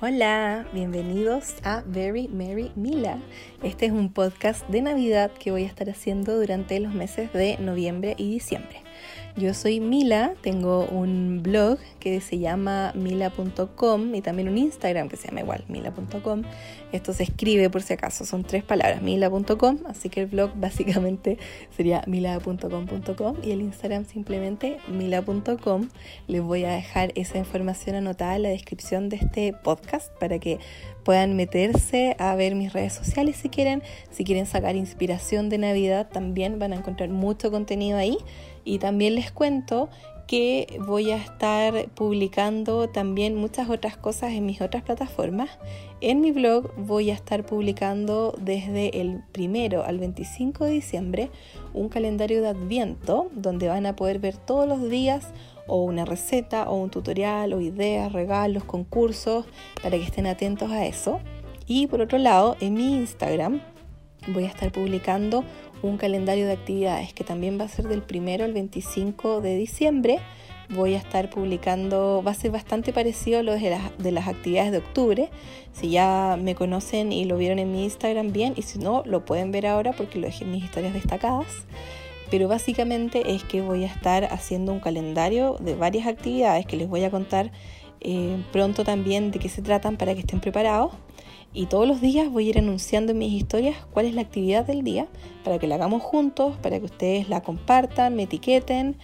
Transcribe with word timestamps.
Hola, 0.00 0.64
bienvenidos 0.72 1.56
a 1.64 1.82
Very 1.84 2.28
Merry 2.28 2.70
Mila. 2.76 3.18
Este 3.64 3.86
es 3.86 3.92
un 3.92 4.12
podcast 4.12 4.64
de 4.68 4.80
Navidad 4.80 5.32
que 5.32 5.50
voy 5.50 5.64
a 5.64 5.66
estar 5.66 5.90
haciendo 5.90 6.38
durante 6.38 6.78
los 6.78 6.94
meses 6.94 7.32
de 7.32 7.58
noviembre 7.58 8.14
y 8.16 8.30
diciembre. 8.30 8.87
Yo 9.38 9.54
soy 9.54 9.78
Mila, 9.78 10.34
tengo 10.40 10.84
un 10.86 11.44
blog 11.44 11.78
que 12.00 12.20
se 12.20 12.38
llama 12.38 12.90
mila.com 12.96 14.12
y 14.12 14.20
también 14.20 14.48
un 14.48 14.58
Instagram 14.58 15.08
que 15.08 15.16
se 15.16 15.28
llama 15.28 15.42
igual, 15.42 15.64
mila.com. 15.68 16.42
Esto 16.90 17.12
se 17.12 17.22
escribe 17.22 17.70
por 17.70 17.82
si 17.82 17.92
acaso, 17.92 18.24
son 18.24 18.42
tres 18.42 18.64
palabras, 18.64 19.00
mila.com, 19.00 19.78
así 19.86 20.08
que 20.08 20.22
el 20.22 20.26
blog 20.26 20.50
básicamente 20.56 21.38
sería 21.76 22.02
mila.com.com 22.08 23.36
y 23.44 23.52
el 23.52 23.60
Instagram 23.60 24.06
simplemente 24.06 24.78
mila.com. 24.88 25.88
Les 26.26 26.42
voy 26.42 26.64
a 26.64 26.72
dejar 26.72 27.12
esa 27.14 27.38
información 27.38 27.94
anotada 27.94 28.34
en 28.34 28.42
la 28.42 28.48
descripción 28.48 29.08
de 29.08 29.16
este 29.18 29.52
podcast 29.52 30.12
para 30.18 30.40
que 30.40 30.58
puedan 31.04 31.36
meterse 31.36 32.16
a 32.18 32.34
ver 32.34 32.56
mis 32.56 32.72
redes 32.72 32.92
sociales 32.92 33.36
si 33.36 33.50
quieren. 33.50 33.84
Si 34.10 34.24
quieren 34.24 34.46
sacar 34.46 34.74
inspiración 34.74 35.48
de 35.48 35.58
Navidad 35.58 36.08
también 36.12 36.58
van 36.58 36.72
a 36.72 36.76
encontrar 36.76 37.08
mucho 37.10 37.52
contenido 37.52 37.98
ahí. 37.98 38.18
Y 38.68 38.78
también 38.78 39.14
les 39.14 39.32
cuento 39.32 39.88
que 40.26 40.78
voy 40.86 41.10
a 41.10 41.16
estar 41.16 41.88
publicando 41.94 42.90
también 42.90 43.34
muchas 43.34 43.70
otras 43.70 43.96
cosas 43.96 44.32
en 44.32 44.44
mis 44.44 44.60
otras 44.60 44.82
plataformas. 44.82 45.48
En 46.02 46.20
mi 46.20 46.32
blog 46.32 46.74
voy 46.76 47.10
a 47.10 47.14
estar 47.14 47.46
publicando 47.46 48.36
desde 48.38 49.00
el 49.00 49.22
primero 49.32 49.84
al 49.84 49.98
25 49.98 50.66
de 50.66 50.72
diciembre 50.72 51.30
un 51.72 51.88
calendario 51.88 52.42
de 52.42 52.48
adviento 52.48 53.30
donde 53.32 53.68
van 53.68 53.86
a 53.86 53.96
poder 53.96 54.18
ver 54.18 54.36
todos 54.36 54.68
los 54.68 54.90
días 54.90 55.28
o 55.66 55.82
una 55.82 56.04
receta 56.04 56.68
o 56.68 56.76
un 56.76 56.90
tutorial 56.90 57.54
o 57.54 57.62
ideas, 57.62 58.12
regalos, 58.12 58.64
concursos 58.64 59.46
para 59.82 59.96
que 59.96 60.04
estén 60.04 60.26
atentos 60.26 60.70
a 60.70 60.84
eso. 60.84 61.20
Y 61.66 61.86
por 61.86 62.02
otro 62.02 62.18
lado, 62.18 62.54
en 62.60 62.74
mi 62.74 62.96
Instagram 62.96 63.62
voy 64.26 64.44
a 64.44 64.48
estar 64.48 64.70
publicando 64.72 65.42
un 65.82 65.96
calendario 65.96 66.46
de 66.46 66.52
actividades 66.52 67.12
que 67.12 67.24
también 67.24 67.58
va 67.58 67.64
a 67.64 67.68
ser 67.68 67.88
del 67.88 68.02
primero 68.02 68.44
al 68.44 68.52
25 68.52 69.40
de 69.40 69.56
diciembre. 69.56 70.20
Voy 70.70 70.94
a 70.94 70.98
estar 70.98 71.30
publicando, 71.30 72.22
va 72.26 72.32
a 72.32 72.34
ser 72.34 72.50
bastante 72.50 72.92
parecido 72.92 73.38
a 73.38 73.42
lo 73.42 73.54
de 73.54 73.70
las, 73.70 73.96
de 73.98 74.12
las 74.12 74.28
actividades 74.28 74.72
de 74.72 74.78
octubre. 74.78 75.30
Si 75.72 75.90
ya 75.90 76.38
me 76.40 76.54
conocen 76.54 77.10
y 77.10 77.24
lo 77.24 77.38
vieron 77.38 77.58
en 77.58 77.72
mi 77.72 77.84
Instagram, 77.84 78.32
bien, 78.32 78.52
y 78.56 78.62
si 78.62 78.78
no, 78.78 79.02
lo 79.06 79.24
pueden 79.24 79.50
ver 79.50 79.66
ahora 79.66 79.92
porque 79.92 80.18
lo 80.18 80.26
dejé 80.26 80.44
en 80.44 80.52
mis 80.52 80.64
historias 80.64 80.92
destacadas. 80.92 81.46
Pero 82.30 82.48
básicamente 82.48 83.34
es 83.34 83.44
que 83.44 83.62
voy 83.62 83.84
a 83.84 83.86
estar 83.86 84.24
haciendo 84.24 84.72
un 84.72 84.80
calendario 84.80 85.56
de 85.60 85.74
varias 85.74 86.06
actividades 86.06 86.66
que 86.66 86.76
les 86.76 86.88
voy 86.88 87.04
a 87.04 87.10
contar 87.10 87.50
eh, 88.00 88.36
pronto 88.52 88.84
también 88.84 89.30
de 89.30 89.38
qué 89.38 89.48
se 89.48 89.62
tratan 89.62 89.96
para 89.96 90.14
que 90.14 90.20
estén 90.20 90.40
preparados 90.40 90.92
y 91.52 91.66
todos 91.66 91.88
los 91.88 92.00
días 92.00 92.30
voy 92.30 92.46
a 92.46 92.50
ir 92.50 92.58
anunciando 92.58 93.12
en 93.12 93.18
mis 93.18 93.32
historias 93.32 93.76
cuál 93.92 94.06
es 94.06 94.14
la 94.14 94.20
actividad 94.20 94.66
del 94.66 94.84
día 94.84 95.06
para 95.44 95.58
que 95.58 95.66
la 95.66 95.76
hagamos 95.76 96.02
juntos, 96.02 96.56
para 96.58 96.78
que 96.78 96.84
ustedes 96.84 97.28
la 97.28 97.42
compartan, 97.42 98.14
me 98.14 98.24
etiqueten 98.24 98.96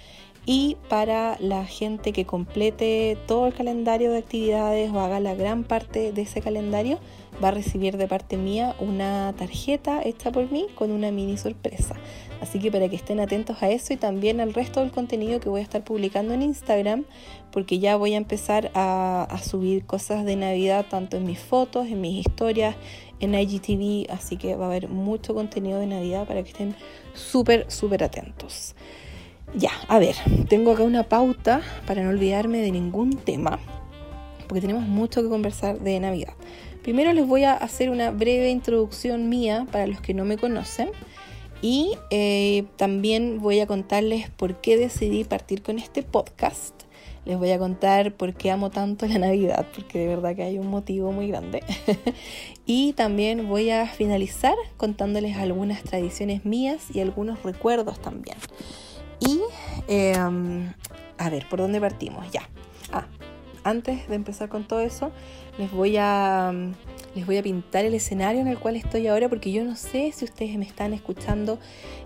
y 0.46 0.76
para 0.88 1.36
la 1.40 1.64
gente 1.64 2.12
que 2.12 2.26
complete 2.26 3.16
todo 3.26 3.46
el 3.46 3.54
calendario 3.54 4.10
de 4.10 4.18
actividades 4.18 4.92
o 4.92 5.00
haga 5.00 5.20
la 5.20 5.34
gran 5.34 5.64
parte 5.64 6.12
de 6.12 6.22
ese 6.22 6.42
calendario 6.42 6.98
va 7.42 7.48
a 7.48 7.52
recibir 7.52 7.96
de 7.96 8.06
parte 8.06 8.36
mía 8.36 8.76
una 8.78 9.34
tarjeta 9.36 10.02
hecha 10.04 10.30
por 10.30 10.50
mí 10.50 10.66
con 10.74 10.90
una 10.90 11.10
mini 11.10 11.36
sorpresa. 11.36 11.96
Así 12.40 12.58
que 12.58 12.70
para 12.70 12.88
que 12.88 12.96
estén 12.96 13.20
atentos 13.20 13.62
a 13.62 13.70
eso 13.70 13.94
y 13.94 13.96
también 13.96 14.40
al 14.40 14.52
resto 14.52 14.80
del 14.80 14.90
contenido 14.90 15.40
que 15.40 15.48
voy 15.48 15.60
a 15.60 15.64
estar 15.64 15.82
publicando 15.82 16.34
en 16.34 16.42
Instagram, 16.42 17.06
porque 17.54 17.78
ya 17.78 17.94
voy 17.94 18.14
a 18.14 18.16
empezar 18.16 18.72
a, 18.74 19.28
subir 19.40 19.86
cosas 19.86 20.24
de 20.24 20.34
Navidad 20.34 20.86
tanto 20.90 21.16
en 21.16 21.24
mis 21.24 21.38
fotos, 21.38 21.86
en 21.86 22.00
mis 22.00 22.26
historias, 22.26 22.74
en 23.20 23.32
IGTV, 23.32 24.12
así 24.12 24.36
que 24.36 24.56
va 24.56 24.64
a 24.64 24.68
haber 24.70 24.88
mucho 24.88 25.34
contenido 25.34 25.78
de 25.78 25.86
Navidad 25.86 26.26
para 26.26 26.42
que 26.42 26.48
estén 26.48 26.74
súper, 27.14 27.70
súper 27.70 28.02
atentos. 28.02 28.74
Ya, 29.54 29.70
a 29.86 30.00
ver, 30.00 30.16
tengo 30.48 30.72
acá 30.72 30.82
una 30.82 31.04
pauta 31.04 31.62
para 31.86 32.02
no 32.02 32.08
olvidarme 32.08 32.58
de 32.58 32.72
ningún 32.72 33.10
tema, 33.18 33.60
porque 34.48 34.60
tenemos 34.60 34.82
mucho 34.82 35.22
que 35.22 35.28
conversar 35.28 35.78
de 35.78 36.00
Navidad. 36.00 36.34
Primero 36.82 37.12
les 37.12 37.24
voy 37.24 37.44
a 37.44 37.52
hacer 37.52 37.88
una 37.88 38.10
breve 38.10 38.50
introducción 38.50 39.28
mía 39.28 39.64
para 39.70 39.86
los 39.86 40.00
que 40.00 40.12
no 40.12 40.24
me 40.24 40.38
conocen 40.38 40.90
y 41.62 41.92
eh, 42.10 42.64
también 42.74 43.38
voy 43.40 43.60
a 43.60 43.68
contarles 43.68 44.28
por 44.30 44.60
qué 44.60 44.76
decidí 44.76 45.22
partir 45.22 45.62
con 45.62 45.78
este 45.78 46.02
podcast. 46.02 46.83
Les 47.24 47.38
voy 47.38 47.50
a 47.52 47.58
contar 47.58 48.12
por 48.12 48.34
qué 48.34 48.50
amo 48.50 48.70
tanto 48.70 49.06
la 49.06 49.18
Navidad, 49.18 49.66
porque 49.74 49.98
de 49.98 50.08
verdad 50.08 50.36
que 50.36 50.42
hay 50.42 50.58
un 50.58 50.68
motivo 50.68 51.10
muy 51.10 51.28
grande. 51.28 51.62
y 52.66 52.92
también 52.92 53.48
voy 53.48 53.70
a 53.70 53.86
finalizar 53.86 54.54
contándoles 54.76 55.36
algunas 55.36 55.82
tradiciones 55.82 56.44
mías 56.44 56.84
y 56.92 57.00
algunos 57.00 57.42
recuerdos 57.42 58.00
también. 58.00 58.36
Y, 59.20 59.40
em, 59.88 60.72
a 61.16 61.30
ver, 61.30 61.48
¿por 61.48 61.60
dónde 61.60 61.80
partimos? 61.80 62.30
Ya. 62.30 62.42
Ah, 62.92 63.06
antes 63.64 64.06
de 64.08 64.14
empezar 64.14 64.50
con 64.50 64.64
todo 64.64 64.80
eso, 64.80 65.10
les 65.58 65.70
voy 65.70 65.96
a 65.96 66.52
les 67.14 67.26
voy 67.26 67.36
a 67.36 67.42
pintar 67.42 67.84
el 67.84 67.94
escenario 67.94 68.40
en 68.40 68.48
el 68.48 68.58
cual 68.58 68.76
estoy 68.76 69.06
ahora 69.06 69.28
porque 69.28 69.52
yo 69.52 69.64
no 69.64 69.76
sé 69.76 70.10
si 70.12 70.24
ustedes 70.24 70.58
me 70.58 70.64
están 70.64 70.92
escuchando 70.92 71.58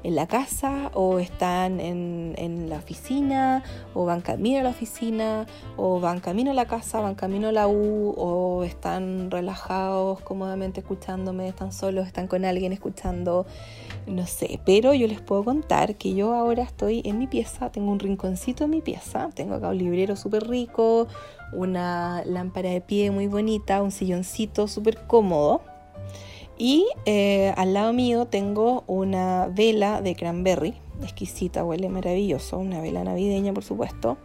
en 0.03 0.15
la 0.15 0.27
casa 0.27 0.91
o 0.93 1.19
están 1.19 1.81
en, 1.81 2.35
en, 2.37 2.69
la 2.69 2.77
oficina 2.77 3.63
o 3.95 4.05
van 4.05 4.21
camino 4.21 4.61
a 4.61 4.63
la 4.63 4.69
oficina 4.69 5.47
o 5.77 5.99
van 5.99 6.21
camino 6.21 6.51
a 6.51 6.55
la 6.55 6.67
casa, 6.67 7.01
van 7.01 7.15
camino 7.15 7.49
a 7.49 7.53
la 7.53 7.69
U 7.69 8.15
o 8.19 8.65
están 8.65 9.31
relajados 9.31 10.21
cómodamente 10.21 10.81
escuchándome, 10.81 11.49
están 11.49 11.73
solos, 11.73 12.07
están 12.07 12.27
con 12.27 12.45
alguien 12.45 12.75
escuchando, 12.75 13.47
no 14.07 14.27
sé, 14.27 14.61
pero 14.67 14.93
yo 14.93 15.07
les 15.07 15.23
puedo 15.23 15.43
contar 15.43 15.97
que 15.97 16.15
yo 16.15 16.35
ahora 16.35 16.63
estoy 16.63 17.01
en 17.07 17.19
mi 17.19 17.27
pieza, 17.27 17.73
tengo 17.73 17.91
un 17.91 17.99
rinconcito 17.99 18.65
en 18.65 18.71
mi 18.71 18.83
pieza, 18.83 19.31
tengo 19.35 19.55
acá 19.55 19.71
un 19.71 19.79
librero 19.79 20.17
súper 20.17 20.47
rico, 20.47 21.09
una 21.53 22.23
lámpara 22.25 22.71
de 22.71 22.81
pie 22.81 23.11
muy 23.11 23.27
bonita, 23.27 23.83
un 23.83 23.91
silloncito 23.91 24.69
súper 24.69 25.07
cómodo. 25.07 25.63
Y 26.57 26.87
eh, 27.07 27.55
al 27.57 27.75
lado 27.75 27.93
mío 27.93 28.27
tengo 28.27 28.83
una 28.87 29.49
vela 29.49 30.03
de 30.03 30.17
cranberry, 30.17 30.75
exquisita, 31.03 31.65
huele 31.65 31.89
maravilloso, 31.89 32.59
una 32.59 32.81
vela 32.81 33.05
navideña 33.05 33.53
por 33.53 33.65
supuesto. 33.65 34.19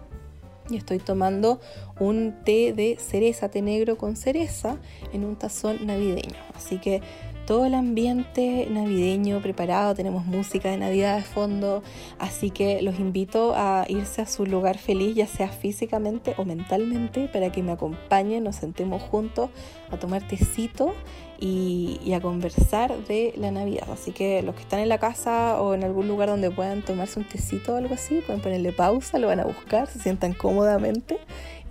Y 0.70 0.78
estoy 0.78 1.00
tomando 1.00 1.60
un 2.00 2.36
té 2.44 2.74
de 2.74 2.98
cereza, 2.98 3.50
té 3.50 3.62
negro 3.62 3.98
con 3.98 4.16
cereza, 4.16 4.78
en 5.12 5.26
un 5.26 5.36
tazón 5.36 5.86
navideño. 5.86 6.40
Así 6.56 6.80
que 6.80 7.02
todo 7.46 7.66
el 7.66 7.74
ambiente 7.74 8.68
navideño 8.70 9.42
preparado, 9.42 9.96
tenemos 9.96 10.26
música 10.26 10.70
de 10.70 10.78
Navidad 10.78 11.18
de 11.18 11.24
fondo, 11.24 11.84
así 12.20 12.50
que 12.50 12.82
los 12.82 13.00
invito 13.00 13.54
a 13.56 13.86
irse 13.88 14.22
a 14.22 14.26
su 14.26 14.46
lugar 14.46 14.78
feliz, 14.78 15.16
ya 15.16 15.28
sea 15.28 15.50
físicamente 15.50 16.34
o 16.38 16.46
mentalmente, 16.46 17.28
para 17.28 17.52
que 17.52 17.64
me 17.64 17.74
acompañen, 17.74 18.44
nos 18.44 18.56
sentemos 18.56 19.02
juntos 19.02 19.50
a 19.92 19.98
tomar 19.98 20.26
tecito 20.28 20.94
y, 21.40 22.14
a 22.14 22.22
conversar 22.22 22.96
de 23.06 23.34
la 23.38 23.52
Navidad. 23.52 23.88
Así 23.92 24.12
que 24.12 24.42
los 24.44 24.56
que 24.56 24.62
están 24.62 24.80
en 24.80 24.90
la 24.90 25.00
casa 25.00 25.62
o 25.62 25.74
en 25.74 25.84
algún 25.84 26.08
lugar 26.08 26.30
donde 26.30 26.50
puedan 26.52 26.84
tomarse 26.84 27.20
un 27.20 27.28
tecito 27.28 27.74
o 27.74 27.78
algo 27.78 27.96
así, 27.96 28.22
pueden 28.26 28.42
ponerle 28.42 28.72
pausa, 28.72 29.20
lo 29.20 29.28
van 29.28 29.40
a 29.40 29.46
buscar, 29.46 29.88
se 29.88 30.00
sientan 30.00 30.34
cómodamente 30.34 31.20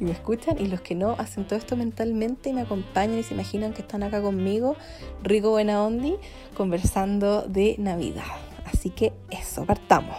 y 0.03 0.05
me 0.05 0.13
escuchan. 0.13 0.57
Y 0.59 0.67
los 0.67 0.81
que 0.81 0.95
no 0.95 1.13
hacen 1.13 1.47
todo 1.47 1.59
esto 1.59 1.77
mentalmente 1.77 2.51
y 2.51 2.53
me 2.53 2.63
acompañan 2.63 3.19
y 3.19 3.23
se 3.23 3.35
imaginan 3.35 3.73
que 3.73 3.83
están 3.83 4.03
acá 4.03 4.21
conmigo, 4.21 4.77
rico 5.23 5.51
buena 5.51 5.83
ondi, 5.83 6.17
conversando 6.57 7.43
de 7.43 7.77
Navidad. 7.79 8.25
Así 8.65 8.91
que 8.91 9.13
eso, 9.31 9.65
partamos. 9.65 10.17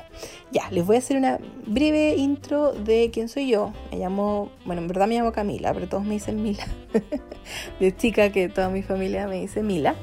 Ya, 0.52 0.70
les 0.72 0.86
voy 0.86 0.96
a 0.96 1.00
hacer 1.00 1.18
una 1.18 1.40
breve 1.66 2.16
intro 2.16 2.72
de 2.72 3.10
quién 3.12 3.28
soy 3.28 3.50
yo. 3.50 3.74
Me 3.92 3.98
llamo, 3.98 4.52
bueno, 4.66 4.82
en 4.82 4.88
verdad 4.88 5.08
me 5.08 5.16
llamo 5.16 5.32
Camila, 5.32 5.74
pero 5.74 5.90
todos 5.90 6.04
me 6.04 6.14
dicen 6.14 6.42
Mila. 6.42 6.66
de 7.80 7.96
chica 7.96 8.32
que 8.32 8.50
toda 8.50 8.70
mi 8.70 8.84
familia 8.84 9.28
me 9.28 9.42
dice 9.42 9.64
Mila. 9.64 9.96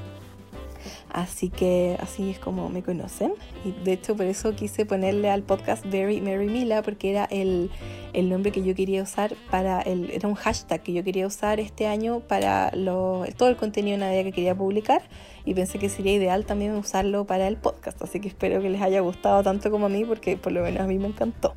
Así 1.13 1.49
que 1.49 1.97
así 2.01 2.31
es 2.31 2.39
como 2.39 2.69
me 2.69 2.83
conocen. 2.83 3.33
Y 3.65 3.73
de 3.73 3.93
hecho 3.93 4.17
por 4.17 4.27
eso 4.27 4.55
quise 4.55 4.87
ponerle 4.87 5.31
al 5.31 5.43
podcast 5.43 5.85
Very 5.87 6.21
Mary 6.21 6.47
Mila, 6.47 6.83
porque 6.83 7.11
era 7.11 7.25
el, 7.25 7.71
el 8.13 8.29
nombre 8.29 8.53
que 8.53 8.63
yo 8.63 8.75
quería 8.75 9.03
usar 9.03 9.35
para 9.51 9.81
el, 9.81 10.11
era 10.11 10.29
un 10.29 10.35
hashtag 10.35 10.83
que 10.83 10.93
yo 10.93 11.05
quería 11.05 11.27
usar 11.27 11.61
este 11.61 11.87
año 11.87 12.21
para 12.21 12.71
lo, 12.75 13.25
todo 13.37 13.49
el 13.49 13.57
contenido 13.57 13.99
de 13.99 14.05
Navidad 14.05 14.25
que 14.25 14.33
quería 14.33 14.55
publicar. 14.55 15.03
Y 15.45 15.55
pensé 15.55 15.79
que 15.79 15.89
sería 15.89 16.13
ideal 16.13 16.45
también 16.47 16.75
usarlo 16.75 17.27
para 17.27 17.49
el 17.49 17.57
podcast. 17.57 18.01
Así 18.03 18.21
que 18.21 18.29
espero 18.29 18.61
que 18.61 18.71
les 18.71 18.83
haya 18.83 19.01
gustado 19.01 19.43
tanto 19.43 19.71
como 19.71 19.87
a 19.87 19.89
mí, 19.89 20.05
porque 20.05 20.37
por 20.37 20.53
lo 20.53 20.63
menos 20.63 20.83
a 20.83 20.87
mí 20.87 20.99
me 20.99 21.09
encantó. 21.09 21.55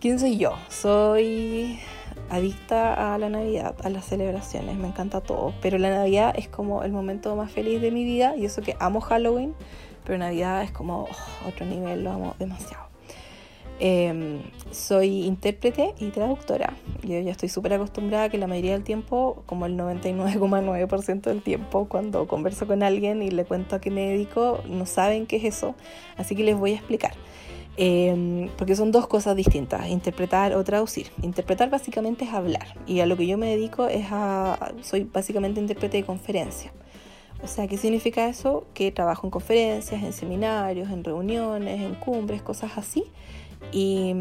¿Quién 0.00 0.18
soy 0.18 0.36
yo? 0.38 0.54
Soy 0.68 1.78
adicta 2.30 3.14
a 3.14 3.18
la 3.18 3.28
Navidad, 3.28 3.74
a 3.82 3.90
las 3.90 4.04
celebraciones, 4.04 4.76
me 4.76 4.88
encanta 4.88 5.20
todo, 5.20 5.54
pero 5.62 5.78
la 5.78 5.90
Navidad 5.90 6.34
es 6.36 6.48
como 6.48 6.82
el 6.82 6.92
momento 6.92 7.34
más 7.36 7.50
feliz 7.50 7.80
de 7.80 7.90
mi 7.90 8.04
vida 8.04 8.36
y 8.36 8.44
eso 8.44 8.62
que 8.62 8.76
amo 8.80 9.00
Halloween, 9.00 9.54
pero 10.04 10.18
Navidad 10.18 10.62
es 10.62 10.70
como 10.70 11.04
oh, 11.04 11.48
otro 11.48 11.66
nivel, 11.66 12.04
lo 12.04 12.12
amo 12.12 12.34
demasiado. 12.38 12.88
Em, 13.80 14.42
soy 14.72 15.24
intérprete 15.24 15.94
y 16.00 16.08
traductora. 16.08 16.74
Yo 17.02 17.20
ya 17.20 17.30
estoy 17.30 17.48
súper 17.48 17.74
acostumbrada 17.74 18.28
que 18.28 18.36
la 18.36 18.48
mayoría 18.48 18.72
del 18.72 18.82
tiempo, 18.82 19.44
como 19.46 19.66
el 19.66 19.76
99,9% 19.76 21.20
del 21.22 21.42
tiempo, 21.42 21.86
cuando 21.88 22.26
converso 22.26 22.66
con 22.66 22.82
alguien 22.82 23.22
y 23.22 23.30
le 23.30 23.44
cuento 23.44 23.76
a 23.76 23.80
qué 23.80 23.92
me 23.92 24.08
dedico, 24.10 24.62
no 24.68 24.84
saben 24.84 25.26
qué 25.26 25.36
es 25.36 25.44
eso. 25.44 25.76
Así 26.16 26.34
que 26.34 26.42
les 26.42 26.58
voy 26.58 26.72
a 26.72 26.74
explicar. 26.74 27.12
Em, 27.80 28.48
porque 28.58 28.74
son 28.74 28.90
dos 28.90 29.06
cosas 29.06 29.36
distintas, 29.36 29.86
interpretar 29.88 30.52
o 30.52 30.64
traducir. 30.64 31.12
Interpretar 31.22 31.70
básicamente 31.70 32.24
es 32.24 32.32
hablar 32.32 32.66
y 32.88 32.98
a 32.98 33.06
lo 33.06 33.16
que 33.16 33.24
yo 33.24 33.38
me 33.38 33.48
dedico 33.48 33.86
es 33.86 34.06
a, 34.10 34.72
soy 34.82 35.04
básicamente 35.04 35.60
intérprete 35.60 35.98
de 35.98 36.02
conferencia. 36.04 36.72
O 37.40 37.46
sea, 37.46 37.68
¿qué 37.68 37.76
significa 37.76 38.28
eso? 38.28 38.66
Que 38.74 38.90
trabajo 38.90 39.28
en 39.28 39.30
conferencias, 39.30 40.02
en 40.02 40.12
seminarios, 40.12 40.90
en 40.90 41.04
reuniones, 41.04 41.80
en 41.80 41.94
cumbres, 41.94 42.42
cosas 42.42 42.72
así 42.76 43.04
y, 43.70 44.12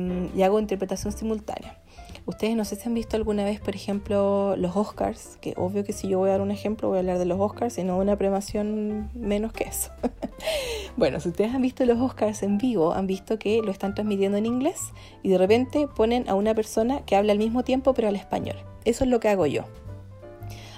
hago 0.44 0.60
interpretación 0.60 1.12
simultánea. 1.12 1.80
Ustedes 2.27 2.56
no 2.56 2.63
sé 2.63 2.75
si 2.75 2.88
han 2.88 2.94
visto 2.94 3.18
alguna 3.18 3.44
vez, 3.44 3.60
por 3.60 3.74
ejemplo, 3.74 4.56
los 4.56 4.75
Oscars, 4.75 5.38
que 5.42 5.56
obvio 5.57 5.83
que 5.83 5.94
si 5.94 6.07
yo 6.07 6.19
voy 6.19 6.30
a 6.30 6.33
dar 6.33 6.42
un 6.42 6.51
ejemplo 6.51 6.89
voy 6.89 6.98
a 6.98 7.00
hablar 7.00 7.18
de 7.18 7.25
los 7.25 7.39
Oscars 7.39 7.75
y 7.80 7.83
no 7.83 7.98
una 7.98 8.18
premación 8.18 9.10
menos 9.15 9.51
que 9.51 9.63
eso. 9.63 9.89
bueno, 10.98 11.19
si 11.19 11.30
ustedes 11.30 11.54
han 11.54 11.62
visto 11.62 11.86
los 11.86 12.00
Oscars 12.00 12.44
en 12.44 12.57
vivo, 12.57 12.94
han 12.94 13.07
visto 13.07 13.39
que 13.39 13.62
lo 13.62 13.72
están 13.72 13.95
transmitiendo 13.95 14.38
en 14.38 14.45
inglés 14.45 14.94
y 15.24 15.30
de 15.30 15.38
repente 15.38 15.88
ponen 15.88 16.28
a 16.30 16.36
una 16.36 16.54
persona 16.54 17.01
que 17.06 17.16
habla 17.16 17.31
al 17.31 17.39
mismo 17.39 17.63
tiempo 17.63 17.94
pero 17.94 18.07
al 18.07 18.16
español. 18.16 18.57
Eso 18.86 19.04
es 19.04 19.10
lo 19.10 19.19
que 19.19 19.30
hago 19.30 19.45
yo. 19.45 19.63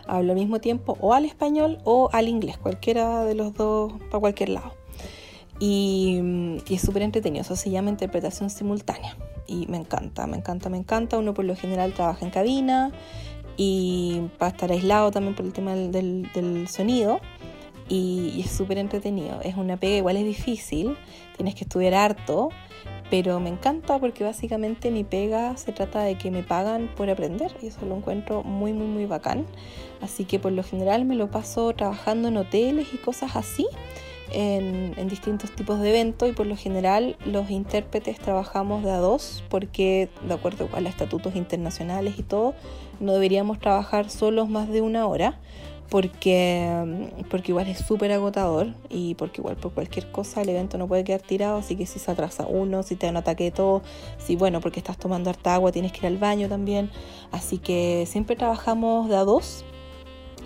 Hablo 0.08 0.32
al 0.32 0.40
mismo 0.40 0.60
tiempo 0.60 0.98
o 1.02 1.14
al 1.14 1.26
español 1.26 1.80
o 1.84 2.10
al 2.14 2.28
inglés, 2.28 2.58
cualquiera 2.58 3.24
de 3.24 3.36
los 3.36 3.54
dos, 3.54 3.94
para 4.10 4.20
cualquier 4.20 4.50
lado. 4.50 4.74
Y, 5.60 6.20
es 6.70 6.82
súper 6.82 7.02
entretenido, 7.04 7.42
eso 7.42 7.56
se 7.56 7.70
llama 7.70 7.90
interpretación 7.90 8.50
simultánea. 8.50 9.18
Y 9.46 9.68
me 9.68 9.78
encanta, 9.78 10.26
me 10.26 10.38
encanta, 10.38 10.70
me 10.70 10.78
encanta. 10.78 11.18
Uno 11.18 11.34
por 11.34 11.46
lo 11.46 11.56
general 11.56 11.94
trabaja 11.94 12.24
en 12.24 12.32
cabina 12.32 12.92
y 13.58 14.30
para 14.38 14.52
estar 14.52 14.72
aislado 14.72 15.12
también 15.12 15.36
por 15.36 15.46
el 15.46 15.54
tema 15.54 15.76
del, 15.76 16.68
sonido. 16.70 17.20
Y, 17.90 18.42
es 18.46 18.52
súper 18.52 18.78
entretenido. 18.78 19.42
Es 19.42 19.58
una 19.58 19.78
pega, 19.78 19.98
igual 19.98 20.18
es 20.18 20.26
difícil, 20.26 20.96
tienes 21.36 21.56
que 21.56 21.66
estudiar 21.66 21.96
harto, 21.96 22.50
pero 23.10 23.40
me 23.40 23.50
encanta 23.50 24.00
porque 24.00 24.24
básicamente 24.24 24.92
mi 24.92 25.04
pega 25.04 25.58
se 25.58 25.72
trata 25.72 26.04
de 26.04 26.16
que 26.16 26.30
me 26.30 26.44
pagan 26.44 26.90
por 26.96 27.10
aprender 27.10 27.52
y 27.62 27.68
eso 27.68 27.86
lo 27.86 27.98
encuentro 27.98 28.44
muy, 28.44 28.72
muy, 28.72 28.88
muy 28.88 29.06
bacán. 29.06 29.46
Así 30.02 30.26
que 30.26 30.40
por 30.40 30.52
lo 30.52 30.64
general 30.64 31.06
me 31.06 31.16
lo 31.16 31.32
paso 31.32 31.74
trabajando 31.74 32.28
en 32.28 32.38
hoteles 32.38 32.88
y 32.94 32.98
cosas 32.98 33.36
así 33.36 33.68
en, 34.32 35.08
distintos 35.08 35.52
tipos 35.52 35.80
de 35.80 35.90
eventos 35.90 36.30
y 36.30 36.34
por 36.34 36.46
lo 36.46 36.56
general 36.56 37.16
los 37.26 37.50
intérpretes 37.50 38.20
trabajamos 38.20 38.84
de 38.84 38.92
a 38.92 38.98
dos 38.98 39.44
porque 39.50 40.10
de 40.28 40.34
acuerdo 40.34 40.70
a 40.74 40.82
los 40.82 40.92
estatutos 40.92 41.36
internacionales 41.36 42.16
y 42.18 42.24
todo 42.24 42.54
no 43.00 43.14
deberíamos 43.14 43.60
trabajar 43.60 44.10
solos 44.10 44.50
más 44.50 44.70
de 44.70 44.82
una 44.82 45.08
hora 45.08 45.40
porque, 45.90 47.20
porque 47.30 47.52
igual 47.52 47.68
es 47.68 47.80
súper 47.80 48.12
agotador 48.12 48.68
y 48.90 49.16
porque 49.16 49.42
igual 49.42 49.58
por 49.58 49.74
cualquier 49.74 50.12
cosa 50.12 50.42
el 50.42 50.50
evento 50.50 50.78
no 50.78 50.88
puede 50.88 51.04
quedar 51.04 51.22
tirado, 51.22 51.58
así 51.58 51.76
que 51.76 51.86
si 51.86 52.00
se 52.00 52.12
atrasa 52.12 52.46
uno, 52.48 52.84
si 52.84 52.96
te 52.96 53.08
da 53.08 53.12
un 53.12 53.18
ataque 53.18 53.46
de 53.46 53.52
todo, 53.52 53.82
si 54.18 54.36
bueno, 54.36 54.62
porque 54.62 54.80
estás 54.80 54.98
tomando 54.98 55.30
harta 55.30 55.56
agua 55.56 55.72
tienes 55.72 55.92
que 55.92 56.00
ir 56.00 56.06
al 56.08 56.18
baño 56.18 56.48
también, 56.48 56.92
así 57.32 57.58
que 57.58 58.06
siempre 58.08 58.36
trabajamos 58.36 59.10
de 59.10 59.16
a 59.16 59.24
dos 59.24 59.66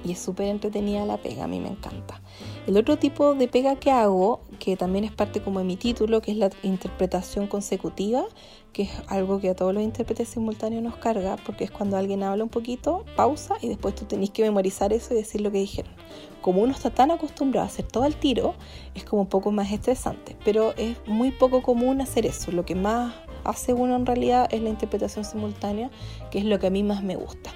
y 0.06 0.12
es 0.12 0.20
súper 0.20 0.48
entretenida 0.48 1.06
la 1.06 1.18
pega, 1.18 1.46
a 1.46 1.48
mí 1.48 1.60
me 1.60 1.70
encanta. 1.70 2.22
El 2.68 2.78
otro 2.78 2.98
tipo 2.98 3.36
de 3.36 3.48
pega 3.48 3.76
que 3.76 3.92
hago, 3.92 4.42
que 4.60 4.76
también 4.76 5.06
es 5.06 5.12
parte 5.12 5.42
como 5.42 5.60
de 5.60 5.66
mi 5.66 5.78
título, 5.78 6.22
que 6.22 6.32
es 6.32 6.38
la 6.38 6.50
interpretación 6.62 7.48
consecutiva, 7.48 8.26
que 8.74 8.84
es 8.84 8.92
algo 9.08 9.40
que 9.40 9.50
a 9.50 9.56
todos 9.56 9.74
los 9.74 9.84
intérpretes 9.84 10.28
simultáneos 10.28 10.84
nos 10.84 10.98
carga, 10.98 11.38
porque 11.46 11.64
es 11.64 11.72
cuando 11.72 11.96
alguien 11.96 12.24
habla 12.24 12.44
un 12.44 12.50
poquito, 12.50 13.06
pausa 13.16 13.56
y 13.62 13.70
después 13.70 13.96
tú 13.96 14.06
tenés 14.06 14.32
que 14.32 14.42
memorizar 14.42 14.92
eso 14.92 15.14
y 15.14 15.18
decir 15.18 15.42
lo 15.42 15.52
que 15.52 15.60
dijeron. 15.60 15.94
Como 16.42 16.62
uno 16.62 16.74
está 16.74 16.90
tan 16.90 17.12
acostumbrado 17.12 17.66
a 17.66 17.70
hacer 17.70 17.86
todo 17.86 18.04
al 18.04 18.16
tiro, 18.16 18.56
es 18.96 19.06
como 19.06 19.22
un 19.22 19.30
poco 19.30 19.52
más 19.52 19.72
estresante, 19.72 20.36
pero 20.44 20.74
es 20.76 20.98
muy 21.06 21.32
poco 21.32 21.62
común 21.62 22.02
hacer 22.02 22.26
eso. 22.26 22.52
Lo 22.52 22.66
que 22.66 22.76
más 22.76 23.14
hace 23.44 23.74
uno 23.74 23.96
en 23.96 24.06
realidad 24.06 24.50
es 24.52 24.62
la 24.62 24.70
interpretación 24.70 25.24
simultánea, 25.24 25.92
que 26.32 26.40
es 26.40 26.46
lo 26.46 26.60
que 26.60 26.68
a 26.68 26.72
mí 26.72 26.84
más 26.84 27.04
me 27.04 27.16
gusta. 27.16 27.52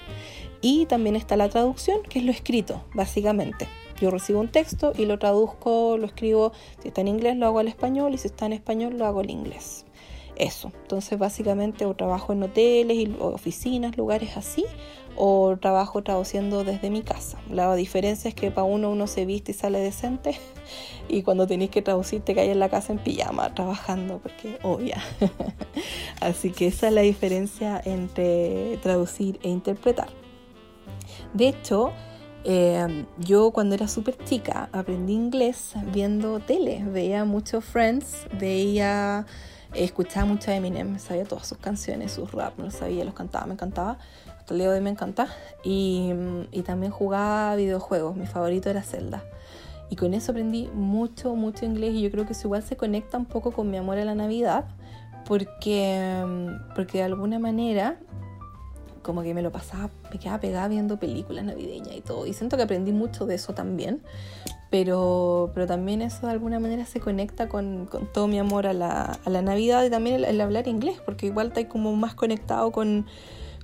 Y 0.62 0.86
también 0.86 1.16
está 1.16 1.36
la 1.36 1.50
traducción, 1.50 2.02
que 2.04 2.20
es 2.20 2.26
lo 2.26 2.32
escrito, 2.32 2.84
básicamente. 2.94 3.68
Yo 4.00 4.12
recibo 4.12 4.40
un 4.40 4.50
texto 4.50 4.94
y 4.96 5.06
lo 5.06 5.18
traduzco, 5.18 5.98
lo 5.98 6.06
escribo, 6.06 6.52
si 6.82 6.90
está 6.90 7.02
en 7.02 7.08
inglés 7.08 7.36
lo 7.36 7.48
hago 7.48 7.60
al 7.60 7.68
español 7.68 8.14
y 8.14 8.18
si 8.20 8.28
está 8.28 8.46
en 8.46 8.54
español 8.54 8.98
lo 8.98 9.06
hago 9.06 9.22
al 9.22 9.32
inglés. 9.32 9.87
Eso, 10.38 10.72
entonces 10.84 11.18
básicamente 11.18 11.86
o 11.86 11.96
trabajo 11.96 12.32
en 12.32 12.44
hoteles 12.44 13.10
oficinas, 13.20 13.98
lugares 13.98 14.38
así, 14.38 14.66
o 15.16 15.58
trabajo 15.60 16.04
traduciendo 16.04 16.64
desde 16.64 16.92
mi 16.92 17.02
casa. 17.02 17.40
La 17.50 17.76
diferencia 17.76 18.30
es 18.30 18.36
que 18.36 18.52
para 18.52 18.66
uno 18.66 18.92
uno 18.92 19.08
se 19.08 19.26
viste 19.26 19.52
y 19.52 19.56
sale 19.56 19.80
decente 19.80 20.38
y 21.10 21.24
cuando 21.24 21.48
tenéis 21.48 21.72
que 21.72 21.82
traducir 21.82 22.22
te 22.22 22.36
caes 22.36 22.52
en 22.52 22.60
la 22.60 22.70
casa 22.70 22.94
en 22.94 23.00
pijama 23.00 23.54
trabajando 23.56 24.20
porque 24.20 24.60
obvia. 24.62 25.02
Así 26.22 26.52
que 26.52 26.68
esa 26.68 26.90
es 26.90 26.94
la 26.94 27.02
diferencia 27.02 27.82
entre 27.84 28.78
traducir 28.78 29.40
e 29.42 29.50
interpretar. 29.50 30.10
De 31.34 31.48
hecho, 31.48 31.94
Em, 32.50 33.06
yo 33.18 33.52
cuando 33.52 33.76
era 33.76 33.90
súper 33.90 34.18
chica 34.24 34.70
aprendí 34.72 35.12
inglés 35.12 35.74
viendo 35.92 36.40
tele, 36.40 36.82
veía 36.86 37.26
muchos 37.26 37.66
Friends, 37.66 38.26
veía, 38.40 39.26
escuchaba 39.84 40.26
mucho 40.26 40.52
Eminem, 40.52 41.00
sabía 41.00 41.26
todas 41.26 41.48
sus 41.48 41.58
canciones, 41.58 42.12
sus 42.12 42.32
rap, 42.32 42.58
no 42.58 42.66
lo 42.66 42.72
sabía, 42.72 43.06
los 43.06 43.14
cantaba, 43.14 43.46
me 43.46 43.54
encantaba, 43.54 43.98
hasta 44.38 44.54
el 44.54 44.60
día 44.60 44.70
de 44.70 44.78
hoy 44.78 44.84
me 44.84 44.90
encanta, 44.90 45.28
y, 45.64 46.12
y 46.52 46.62
también 46.64 46.92
jugaba 46.92 47.56
videojuegos, 47.56 48.16
mi 48.16 48.26
favorito 48.26 48.70
era 48.70 48.84
Zelda. 48.84 49.24
Y 49.90 49.96
con 49.96 50.14
eso 50.14 50.32
aprendí 50.32 50.70
mucho, 50.74 51.36
mucho 51.36 51.66
inglés 51.66 51.94
y 51.94 52.02
yo 52.02 52.12
creo 52.12 52.26
que 52.26 52.34
eso 52.34 52.48
igual 52.48 52.62
se 52.62 52.76
conecta 52.76 53.18
un 53.18 53.26
poco 53.26 53.52
con 53.52 53.72
mi 53.72 53.78
amor 53.78 53.98
a 53.98 54.06
la 54.06 54.16
Navidad, 54.16 54.66
porque, 55.26 56.26
porque 56.76 57.00
de 57.00 57.04
alguna 57.06 57.40
manera 57.40 57.98
como 59.08 59.24
que 59.24 59.34
me 59.34 59.42
lo 59.42 59.52
pasaba, 59.52 59.90
me 60.12 60.20
quedaba 60.20 60.40
pegada 60.40 60.68
viendo 60.68 61.00
películas 61.00 61.46
navideñas 61.46 61.96
y 61.96 62.02
todo. 62.02 62.28
Y 62.28 62.34
siento 62.34 62.58
que 62.58 62.64
aprendí 62.64 62.92
mucho 62.92 63.26
de 63.26 63.36
eso 63.36 63.54
también. 63.54 64.04
Pero, 64.70 65.52
pero 65.54 65.66
también 65.66 66.02
eso 66.02 66.28
de 66.28 66.34
alguna 66.34 66.60
manera 66.60 66.86
se 66.86 67.00
conecta 67.00 67.48
con, 67.48 67.86
con 67.86 68.12
todo 68.12 68.28
mi 68.28 68.38
amor 68.38 68.68
a 68.68 68.74
la, 68.74 69.18
a 69.24 69.30
la 69.30 69.42
Navidad 69.42 69.86
y 69.86 69.90
también 69.90 70.26
el, 70.26 70.42
hablar 70.42 70.68
inglés, 70.68 71.00
porque 71.06 71.28
igual 71.28 71.48
está 71.48 71.66
como 71.70 71.96
más 71.96 72.16
conectado 72.16 72.74
con, 72.74 73.06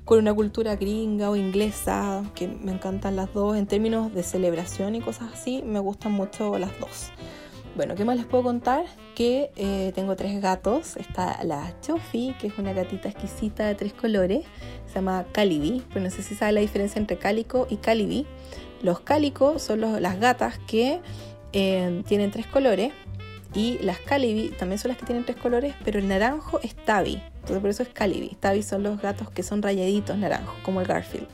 con 0.06 0.19
una 0.19 0.34
cultura 0.34 0.78
gringa 0.78 1.30
o 1.30 1.36
inglesa, 1.36 2.23
que 2.35 2.47
me 2.47 2.71
encantan 2.71 3.18
las 3.18 3.33
dos. 3.33 3.57
En 3.57 3.68
términos 3.68 4.14
de 4.14 4.23
celebración 4.23 4.95
y 4.95 5.02
cosas 5.02 5.33
así, 5.33 5.62
me 5.62 5.80
gustan 5.80 6.14
mucho 6.14 6.57
las 6.57 6.71
dos. 6.80 7.12
Bueno, 7.75 7.95
¿qué 7.95 8.06
más 8.06 8.18
les 8.18 8.25
puedo 8.25 8.44
contar? 8.44 8.85
Que 9.15 9.49
eh, 9.56 9.92
tengo 9.95 10.15
tres 10.15 10.39
gatos. 10.39 10.95
Está 10.95 11.44
la 11.44 11.73
Chofi, 11.81 12.35
que 12.39 12.45
es 12.47 12.57
una 12.59 12.71
gatita 12.71 13.09
exquisita 13.09 13.65
de 13.65 13.73
tres 13.73 13.94
colores. 13.94 14.45
Se 14.85 14.95
llama 14.95 15.25
Calibi, 15.31 15.83
pero 15.89 16.01
no 16.01 16.11
sé 16.11 16.21
si 16.21 16.35
sabe 16.35 16.51
la 16.51 16.61
diferencia 16.61 16.99
entre 16.99 17.18
cálico 17.18 17.65
y 17.71 17.77
calibi. 17.77 18.27
Los 18.83 18.99
cálicos 18.99 19.63
son 19.63 19.81
las 19.81 20.19
gatas 20.19 20.59
que 20.68 21.01
eh, 21.51 22.03
tienen 22.07 22.30
tres 22.30 22.45
colores. 22.45 22.94
Y 23.56 23.77
las 23.83 23.99
Calibi 23.99 24.49
también 24.49 24.80
son 24.80 24.89
las 24.89 24.97
que 24.97 25.06
tienen 25.06 25.25
tres 25.25 25.37
colores, 25.37 25.75
pero 25.83 25.99
el 25.99 26.07
naranjo 26.07 26.59
es 26.63 26.75
Tabi. 26.75 27.21
Entonces 27.35 27.59
por 27.59 27.69
eso 27.69 27.83
es 27.83 27.89
Calibi. 27.89 28.35
Tabi 28.39 28.63
son 28.63 28.83
los 28.83 29.01
gatos 29.01 29.30
que 29.30 29.44
son 29.44 29.61
rayaditos 29.61 30.18
naranjos, 30.18 30.56
como 30.63 30.81
el 30.81 30.87
Garfield. 30.87 31.27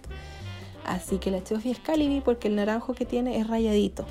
Así 0.86 1.17
que 1.17 1.31
la 1.31 1.43
Chofi 1.43 1.72
es 1.72 1.79
Calibi 1.79 2.22
porque 2.22 2.48
el 2.48 2.55
naranjo 2.55 2.93
que 2.93 3.05
tiene 3.05 3.38
es 3.38 3.48
rayadito. 3.48 4.05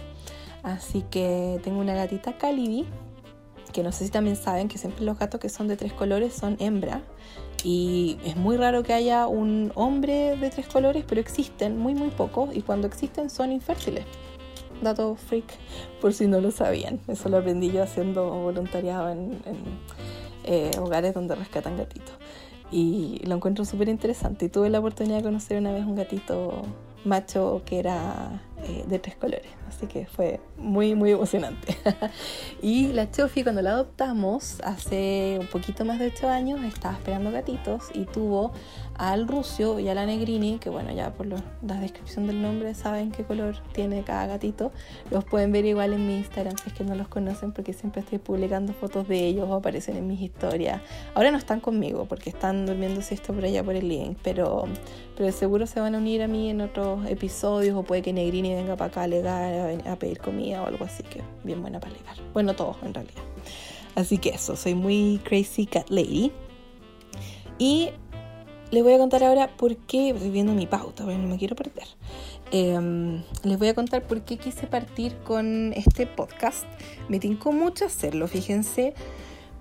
Así 0.63 1.05
que 1.11 1.61
tengo 1.63 1.81
una 1.81 1.95
gatita 1.95 2.37
Calibi, 2.37 2.87
que 3.73 3.83
no 3.83 3.93
sé 3.93 4.05
si 4.05 4.11
también 4.11 4.37
saben 4.37 4.69
que 4.69 4.79
siempre 4.79 5.05
los 5.05 5.19
gatos 5.19 5.41
que 5.41 5.49
son 5.49 5.69
de 5.69 5.77
tres 5.77 5.93
colores 5.93 6.35
son 6.35 6.57
hembra. 6.59 7.03
Y 7.65 8.19
es 8.25 8.37
muy 8.37 8.57
raro 8.57 8.83
que 8.83 8.93
haya 8.93 9.27
un 9.27 9.73
hombre 9.75 10.37
de 10.37 10.51
tres 10.51 10.69
colores, 10.69 11.05
pero 11.07 11.21
existen 11.21 11.79
muy 11.79 11.95
muy 11.95 12.11
pocos 12.11 12.55
y 12.55 12.63
cuando 12.63 12.87
existen 12.87 13.31
son 13.31 13.53
infértiles. 13.53 14.05
Dato 14.81 15.17
freak, 15.17 15.45
por 16.01 16.13
si 16.13 16.29
no 16.29 16.41
lo 16.41 16.53
sabían. 16.53 17.01
Eso 17.09 17.29
lo 17.29 17.39
aprendí 17.39 17.73
yo 17.73 17.83
haciendo 17.83 18.31
voluntariado 18.31 19.11
en, 19.11 19.41
eh, 20.45 20.71
hogares 20.79 21.15
donde 21.15 21.35
rescatan 21.35 21.77
gatitos. 21.77 22.15
Y 22.71 23.21
lo 23.25 23.35
encuentro 23.35 23.65
súper 23.65 23.89
interesante. 23.89 24.45
Y 24.47 24.49
tuve 24.51 24.71
la 24.71 24.79
oportunidad 24.79 25.17
de 25.17 25.23
conocer 25.25 25.59
una 25.59 25.73
vez 25.73 25.85
un 25.85 25.97
gatito 25.97 26.63
macho 27.05 27.63
que 27.65 27.81
era 27.81 28.41
eh, 28.63 28.85
de 28.87 28.99
tres 29.01 29.17
colores. 29.17 29.58
Así 29.79 29.87
que 29.87 30.07
fue 30.07 30.41
muy, 30.57 30.97
muy 30.97 31.13
emocionante. 31.13 31.77
y 32.63 32.89
la 32.89 33.11
Chofi, 33.11 33.45
cuando 33.45 33.63
la 33.63 33.71
adoptamos, 33.71 34.61
hace 34.65 35.37
un 35.41 35.47
poquito 35.47 35.85
más 35.85 36.01
de 36.01 36.09
8 36.09 36.29
años, 36.29 36.61
estaba 36.65 36.95
esperando 36.95 37.31
gatitos 37.31 37.85
y 37.95 38.05
tuvo 38.05 38.53
al 38.99 39.29
Rucio 39.29 39.79
y 39.79 39.89
a 39.89 39.95
la 39.95 40.05
Negrini, 40.07 40.59
que 40.59 40.71
bueno, 40.71 40.93
ya 40.93 41.13
por 41.15 41.27
la 41.27 41.41
descripción 41.81 42.27
del 42.27 42.43
nombre 42.43 42.75
saben 42.75 43.13
qué 43.13 43.25
color 43.25 43.57
tiene 43.73 44.03
cada 44.03 44.27
gatito. 44.27 44.73
Los 45.11 45.25
pueden 45.25 45.53
ver 45.53 45.65
igual 45.65 45.93
en 45.93 46.07
mi 46.07 46.17
Instagram 46.17 46.57
si 46.59 46.71
es 46.71 46.75
que 46.75 46.85
no 46.85 46.97
los 46.97 47.07
conocen, 47.07 47.53
porque 47.53 47.73
siempre 47.73 48.01
estoy 48.01 48.19
publicando 48.19 48.73
fotos 48.73 49.07
de 49.07 49.25
ellos 49.25 49.49
o 49.49 49.55
aparecen 49.55 49.97
en 49.97 50.07
mis 50.09 50.21
historias. 50.21 50.83
Ahora 51.15 51.31
no 51.31 51.39
están 51.39 51.61
conmigo 51.61 52.07
porque 52.07 52.31
están 52.31 52.67
durmiendo 52.67 53.01
esto 53.01 53.33
por 53.33 53.45
allá 53.45 53.63
por 53.63 53.77
el 53.77 53.89
link, 53.89 54.19
pero, 54.23 54.65
pero 55.17 55.31
seguro 55.33 55.67
se 55.67 55.81
van 55.81 55.95
a 55.95 55.99
unir 55.99 56.23
a 56.23 56.29
mí 56.29 56.51
en 56.51 56.61
otros 56.61 57.07
episodios 57.07 57.77
o 57.77 57.85
puede 57.85 58.03
que 58.03 58.13
Negrini 58.13 58.55
venga 58.55 58.77
para 58.77 58.91
acá 58.91 59.03
a 59.05 59.07
legar, 59.07 59.81
a 59.87 59.97
pedir 59.97 60.19
comida 60.19 60.63
o 60.63 60.67
algo 60.67 60.85
así, 60.85 61.05
que 61.05 61.23
bien 61.45 61.63
buena 61.63 61.79
para 61.79 61.93
legar. 61.93 62.17
Bueno, 62.33 62.55
todos 62.55 62.77
en 62.83 62.95
realidad. 62.95 63.23
Así 63.95 64.19
que 64.19 64.31
eso, 64.31 64.57
soy 64.57 64.75
muy 64.75 65.21
crazy 65.25 65.67
cat 65.67 65.89
lady. 65.89 66.33
Y 67.59 67.91
les 68.71 68.83
voy 68.83 68.93
a 68.93 68.99
contar 68.99 69.25
ahora 69.25 69.49
por 69.57 69.77
qué, 69.77 70.11
estoy 70.11 70.31
viendo 70.31 70.53
mi 70.53 70.67
pauta, 70.67 71.05
no 71.05 71.29
me 71.29 71.39
quiero 71.39 71.57
perder. 71.57 71.87
Em, 72.51 73.23
les 73.45 73.59
voy 73.59 73.69
a 73.69 73.75
contar 73.75 74.07
por 74.07 74.23
qué 74.23 74.37
quise 74.37 74.67
partir 74.67 75.17
con 75.19 75.73
este 75.75 76.07
podcast. 76.07 76.65
Me 77.09 77.19
tincó 77.19 77.53
mucho 77.53 77.85
hacerlo, 77.87 78.27
fíjense 78.29 78.95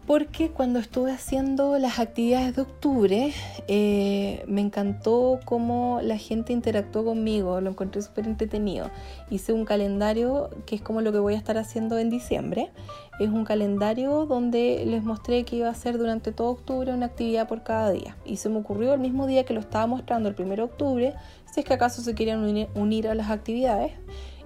porque 0.08 0.52
cuando 0.52 0.80
estuve 0.80 1.12
haciendo 1.12 1.78
las 1.78 2.00
actividades 2.00 2.56
de 2.56 2.62
octubre 2.62 3.34
eh, 3.68 4.42
me 4.48 4.62
encantó 4.62 5.42
cómo 5.44 6.00
la 6.02 6.18
gente 6.18 6.54
interactuó 6.54 7.04
conmigo, 7.04 7.60
lo 7.60 7.72
encontré 7.72 8.02
súper 8.02 8.26
entretenido. 8.26 8.90
Hice 9.30 9.52
un 9.52 9.66
calendario 9.66 10.50
que 10.66 10.76
es 10.76 10.82
como 10.82 11.02
lo 11.02 11.12
que 11.12 11.20
voy 11.20 11.34
a 11.34 11.38
estar 11.38 11.58
haciendo 11.58 11.98
en 11.98 12.10
diciembre. 12.10 12.72
Es 13.20 13.28
un 13.30 13.44
calendario 13.44 14.26
donde 14.26 14.86
les 14.86 15.04
mostré 15.04 15.44
que 15.44 15.58
iba 15.58 15.68
a 15.68 15.72
hacer 15.72 15.98
durante 15.98 16.32
todo 16.32 16.52
octubre 16.52 16.94
una 16.94 17.08
actividad 17.08 17.50
por 17.50 17.64
cada 17.64 17.92
día. 17.92 18.16
Y 18.24 18.38
se 18.38 18.48
me 18.48 18.60
ocurrió 18.60 18.94
el 18.94 19.02
mismo 19.02 19.28
día 19.28 19.44
que 19.44 19.54
lo 19.54 19.60
estaba 19.60 19.88
mostrando, 19.88 20.30
el 20.30 20.36
1 20.40 20.56
de 20.56 20.62
octubre, 20.62 21.14
si 21.52 21.60
es 21.60 21.66
que 21.66 21.74
acaso 21.74 22.02
se 22.02 22.16
querían 22.16 22.68
unir 22.76 23.10
a 23.10 23.16
las 23.16 23.30
actividades. 23.30 23.92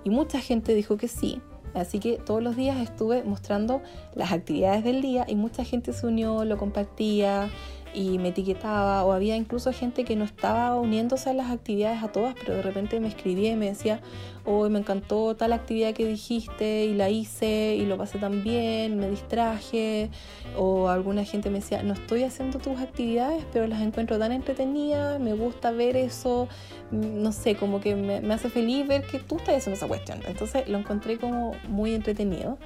Y 0.04 0.10
mucha 0.10 0.40
gente 0.40 0.74
dijo 0.74 0.98
que 0.98 1.08
sí. 1.08 1.40
Así 1.74 2.00
que 2.00 2.18
todos 2.18 2.44
los 2.44 2.56
días 2.56 2.80
estuve 2.80 3.24
mostrando 3.24 3.82
las 4.16 4.32
actividades 4.32 4.84
del 4.84 5.02
día 5.02 5.26
y 5.28 5.36
mucha 5.36 5.64
gente 5.64 5.94
se 5.94 6.08
unió, 6.08 6.44
lo 6.46 6.58
compartía 6.58 7.50
y 7.94 8.18
me 8.18 8.30
etiquetaba 8.30 9.04
o 9.04 9.12
había 9.12 9.36
incluso 9.36 9.72
gente 9.74 10.04
que 10.04 10.16
no 10.16 10.26
estaba 10.26 10.76
uniéndose 10.76 11.30
a 11.30 11.34
las 11.34 11.52
actividades 11.52 12.04
a 12.04 12.12
todas, 12.12 12.36
pero 12.36 12.56
de 12.56 12.62
repente 12.62 13.00
me 13.00 13.08
escribía 13.08 13.52
y 13.52 13.56
me 13.56 13.68
decía, 13.68 14.00
hoy 14.46 14.70
me 14.70 14.80
encantó 14.80 15.36
tal 15.36 15.54
actividad 15.54 15.94
que 15.94 16.06
dijiste 16.06 16.86
y 16.86 16.94
la 16.94 17.10
hice 17.10 17.76
y 17.78 17.86
lo 17.86 17.98
pasé 17.98 18.20
tan 18.20 18.44
bien, 18.44 18.98
me 18.98 19.10
distraje, 19.10 20.10
o 20.58 20.90
alguna 20.90 21.26
gente 21.26 21.50
me 21.50 21.60
decía, 21.60 21.84
no 21.84 21.94
estoy 21.94 22.24
haciendo 22.24 22.60
tus 22.60 22.80
actividades, 22.80 23.46
pero 23.52 23.68
las 23.68 23.82
encuentro 23.82 24.18
tan 24.18 24.32
entretenidas, 24.32 25.20
me 25.20 25.34
gusta 25.34 25.72
ver 25.72 25.96
eso, 25.96 26.48
no 26.92 27.32
sé, 27.32 27.56
como 27.56 27.82
que 27.82 27.96
me, 27.96 28.22
me 28.22 28.34
hace 28.34 28.50
feliz 28.50 28.88
ver 28.88 29.06
que 29.06 29.20
tú 29.20 29.38
estás 29.38 29.58
haciendo 29.58 29.78
esa 29.78 29.88
cuestión. 29.88 30.20
Entonces 30.28 30.68
lo 30.68 30.78
encontré 30.78 31.18
como 31.18 31.54
muy 31.68 31.94
entretenido. 31.94 32.58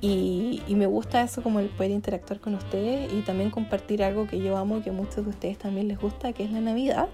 Y, 0.00 0.62
me 0.68 0.86
gusta 0.86 1.22
eso 1.22 1.42
como 1.42 1.58
el 1.58 1.68
poder 1.68 1.90
interactuar 1.90 2.40
con 2.40 2.54
ustedes 2.54 3.12
y 3.12 3.22
también 3.22 3.50
compartir 3.50 4.02
algo 4.02 4.26
que 4.26 4.38
yo 4.38 4.56
amo 4.56 4.78
y 4.78 4.80
que 4.82 4.90
a 4.90 4.92
muchos 4.92 5.24
de 5.24 5.30
ustedes 5.30 5.58
también 5.58 5.88
les 5.88 5.98
gusta, 5.98 6.32
que 6.32 6.44
es 6.44 6.52
la 6.52 6.60
Navidad. 6.60 7.08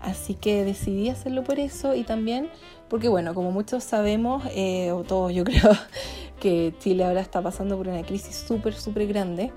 Así 0.00 0.34
que 0.34 0.64
decidí 0.64 1.08
hacerlo 1.10 1.44
por 1.44 1.58
eso 1.58 1.94
y 1.94 2.04
también 2.04 2.48
porque, 2.88 3.08
bueno, 3.08 3.34
como 3.34 3.50
muchos 3.50 3.84
sabemos, 3.84 4.42
eh, 4.52 4.92
o 4.92 5.02
todos 5.02 5.34
yo 5.34 5.44
creo, 5.44 5.72
que 6.40 6.74
Chile 6.78 7.04
ahora 7.04 7.20
está 7.20 7.42
pasando 7.42 7.76
por 7.76 7.88
una 7.88 8.02
crisis 8.02 8.44
súper, 8.46 8.74
súper 8.74 9.06
grande. 9.06 9.52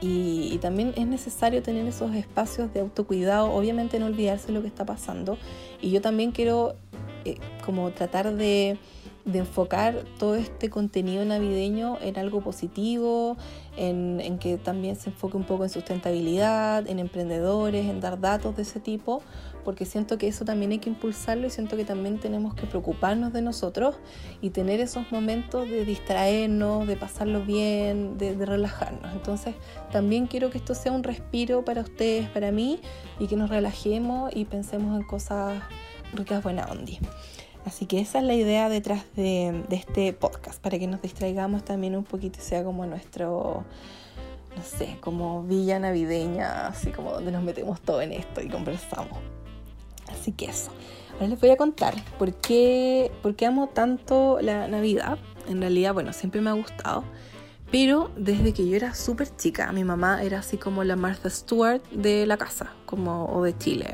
Y, 0.00 0.58
también 0.58 0.92
es 0.96 1.06
necesario 1.06 1.62
tener 1.62 1.86
esos 1.86 2.14
espacios 2.14 2.72
de 2.72 2.80
autocuidado, 2.80 3.52
obviamente 3.52 3.98
no 3.98 4.06
olvidarse 4.06 4.48
de 4.48 4.52
lo 4.52 4.62
que 4.62 4.68
está 4.68 4.84
pasando. 4.84 5.38
Y 5.80 5.90
yo 5.90 6.00
también 6.00 6.32
quiero 6.32 6.74
eh, 7.24 7.38
como 7.64 7.90
tratar 7.90 8.34
de 8.34 8.78
de 9.26 9.40
enfocar 9.40 10.04
todo 10.18 10.36
este 10.36 10.70
contenido 10.70 11.24
navideño 11.24 11.98
en 12.00 12.16
algo 12.16 12.42
positivo, 12.42 13.36
en, 13.76 14.38
que 14.38 14.56
también 14.56 14.94
se 14.94 15.10
enfoque 15.10 15.36
un 15.36 15.44
poco 15.44 15.64
en 15.64 15.70
sustentabilidad, 15.70 16.88
en 16.88 17.00
emprendedores, 17.00 17.86
en 17.86 18.00
dar 18.00 18.20
datos 18.20 18.54
de 18.54 18.62
ese 18.62 18.78
tipo, 18.78 19.22
porque 19.64 19.84
siento 19.84 20.16
que 20.16 20.28
eso 20.28 20.44
también 20.44 20.70
hay 20.70 20.78
que 20.78 20.90
impulsarlo 20.90 21.48
y 21.48 21.50
siento 21.50 21.76
que 21.76 21.84
también 21.84 22.20
tenemos 22.20 22.54
que 22.54 22.66
preocuparnos 22.66 23.32
de 23.32 23.42
nosotros 23.42 23.96
y 24.40 24.50
tener 24.50 24.78
esos 24.78 25.10
momentos 25.10 25.68
de 25.68 25.84
distraernos, 25.84 26.86
de 26.86 26.96
pasarlo 26.96 27.42
bien, 27.44 28.16
de, 28.18 28.34
relajarnos. 28.46 29.12
Entonces 29.12 29.56
también 29.90 30.28
quiero 30.28 30.50
que 30.50 30.58
esto 30.58 30.76
sea 30.76 30.92
un 30.92 31.02
respiro 31.02 31.64
para 31.64 31.80
ustedes, 31.80 32.28
para 32.28 32.52
mí, 32.52 32.80
y 33.18 33.26
que 33.26 33.34
nos 33.34 33.50
relajemos 33.50 34.30
y 34.36 34.44
pensemos 34.44 34.96
en 34.96 35.04
cosas 35.04 35.60
ricas, 36.14 36.44
buena 36.44 36.66
onda. 36.66 36.92
Así 37.66 37.86
que 37.86 37.98
esa 37.98 38.20
es 38.20 38.24
la 38.24 38.34
idea 38.34 38.68
detrás 38.68 39.04
de, 39.16 39.64
este 39.70 40.12
podcast, 40.12 40.62
para 40.62 40.78
que 40.78 40.86
nos 40.86 41.02
distraigamos 41.02 41.64
también 41.64 41.96
un 41.96 42.04
poquito 42.04 42.38
y 42.38 42.42
sea 42.42 42.62
como 42.62 42.86
nuestro, 42.86 43.64
no 44.56 44.62
sé, 44.62 44.96
como 45.00 45.42
villa 45.42 45.80
navideña, 45.80 46.68
así 46.68 46.92
como 46.92 47.10
donde 47.10 47.32
nos 47.32 47.42
metemos 47.42 47.80
todo 47.80 48.00
en 48.02 48.12
esto 48.12 48.40
y 48.40 48.48
conversamos. 48.48 49.18
Así 50.06 50.30
que 50.30 50.44
eso. 50.44 50.70
Ahora 51.14 51.26
les 51.26 51.40
voy 51.40 51.50
a 51.50 51.56
contar 51.56 51.94
por 52.20 52.34
qué, 52.34 53.10
por 53.20 53.34
qué 53.34 53.46
amo 53.46 53.66
tanto 53.66 54.38
la 54.40 54.68
Navidad. 54.68 55.18
En 55.48 55.60
realidad, 55.60 55.92
bueno, 55.92 56.12
siempre 56.12 56.40
me 56.40 56.50
ha 56.50 56.52
gustado. 56.52 57.02
Pero 57.70 58.12
desde 58.16 58.52
que 58.52 58.68
yo 58.68 58.76
era 58.76 58.94
súper 58.94 59.34
chica, 59.36 59.72
mi 59.72 59.82
mamá 59.82 60.22
era 60.22 60.38
así 60.38 60.56
como 60.56 60.84
la 60.84 60.94
Martha 60.94 61.28
Stewart 61.28 61.82
de 61.90 62.24
la 62.24 62.36
casa, 62.36 62.72
como 62.84 63.26
o 63.26 63.42
de 63.42 63.58
Chile. 63.58 63.92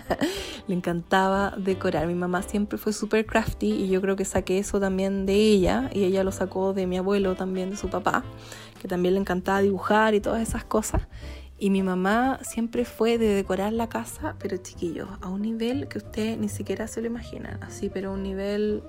Le 0.68 0.74
encantaba 0.74 1.54
decorar. 1.56 2.06
Mi 2.06 2.14
mamá 2.14 2.42
siempre 2.42 2.76
fue 2.76 2.92
súper 2.92 3.24
crafty 3.24 3.72
y 3.72 3.88
yo 3.88 4.02
creo 4.02 4.14
que 4.14 4.26
saqué 4.26 4.58
eso 4.58 4.78
también 4.78 5.24
de 5.24 5.34
ella 5.34 5.88
y 5.94 6.04
ella 6.04 6.22
lo 6.22 6.32
sacó 6.32 6.74
de 6.74 6.86
mi 6.86 6.98
abuelo 6.98 7.34
también, 7.34 7.70
de 7.70 7.78
su 7.78 7.88
papá, 7.88 8.24
que 8.80 8.88
también 8.88 9.14
le 9.14 9.20
encantaba 9.20 9.62
dibujar 9.62 10.14
y 10.14 10.20
todas 10.20 10.46
esas 10.46 10.64
cosas. 10.64 11.02
Y 11.58 11.70
mi 11.70 11.82
mamá 11.82 12.38
siempre 12.42 12.84
fue 12.84 13.16
de 13.16 13.28
decorar 13.28 13.72
la 13.72 13.88
casa, 13.88 14.36
pero 14.38 14.58
chiquillos, 14.58 15.08
a 15.22 15.28
un 15.28 15.40
nivel 15.40 15.88
que 15.88 15.98
usted 15.98 16.36
ni 16.36 16.50
siquiera 16.50 16.86
se 16.86 17.00
lo 17.00 17.06
imagina, 17.06 17.58
así, 17.62 17.88
pero 17.88 18.12
un 18.12 18.22
nivel, 18.22 18.82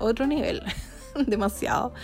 otro 0.00 0.26
nivel, 0.26 0.62
demasiado 1.26 1.94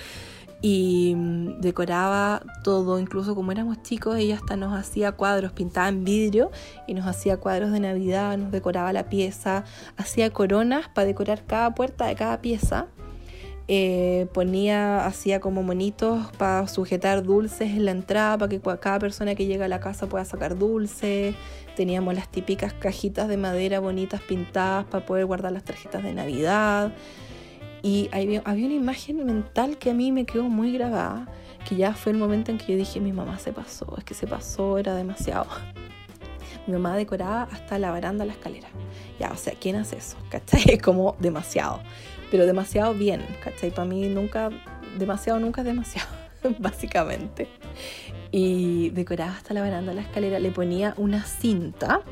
y 0.61 1.15
mm, 1.17 1.61
decoraba 1.61 2.43
todo, 2.65 2.99
incluso 2.99 3.35
como 3.35 3.53
éramos 3.53 3.83
chicos, 3.83 4.17
ella 4.17 4.37
hasta 4.37 4.57
nos 4.57 4.77
hacía 4.77 5.13
cuadros, 5.13 5.53
pintaba 5.53 5.89
en 5.89 6.05
vidrio 6.05 6.51
y 6.87 6.95
nos 6.95 7.07
hacía 7.07 7.37
cuadros 7.37 7.71
de 7.73 7.81
Navidad, 7.81 8.37
nos 8.39 8.51
decoraba 8.51 8.93
la 8.93 9.09
pieza, 9.09 9.65
hacía 9.97 10.31
coronas 10.31 10.89
para 10.89 11.07
decorar 11.07 11.45
cada 11.47 11.75
puerta 11.75 12.07
de 12.07 12.17
cada 12.17 12.41
pieza. 12.41 12.87
Eh, 13.71 14.29
ponía, 14.33 15.05
hacía 15.05 15.41
como 15.41 15.63
monitos 15.63 16.33
para 16.39 16.67
sujetar 16.69 17.23
dulces 17.23 17.69
en 17.69 17.85
la 17.85 17.91
entrada, 17.91 18.39
para 18.39 18.49
que 18.49 18.61
cada 18.81 18.99
persona 18.99 19.35
que 19.35 19.45
llega 19.45 19.67
a 19.67 19.69
la 19.69 19.79
casa 19.79 20.09
pueda 20.09 20.25
sacar 20.25 20.57
dulce. 20.57 21.35
Teníamos 21.77 22.15
las 22.15 22.29
típicas 22.31 22.73
cajitas 22.73 23.29
de 23.29 23.37
madera 23.37 23.79
bonitas 23.79 24.23
pintadas 24.23 24.87
para 24.87 25.05
poder 25.05 25.27
guardar 25.27 25.53
las 25.53 25.65
tarjetas 25.65 26.03
de 26.03 26.15
Navidad. 26.15 26.93
Y 27.83 28.09
había, 28.13 28.43
una 28.45 28.75
imagen 28.75 29.25
mental 29.25 29.79
que 29.79 29.91
a 29.91 29.95
mí 29.95 30.11
me 30.11 30.25
quedó 30.25 30.45
muy 30.45 30.73
grabada, 30.73 31.27
que 31.69 31.77
ya 31.77 31.95
fue 31.95 32.13
el 32.13 32.19
momento 32.19 32.51
en 32.51 32.59
que 32.59 32.73
yo 32.73 32.79
dije, 32.79 33.01
mi 33.01 33.13
mamá 33.13 33.39
se 33.39 33.53
pasó, 33.53 33.95
es 33.97 34.05
que 34.05 34.15
se 34.15 34.27
pasó, 34.27 34.79
era 34.79 34.95
demasiado. 34.95 35.47
Mi 36.67 36.75
mamá 36.75 36.97
decoraba 36.97 37.45
hasta 37.51 37.79
la 37.79 37.91
baranda 37.91 38.27
la 38.27 38.33
escalera. 38.33 38.69
Ya, 39.19 39.31
o 39.33 39.37
sea, 39.37 39.55
¿quién 39.59 39.77
hace 39.77 39.97
eso? 39.97 40.19
¿Cachai? 40.31 40.79
Como 40.79 41.17
demasiado, 41.19 41.81
pero 42.31 42.45
demasiado 42.45 42.93
bien, 42.95 43.25
¿cachai? 43.43 43.71
Para 43.71 43.87
mí 43.87 44.07
nunca, 44.09 44.51
demasiado 44.99 45.39
nunca 45.39 45.63
es 45.63 45.67
demasiado, 45.67 46.09
básicamente. 46.59 47.49
Y 48.31 48.91
decoraba 48.91 49.33
hasta 49.33 49.55
la 49.55 49.63
baranda 49.63 49.95
la 49.95 50.03
escalera, 50.03 50.39
le 50.41 50.51
ponía 50.51 50.95
una 50.99 51.25
cinta 51.25 52.03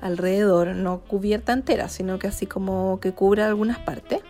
alrededor, 0.00 0.68
no 0.68 1.00
cubierta 1.00 1.52
entera, 1.52 1.88
sino 1.88 2.18
que 2.18 2.28
así 2.28 2.46
como 2.46 3.00
que 3.00 3.12
cubra 3.12 3.46
algunas 3.46 3.78
partes 3.78 4.20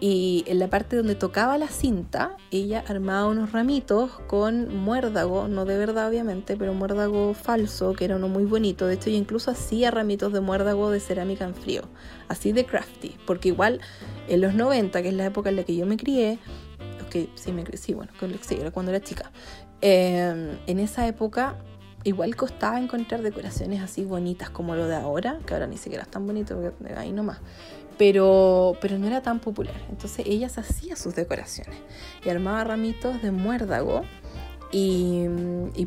y 0.00 0.44
en 0.46 0.58
la 0.58 0.68
parte 0.68 0.96
donde 0.96 1.14
tocaba 1.14 1.58
la 1.58 1.68
cinta, 1.68 2.36
ella 2.50 2.82
armaba 2.88 3.28
unos 3.28 3.52
ramitos 3.52 4.10
con 4.26 4.74
muérdago, 4.74 5.46
no 5.46 5.66
de 5.66 5.76
verdad 5.76 6.08
obviamente, 6.08 6.56
pero 6.56 6.72
muérdago 6.72 7.34
falso, 7.34 7.92
que 7.92 8.06
era 8.06 8.16
uno 8.16 8.28
muy 8.28 8.46
bonito. 8.46 8.86
De 8.86 8.94
hecho, 8.94 9.10
ella 9.10 9.18
incluso 9.18 9.50
hacía 9.50 9.90
ramitos 9.90 10.32
de 10.32 10.40
muérdago 10.40 10.90
de 10.90 11.00
cerámica 11.00 11.44
en 11.44 11.54
frío, 11.54 11.82
así 12.28 12.52
de 12.52 12.64
crafty, 12.64 13.16
porque 13.26 13.48
igual 13.48 13.82
en 14.26 14.40
los 14.40 14.54
90, 14.54 15.02
que 15.02 15.08
es 15.08 15.14
la 15.14 15.26
época 15.26 15.50
en 15.50 15.56
la 15.56 15.64
que 15.64 15.76
yo 15.76 15.84
me 15.84 15.98
crié, 15.98 16.38
que 17.10 17.28
sí, 17.34 17.52
me 17.52 17.66
sí, 17.76 17.92
bueno, 17.92 18.10
sí, 18.40 18.56
era 18.58 18.70
cuando 18.70 18.92
era 18.92 19.04
chica, 19.04 19.30
em, 19.82 20.56
en 20.66 20.78
esa 20.78 21.06
época 21.06 21.56
igual 22.04 22.34
costaba 22.36 22.80
encontrar 22.80 23.20
decoraciones 23.20 23.82
así 23.82 24.04
bonitas 24.04 24.48
como 24.48 24.74
lo 24.74 24.86
de 24.86 24.96
ahora, 24.96 25.38
que 25.44 25.52
ahora 25.52 25.66
ni 25.66 25.76
siquiera 25.76 26.04
es 26.04 26.10
tan 26.10 26.26
bonito, 26.26 26.56
porque 26.56 26.94
ahí 26.94 27.12
nomás. 27.12 27.40
Pero, 28.00 28.78
pero 28.80 28.96
no 28.96 29.06
era 29.06 29.20
tan 29.20 29.40
popular. 29.40 29.74
Entonces 29.90 30.24
ella 30.26 30.46
hacía 30.46 30.96
sus 30.96 31.14
decoraciones 31.14 31.76
y 32.24 32.30
armaba 32.30 32.64
ramitos 32.64 33.20
de 33.20 33.30
muérdago 33.30 34.04
y, 34.72 35.26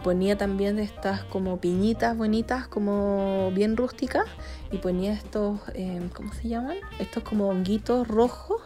ponía 0.03 0.37
también 0.37 0.77
estas 0.77 1.23
como 1.23 1.57
piñitas 1.57 2.15
bonitas, 2.15 2.67
como 2.67 3.49
bien 3.55 3.75
rústicas, 3.75 4.25
y 4.71 4.77
ponía 4.77 5.13
estos, 5.13 5.59
em, 5.73 6.09
¿cómo 6.09 6.33
se 6.33 6.49
llaman? 6.49 6.77
Estos 6.99 7.23
como 7.23 7.47
honguitos 7.49 8.07
rojos 8.07 8.61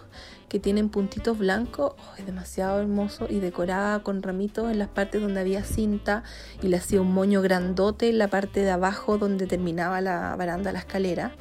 que 0.50 0.60
tienen 0.60 0.90
puntitos 0.90 1.38
blancos, 1.38 1.94
oh, 1.98 2.16
es 2.18 2.26
demasiado 2.26 2.82
hermoso 2.82 3.28
y 3.30 3.40
decoraba 3.40 4.04
con 4.04 4.24
ramitos 4.24 4.70
en 4.70 4.80
las 4.80 4.90
partes 4.90 5.22
donde 5.22 5.40
había 5.40 5.64
cinta 5.64 6.24
y 6.62 6.68
le 6.68 6.76
hacía 6.76 7.00
un 7.00 7.14
moño 7.14 7.42
grandote 7.42 8.10
en 8.10 8.18
la 8.18 8.28
parte 8.28 8.60
de 8.60 8.72
abajo 8.72 9.18
donde 9.18 9.48
terminaba 9.48 10.02
la 10.02 10.36
baranda, 10.36 10.74
la 10.74 10.80
escalera. 10.80 11.32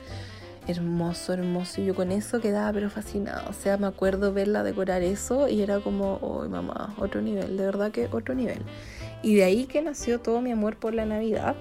Hermoso, 0.67 1.33
hermoso. 1.33 1.81
Y 1.81 1.87
yo 1.87 1.95
con 1.95 2.11
eso 2.11 2.41
quedaba 2.41 2.73
pero 2.73 2.91
fascinada. 2.91 3.49
O 3.49 3.53
sea, 3.53 3.77
me 3.77 3.87
acuerdo 3.87 4.33
verla 4.33 4.65
decorar 4.65 5.03
eso 5.03 5.49
y 5.49 5.63
era 5.63 5.81
como, 5.81 6.15
oh 6.15 6.49
mamá, 6.49 6.95
otro 6.99 7.23
nivel, 7.23 7.57
de 7.57 7.65
verdad 7.65 7.93
que 7.93 8.09
otro 8.11 8.35
nivel. 8.35 8.59
Y 9.23 9.37
de 9.37 9.45
ahí 9.45 9.67
que 9.67 9.81
nació 9.81 10.21
todo 10.21 10.41
mi 10.41 10.51
amor 10.51 10.77
por 10.77 10.93
la 10.93 11.07
Navidad 11.07 11.55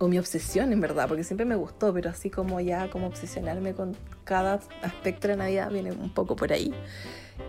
o 0.00 0.08
mi 0.08 0.18
obsesión 0.18 0.72
en 0.72 0.80
verdad, 0.80 1.08
porque 1.08 1.24
siempre 1.24 1.46
me 1.46 1.56
gustó, 1.56 1.92
pero 1.92 2.10
así 2.10 2.30
como 2.30 2.60
ya 2.60 2.90
como 2.90 3.06
obsesionarme 3.06 3.74
con 3.74 3.96
cada 4.24 4.60
aspecto 4.82 5.28
de 5.28 5.36
Navidad 5.36 5.70
viene 5.70 5.92
un 5.92 6.10
poco 6.10 6.36
por 6.36 6.52
ahí. 6.52 6.72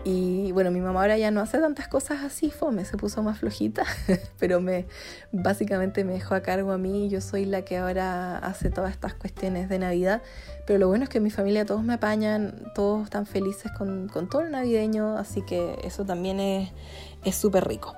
Y 0.04 0.52
bueno, 0.52 0.70
mi 0.70 0.80
mamá 0.80 1.00
ahora 1.00 1.18
ya 1.18 1.30
no 1.30 1.40
hace 1.40 1.58
tantas 1.58 1.86
cosas 1.88 2.24
así, 2.24 2.50
fome, 2.50 2.84
se 2.86 2.96
puso 2.96 3.22
más 3.22 3.38
flojita, 3.38 3.84
pero 4.38 4.60
me 4.60 4.86
básicamente 5.30 6.04
me 6.04 6.14
dejó 6.14 6.34
a 6.34 6.40
cargo 6.40 6.72
a 6.72 6.78
mí 6.78 7.10
yo 7.10 7.20
soy 7.20 7.44
la 7.44 7.62
que 7.62 7.76
ahora 7.76 8.38
hace 8.38 8.70
todas 8.70 8.92
estas 8.92 9.14
cuestiones 9.14 9.68
de 9.68 9.78
Navidad. 9.78 10.22
Pero 10.66 10.78
lo 10.78 10.88
bueno 10.88 11.04
es 11.04 11.10
que 11.10 11.20
mi 11.20 11.30
familia 11.30 11.66
todos 11.66 11.82
me 11.82 11.94
apañan, 11.94 12.72
todos 12.74 13.04
están 13.04 13.26
felices 13.26 13.70
con, 13.76 14.08
con 14.08 14.28
todo 14.28 14.42
el 14.42 14.50
navideño, 14.50 15.18
así 15.18 15.42
que 15.42 15.78
eso 15.84 16.04
también 16.04 16.40
es 16.40 17.34
súper 17.34 17.66
rico. 17.66 17.94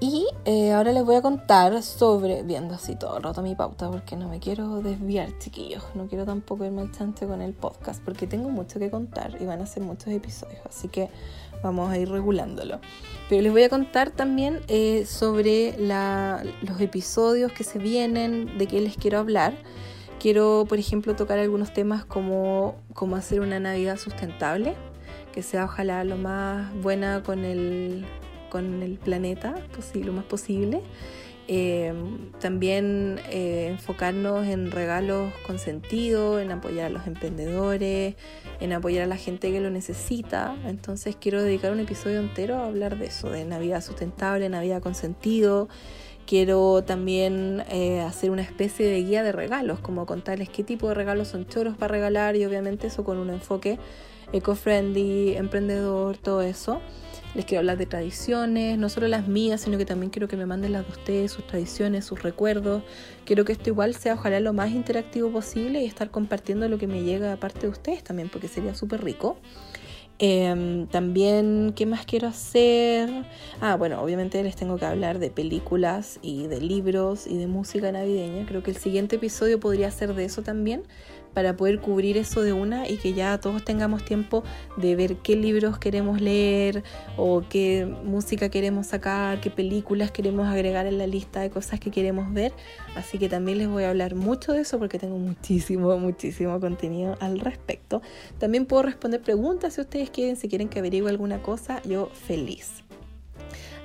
Y 0.00 0.26
eh, 0.44 0.72
ahora 0.72 0.92
les 0.92 1.04
voy 1.04 1.14
a 1.14 1.22
contar 1.22 1.82
sobre, 1.82 2.42
viendo 2.42 2.74
así 2.74 2.96
todo 2.96 3.16
el 3.16 3.22
rato 3.22 3.42
mi 3.42 3.54
pauta, 3.54 3.90
porque 3.90 4.16
no 4.16 4.28
me 4.28 4.40
quiero 4.40 4.80
desviar, 4.82 5.38
chiquillos. 5.38 5.84
No 5.94 6.08
quiero 6.08 6.24
tampoco 6.24 6.64
irme 6.64 6.82
al 6.82 6.92
chante 6.92 7.26
con 7.26 7.40
el 7.40 7.52
podcast, 7.52 8.02
porque 8.04 8.26
tengo 8.26 8.50
mucho 8.50 8.78
que 8.78 8.90
contar 8.90 9.40
y 9.40 9.46
van 9.46 9.62
a 9.62 9.66
ser 9.66 9.82
muchos 9.82 10.08
episodios, 10.08 10.60
así 10.68 10.88
que 10.88 11.10
vamos 11.62 11.90
a 11.90 11.96
ir 11.96 12.10
regulándolo. 12.10 12.80
Pero 13.28 13.42
les 13.42 13.52
voy 13.52 13.62
a 13.62 13.68
contar 13.68 14.10
también 14.10 14.60
eh, 14.68 15.06
sobre 15.06 15.76
los 15.78 16.80
episodios 16.80 17.52
que 17.52 17.64
se 17.64 17.78
vienen, 17.78 18.58
de 18.58 18.66
qué 18.66 18.80
les 18.80 18.96
quiero 18.96 19.18
hablar. 19.18 19.54
Quiero, 20.18 20.66
por 20.68 20.78
ejemplo, 20.78 21.14
tocar 21.14 21.38
algunos 21.38 21.72
temas 21.72 22.04
como 22.04 22.74
cómo 22.94 23.16
hacer 23.16 23.40
una 23.40 23.60
Navidad 23.60 23.96
sustentable, 23.96 24.74
que 25.32 25.42
sea 25.42 25.64
ojalá 25.64 26.02
lo 26.04 26.16
más 26.16 26.74
buena 26.82 27.22
con 27.22 27.44
el 27.44 28.06
con 28.54 28.84
el 28.84 28.98
planeta 28.98 29.56
lo 29.94 30.12
más 30.12 30.24
posible. 30.26 30.80
Eh, 31.48 31.92
también 32.38 33.20
eh, 33.28 33.66
enfocarnos 33.72 34.46
en 34.46 34.70
regalos 34.70 35.32
con 35.44 35.58
sentido, 35.58 36.38
en 36.38 36.52
apoyar 36.52 36.86
a 36.86 36.88
los 36.88 37.08
emprendedores, 37.08 38.14
en 38.60 38.72
apoyar 38.72 39.02
a 39.02 39.06
la 39.08 39.16
gente 39.16 39.50
que 39.50 39.60
lo 39.60 39.70
necesita. 39.70 40.54
Entonces 40.66 41.16
quiero 41.20 41.42
dedicar 41.42 41.72
un 41.72 41.80
episodio 41.80 42.20
entero 42.20 42.58
a 42.58 42.66
hablar 42.66 42.96
de 42.96 43.06
eso, 43.06 43.28
de 43.28 43.44
Navidad 43.44 43.82
sustentable, 43.82 44.48
Navidad 44.48 44.80
con 44.80 44.94
sentido. 44.94 45.68
Quiero 46.24 46.84
también 46.84 47.64
eh, 47.70 48.02
hacer 48.02 48.30
una 48.30 48.42
especie 48.42 48.86
de 48.86 49.02
guía 49.02 49.24
de 49.24 49.32
regalos, 49.32 49.80
como 49.80 50.06
contarles 50.06 50.48
qué 50.48 50.62
tipo 50.62 50.86
de 50.86 50.94
regalos 50.94 51.26
son 51.26 51.48
choros 51.48 51.76
para 51.76 51.90
regalar 51.90 52.36
y 52.36 52.44
obviamente 52.44 52.86
eso 52.86 53.02
con 53.02 53.18
un 53.18 53.30
enfoque 53.30 53.80
eco-friendly, 54.34 55.36
emprendedor, 55.36 56.18
todo 56.18 56.42
eso. 56.42 56.80
Les 57.34 57.44
quiero 57.44 57.60
hablar 57.60 57.78
de 57.78 57.86
tradiciones, 57.86 58.78
no 58.78 58.88
solo 58.88 59.08
las 59.08 59.26
mías, 59.26 59.62
sino 59.62 59.76
que 59.78 59.84
también 59.84 60.10
quiero 60.10 60.28
que 60.28 60.36
me 60.36 60.46
manden 60.46 60.72
las 60.72 60.86
de 60.86 60.92
ustedes, 60.92 61.32
sus 61.32 61.46
tradiciones, 61.46 62.04
sus 62.04 62.22
recuerdos. 62.22 62.82
Quiero 63.24 63.44
que 63.44 63.52
esto 63.52 63.70
igual 63.70 63.94
sea 63.94 64.14
ojalá 64.14 64.38
lo 64.38 64.52
más 64.52 64.70
interactivo 64.70 65.30
posible 65.30 65.82
y 65.82 65.86
estar 65.86 66.10
compartiendo 66.10 66.68
lo 66.68 66.78
que 66.78 66.86
me 66.86 67.02
llega 67.02 67.32
aparte 67.32 67.62
de 67.62 67.68
ustedes 67.68 68.04
también, 68.04 68.28
porque 68.28 68.46
sería 68.46 68.74
súper 68.74 69.02
rico. 69.02 69.36
Em, 70.20 70.86
también, 70.86 71.72
¿qué 71.74 71.86
más 71.86 72.06
quiero 72.06 72.28
hacer? 72.28 73.10
Ah, 73.60 73.74
bueno, 73.74 74.00
obviamente 74.00 74.40
les 74.44 74.54
tengo 74.54 74.78
que 74.78 74.84
hablar 74.84 75.18
de 75.18 75.30
películas 75.30 76.20
y 76.22 76.46
de 76.46 76.60
libros 76.60 77.26
y 77.26 77.36
de 77.36 77.48
música 77.48 77.90
navideña. 77.90 78.46
Creo 78.46 78.62
que 78.62 78.70
el 78.70 78.76
siguiente 78.76 79.16
episodio 79.16 79.58
podría 79.58 79.90
ser 79.90 80.14
de 80.14 80.24
eso 80.24 80.42
también 80.42 80.84
para 81.34 81.56
poder 81.56 81.80
cubrir 81.80 82.16
eso 82.16 82.42
de 82.42 82.52
una 82.52 82.88
y 82.88 82.96
que 82.96 83.12
ya 83.12 83.38
todos 83.38 83.64
tengamos 83.64 84.04
tiempo 84.04 84.44
de 84.76 84.96
ver 84.96 85.16
qué 85.16 85.36
libros 85.36 85.78
queremos 85.78 86.20
leer 86.20 86.82
o 87.16 87.42
qué 87.48 87.86
música 88.04 88.48
queremos 88.48 88.86
sacar, 88.86 89.40
qué 89.40 89.50
películas 89.50 90.10
queremos 90.10 90.46
agregar 90.46 90.86
en 90.86 90.98
la 90.98 91.06
lista 91.06 91.40
de 91.40 91.50
cosas 91.50 91.80
que 91.80 91.90
queremos 91.90 92.32
ver. 92.32 92.52
Así 92.96 93.18
que 93.18 93.28
también 93.28 93.58
les 93.58 93.68
voy 93.68 93.84
a 93.84 93.90
hablar 93.90 94.14
mucho 94.14 94.52
de 94.52 94.60
eso 94.60 94.78
porque 94.78 94.98
tengo 94.98 95.18
muchísimo, 95.18 95.96
muchísimo 95.98 96.58
contenido 96.60 97.16
al 97.20 97.40
respecto. 97.40 98.00
También 98.38 98.66
puedo 98.66 98.82
responder 98.82 99.20
preguntas 99.20 99.74
si 99.74 99.80
ustedes 99.80 100.10
quieren, 100.10 100.36
si 100.36 100.48
quieren 100.48 100.68
que 100.68 100.78
averigüe 100.78 101.10
alguna 101.10 101.42
cosa, 101.42 101.82
yo 101.82 102.06
feliz. 102.06 102.83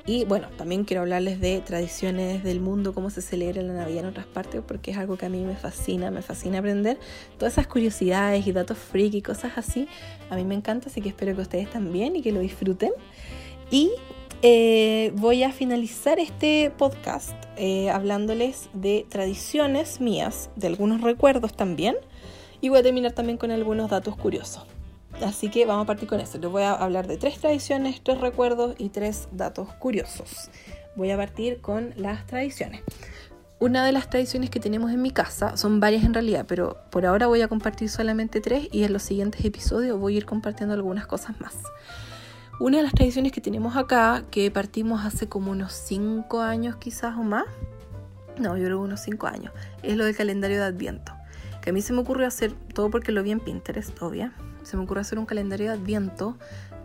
Y 0.10 0.26
bueno, 0.26 0.48
también 0.58 0.86
quiero 0.86 1.02
hablarles 1.04 1.40
de 1.40 1.62
tradiciones 1.62 2.44
del 2.44 2.62
mundo, 2.62 2.96
cómo 2.96 3.12
se 3.12 3.22
celebra 3.22 3.62
la 3.62 3.74
Navidad 3.74 4.00
en 4.00 4.06
otras 4.08 4.26
partes, 4.26 4.60
porque 4.68 4.90
es 4.90 4.98
algo 4.98 5.18
que 5.18 5.28
a 5.28 5.30
mí 5.30 5.44
me 5.46 5.56
fascina, 5.56 6.10
me 6.10 6.24
fascina 6.24 6.58
aprender. 6.58 6.98
Todas 7.38 7.54
esas 7.54 7.68
curiosidades 7.68 8.48
y 8.48 8.52
datos 8.52 8.80
freak 8.80 9.14
y 9.14 9.22
cosas 9.22 9.52
así, 9.56 9.88
a 10.32 10.36
mí 10.36 10.46
me 10.46 10.56
encanta, 10.56 10.90
así 10.90 11.00
que 11.00 11.10
espero 11.10 11.36
que 11.36 11.44
ustedes 11.44 11.70
también 11.70 12.16
y 12.16 12.24
que 12.24 12.32
lo 12.32 12.40
disfruten. 12.40 12.92
Y 13.70 13.92
eh, 14.42 15.12
voy 15.14 15.44
a 15.44 15.52
finalizar 15.52 16.18
este 16.18 16.72
podcast 16.76 17.36
eh, 17.58 17.92
hablándoles 17.92 18.72
de 18.74 19.06
tradiciones 19.10 20.02
mías, 20.02 20.50
de 20.56 20.66
algunos 20.66 21.02
recuerdos 21.02 21.54
también, 21.54 21.96
y 22.62 22.70
voy 22.70 22.80
a 22.80 22.82
terminar 22.82 23.12
también 23.12 23.38
con 23.38 23.52
algunos 23.52 23.92
datos 23.92 24.16
curiosos. 24.16 24.66
Así 25.24 25.50
que 25.50 25.66
vamos 25.66 25.84
a 25.84 25.88
partir 25.88 26.08
con 26.08 26.20
esto. 26.20 26.38
Les 26.38 26.50
voy 26.50 26.64
a 26.64 26.74
hablar 26.74 27.08
de 27.08 27.18
tres 27.18 27.40
tradiciones, 27.40 28.02
tres 28.02 28.22
recuerdos 28.22 28.76
y 28.78 28.90
tres 28.90 29.28
datos 29.32 29.74
curiosos. 29.74 30.50
Voy 30.96 31.12
a 31.12 31.18
partir 31.18 31.60
con 31.60 31.94
las 31.98 32.26
tradiciones. 32.26 32.82
Una 33.60 33.86
de 33.86 33.92
las 33.92 34.10
tradiciones 34.10 34.50
que 34.50 34.62
tenemos 34.62 34.92
en 34.92 35.02
mi 35.02 35.12
casa, 35.12 35.58
son 35.58 35.82
varias 35.82 36.06
en 36.06 36.14
realidad, 36.14 36.46
pero 36.48 36.78
por 36.90 37.06
ahora 37.06 37.28
voy 37.28 37.42
a 37.42 37.50
compartir 37.50 37.90
solamente 37.90 38.40
tres 38.40 38.70
y 38.72 38.84
en 38.84 38.94
los 38.94 39.04
siguientes 39.04 39.44
episodios 39.44 40.00
voy 40.00 40.16
a 40.16 40.18
ir 40.20 40.26
compartiendo 40.26 40.74
algunas 40.74 41.06
cosas 41.06 41.40
más. 41.42 41.56
Una 42.62 42.78
de 42.78 42.84
las 42.84 42.94
tradiciones 42.94 43.34
que 43.34 43.42
tenemos 43.42 43.76
acá, 43.76 44.24
que 44.32 44.50
partimos 44.52 45.06
hace 45.06 45.28
como 45.28 45.52
unos 45.52 45.74
cinco 45.74 46.40
años 46.40 46.78
quizás 46.78 47.18
o 47.18 47.24
más, 47.24 47.46
no, 48.38 48.56
yo 48.56 48.64
creo 48.64 48.80
unos 48.80 49.02
cinco 49.02 49.28
años, 49.28 49.52
es 49.84 49.98
lo 49.98 50.06
del 50.06 50.16
calendario 50.16 50.60
de 50.60 50.64
Adviento. 50.64 51.12
Que 51.62 51.72
a 51.72 51.74
mí 51.74 51.82
se 51.82 51.92
me 51.92 52.00
ocurrió 52.00 52.28
hacer 52.28 52.54
todo 52.74 52.90
porque 52.90 53.12
lo 53.12 53.22
vi 53.24 53.32
en 53.32 53.42
Pinterest, 53.42 54.02
obvia 54.02 54.34
se 54.64 54.78
me 54.78 54.84
ocurrió 54.84 55.02
hacer 55.02 55.20
un 55.20 55.26
calendario 55.26 55.68
de 55.68 55.74
Adviento 55.74 56.38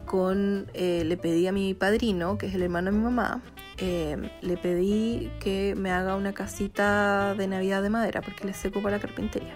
con, 0.04 0.70
eh, 0.74 1.02
le 1.04 1.16
pedí 1.16 1.46
a 1.46 1.52
mi 1.52 1.74
padrino, 1.74 2.38
que 2.38 2.46
es 2.46 2.54
el 2.54 2.62
hermano 2.62 2.90
de 2.90 2.96
mi 2.96 3.04
mamá, 3.04 3.42
eh, 3.78 4.30
le 4.42 4.56
pedí 4.56 5.30
que 5.40 5.74
me 5.76 5.90
haga 5.90 6.16
una 6.16 6.32
casita 6.32 7.34
de 7.34 7.48
Navidad 7.48 7.82
de 7.82 7.90
madera 7.90 8.20
porque 8.20 8.44
le 8.44 8.54
seco 8.54 8.82
para 8.82 8.96
la 8.96 9.02
carpintería. 9.02 9.54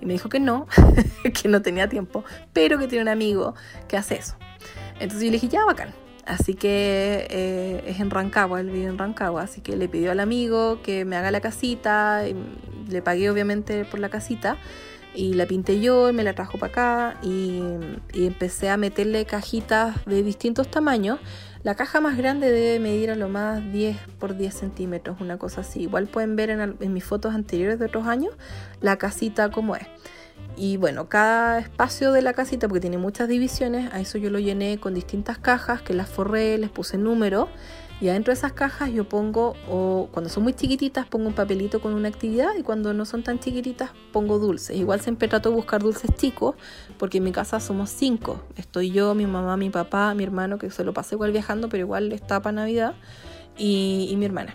Y 0.00 0.06
me 0.06 0.12
dijo 0.12 0.28
que 0.28 0.40
no, 0.40 0.66
que 1.42 1.48
no 1.48 1.62
tenía 1.62 1.88
tiempo, 1.88 2.24
pero 2.52 2.78
que 2.78 2.86
tiene 2.86 3.02
un 3.02 3.08
amigo 3.08 3.54
que 3.88 3.96
hace 3.96 4.16
eso. 4.16 4.36
Entonces 4.94 5.22
yo 5.22 5.26
le 5.26 5.32
dije, 5.32 5.48
ya, 5.48 5.64
bacán. 5.64 5.94
Así 6.26 6.54
que 6.54 7.26
eh, 7.30 7.84
es 7.86 8.00
en 8.00 8.10
Rancagua, 8.10 8.60
él 8.60 8.70
vive 8.70 8.86
en 8.86 8.98
Rancagua, 8.98 9.42
así 9.42 9.60
que 9.60 9.76
le 9.76 9.88
pidió 9.88 10.10
al 10.10 10.18
amigo 10.18 10.82
que 10.82 11.04
me 11.04 11.16
haga 11.16 11.30
la 11.30 11.40
casita, 11.40 12.26
y 12.28 12.34
le 12.90 13.00
pagué 13.00 13.30
obviamente 13.30 13.84
por 13.84 14.00
la 14.00 14.08
casita 14.08 14.56
y 15.16 15.32
la 15.32 15.46
pinté 15.46 15.80
yo 15.80 16.12
me 16.12 16.22
la 16.22 16.34
trajo 16.34 16.58
para 16.58 16.70
acá 16.70 17.18
y, 17.22 17.62
empecé 18.12 18.68
a 18.68 18.76
meterle 18.76 19.24
cajitas 19.24 20.04
de 20.04 20.22
distintos 20.22 20.70
tamaños. 20.70 21.18
La 21.62 21.74
caja 21.74 22.00
más 22.00 22.16
grande 22.16 22.52
debe 22.52 22.78
medir 22.78 23.10
a 23.10 23.16
lo 23.16 23.28
más 23.28 23.72
10 23.72 23.96
por 24.18 24.36
10 24.36 24.54
centímetros, 24.54 25.20
una 25.20 25.38
cosa 25.38 25.62
así. 25.62 25.82
Igual 25.82 26.06
pueden 26.06 26.36
ver 26.36 26.50
en, 26.50 26.76
en 26.78 26.92
mis 26.92 27.04
fotos 27.04 27.34
anteriores 27.34 27.78
de 27.78 27.86
otros 27.86 28.06
años 28.06 28.34
la 28.80 28.98
casita 28.98 29.50
como 29.50 29.74
es. 29.74 29.86
Y 30.56 30.76
bueno, 30.76 31.08
cada 31.08 31.58
espacio 31.58 32.12
de 32.12 32.22
la 32.22 32.32
casita, 32.32 32.68
porque 32.68 32.80
tiene 32.80 32.98
muchas 32.98 33.28
divisiones, 33.28 33.92
a 33.92 34.00
eso 34.00 34.16
yo 34.16 34.30
lo 34.30 34.38
llené 34.38 34.78
con 34.78 34.94
distintas 34.94 35.38
cajas 35.38 35.82
que 35.82 35.92
las 35.92 36.08
forré, 36.08 36.56
les 36.56 36.70
puse 36.70 36.98
números 36.98 37.48
y 38.00 38.08
adentro 38.08 38.32
de 38.32 38.38
esas 38.38 38.52
cajas 38.52 38.92
yo 38.92 39.08
pongo, 39.08 39.54
o 39.68 40.08
cuando 40.12 40.28
son 40.28 40.42
muy 40.42 40.52
chiquititas, 40.52 41.06
pongo 41.06 41.28
un 41.28 41.34
papelito 41.34 41.80
con 41.80 41.94
una 41.94 42.08
actividad 42.08 42.50
y 42.58 42.62
cuando 42.62 42.92
no 42.92 43.06
son 43.06 43.22
tan 43.22 43.38
chiquititas, 43.38 43.90
pongo 44.12 44.38
dulces. 44.38 44.76
Igual 44.76 45.00
siempre 45.00 45.28
trato 45.28 45.48
de 45.48 45.56
buscar 45.56 45.82
dulces 45.82 46.10
chicos, 46.16 46.56
porque 46.98 47.18
en 47.18 47.24
mi 47.24 47.32
casa 47.32 47.58
somos 47.58 47.88
cinco. 47.88 48.42
Estoy 48.56 48.90
yo, 48.90 49.14
mi 49.14 49.26
mamá, 49.26 49.56
mi 49.56 49.70
papá, 49.70 50.12
mi 50.14 50.24
hermano, 50.24 50.58
que 50.58 50.70
se 50.70 50.84
lo 50.84 50.92
pasa 50.92 51.14
igual 51.14 51.32
viajando, 51.32 51.70
pero 51.70 51.82
igual 51.84 52.12
está 52.12 52.42
para 52.42 52.52
Navidad, 52.52 52.94
y, 53.56 54.14
mi 54.18 54.26
hermana. 54.26 54.54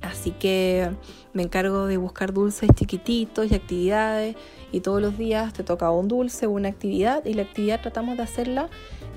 Así 0.00 0.32
que 0.32 0.90
me 1.32 1.42
encargo 1.42 1.86
de 1.86 1.96
buscar 1.96 2.32
dulces 2.32 2.68
chiquititos 2.74 3.50
y 3.50 3.54
actividades 3.54 4.36
y 4.70 4.80
todos 4.80 5.00
los 5.00 5.16
días 5.16 5.54
te 5.54 5.64
toca 5.64 5.90
un 5.90 6.08
dulce 6.08 6.46
o 6.46 6.50
una 6.50 6.68
actividad 6.68 7.24
y 7.24 7.32
la 7.32 7.42
actividad 7.42 7.80
tratamos 7.80 8.18
de 8.18 8.22
hacerla 8.22 8.68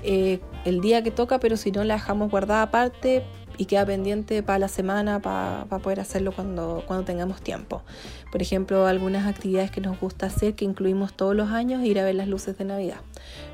eh, 0.02 0.40
el 0.64 0.80
día 0.80 1.02
que 1.02 1.10
toca, 1.10 1.40
pero 1.40 1.56
si 1.56 1.70
no 1.70 1.84
la 1.84 1.94
dejamos 1.94 2.30
guardada 2.30 2.62
aparte 2.62 3.24
y 3.58 3.64
queda 3.64 3.84
pendiente 3.84 4.42
para 4.42 4.60
la 4.60 4.68
semana 4.68 5.20
para 5.20 5.66
poder 5.82 6.00
hacerlo 6.00 6.32
cuando, 6.32 6.84
cuando 6.86 7.04
tengamos 7.04 7.42
tiempo. 7.42 7.82
Por 8.30 8.40
ejemplo, 8.40 8.86
algunas 8.86 9.26
actividades 9.26 9.70
que 9.70 9.80
nos 9.80 9.98
gusta 9.98 10.26
hacer, 10.26 10.54
que 10.54 10.64
incluimos 10.64 11.12
todos 11.14 11.34
los 11.34 11.50
años, 11.50 11.84
ir 11.84 11.98
a 11.98 12.04
ver 12.04 12.14
las 12.14 12.28
luces 12.28 12.56
de 12.56 12.64
Navidad. 12.64 13.00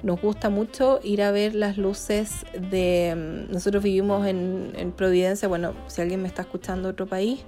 Nos 0.02 0.20
gusta 0.20 0.50
mucho 0.50 1.00
ir 1.02 1.22
a 1.22 1.30
ver 1.30 1.54
las 1.54 1.78
luces 1.78 2.44
de... 2.52 3.46
Mm, 3.48 3.52
nosotros 3.52 3.82
vivimos 3.82 4.26
en, 4.26 4.72
en 4.76 4.92
Providencia, 4.92 5.48
bueno, 5.48 5.72
si 5.86 6.02
alguien 6.02 6.20
me 6.20 6.28
está 6.28 6.42
escuchando 6.42 6.88
de 6.88 6.92
otro 6.92 7.06
país, 7.06 7.44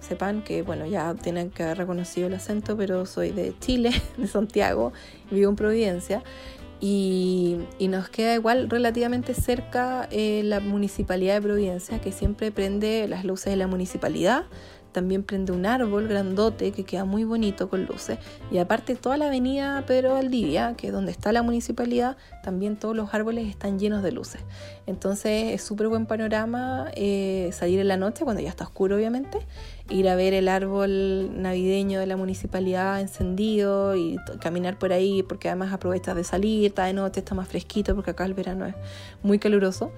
sepan 0.00 0.42
que, 0.42 0.62
bueno, 0.62 0.86
ya 0.86 1.14
tienen 1.14 1.50
que 1.50 1.62
haber 1.62 1.78
reconocido 1.78 2.26
el 2.26 2.34
acento, 2.34 2.76
pero 2.76 3.06
soy 3.06 3.30
de 3.30 3.54
Chile, 3.60 3.90
de 4.16 4.26
Santiago, 4.26 4.92
vivo 5.30 5.50
en 5.50 5.56
Providencia. 5.56 6.22
Y, 6.84 7.58
nos 7.78 8.08
queda 8.08 8.34
igual 8.34 8.68
relativamente 8.68 9.34
cerca 9.34 10.08
eh, 10.10 10.42
la 10.44 10.58
municipalidad 10.58 11.34
de 11.34 11.42
Providencia, 11.42 12.00
que 12.00 12.10
siempre 12.10 12.50
prende 12.50 13.06
las 13.06 13.24
luces 13.24 13.52
de 13.52 13.56
la 13.56 13.68
municipalidad, 13.68 14.46
también 14.92 15.22
prende 15.22 15.52
un 15.52 15.66
árbol 15.66 16.08
grandote 16.08 16.72
que 16.72 16.84
queda 16.84 17.04
muy 17.04 17.24
bonito 17.24 17.68
con 17.68 17.86
luces. 17.86 18.18
Y 18.50 18.58
aparte 18.58 18.94
toda 18.94 19.16
la 19.16 19.26
avenida 19.26 19.84
Pedro 19.86 20.14
Valdivia, 20.14 20.74
que 20.76 20.88
es 20.88 20.92
donde 20.92 21.12
está 21.12 21.32
la 21.32 21.42
municipalidad, 21.42 22.16
también 22.42 22.76
todos 22.76 22.94
los 22.94 23.12
árboles 23.14 23.48
están 23.48 23.78
llenos 23.78 24.02
de 24.02 24.12
luces. 24.12 24.42
Entonces 24.86 25.54
es 25.54 25.62
súper 25.62 25.88
buen 25.88 26.06
panorama 26.06 26.90
eh, 26.94 27.50
salir 27.52 27.80
en 27.80 27.88
la 27.88 27.96
noche, 27.96 28.24
cuando 28.24 28.42
ya 28.42 28.50
está 28.50 28.64
oscuro 28.64 28.96
obviamente, 28.96 29.38
ir 29.88 30.08
a 30.08 30.14
ver 30.14 30.34
el 30.34 30.48
árbol 30.48 31.42
navideño 31.42 32.00
de 32.00 32.06
la 32.06 32.16
municipalidad 32.16 33.00
encendido 33.00 33.96
y 33.96 34.16
caminar 34.40 34.78
por 34.78 34.92
ahí, 34.92 35.22
porque 35.22 35.48
además 35.48 35.72
aprovechas 35.72 36.16
de 36.16 36.24
salir, 36.24 36.66
está 36.66 36.84
de 36.84 36.92
noche, 36.92 37.20
está 37.20 37.34
más 37.34 37.48
fresquito, 37.48 37.94
porque 37.94 38.12
acá 38.12 38.24
el 38.24 38.34
verano 38.34 38.66
es 38.66 38.74
muy 39.22 39.38
caluroso. 39.38 39.92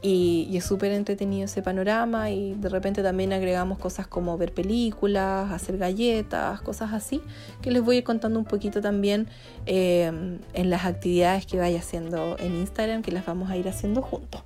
Y, 0.00 0.56
es 0.56 0.64
súper 0.64 0.92
entretenido 0.92 1.44
ese 1.44 1.62
panorama 1.62 2.30
y 2.30 2.54
de 2.54 2.68
repente 2.68 3.02
también 3.02 3.32
agregamos 3.32 3.78
cosas 3.78 4.06
como 4.06 4.36
ver 4.38 4.52
películas, 4.52 5.50
hacer 5.52 5.78
galletas, 5.78 6.60
cosas 6.60 6.92
así, 6.92 7.20
que 7.62 7.70
les 7.70 7.82
voy 7.82 7.96
a 7.96 7.98
ir 7.98 8.04
contando 8.04 8.38
un 8.38 8.44
poquito 8.44 8.80
también 8.80 9.28
eh, 9.66 10.38
en 10.52 10.70
las 10.70 10.84
actividades 10.84 11.46
que 11.46 11.58
vaya 11.58 11.78
haciendo 11.78 12.36
en 12.38 12.56
Instagram, 12.56 13.02
que 13.02 13.12
las 13.12 13.26
vamos 13.26 13.50
a 13.50 13.56
ir 13.56 13.68
haciendo 13.68 14.02
juntos. 14.02 14.42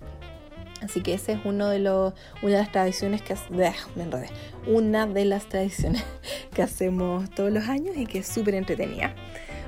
Así 0.82 1.00
que 1.00 1.14
esa 1.14 1.32
es 1.32 1.38
uno 1.44 1.68
de 1.68 1.78
los, 1.78 2.12
una 2.42 2.52
de 2.52 2.58
las 2.58 2.72
tradiciones 2.72 3.22
que 3.22 3.36
me 3.50 4.02
enredé, 4.02 4.28
una 4.66 5.06
de 5.06 5.24
las 5.24 5.48
tradiciones 5.48 6.02
que 6.54 6.62
hacemos 6.62 7.30
todos 7.30 7.52
los 7.52 7.68
años 7.68 7.96
y 7.96 8.06
que 8.06 8.18
es 8.18 8.26
súper 8.26 8.54
entretenida. 8.54 9.14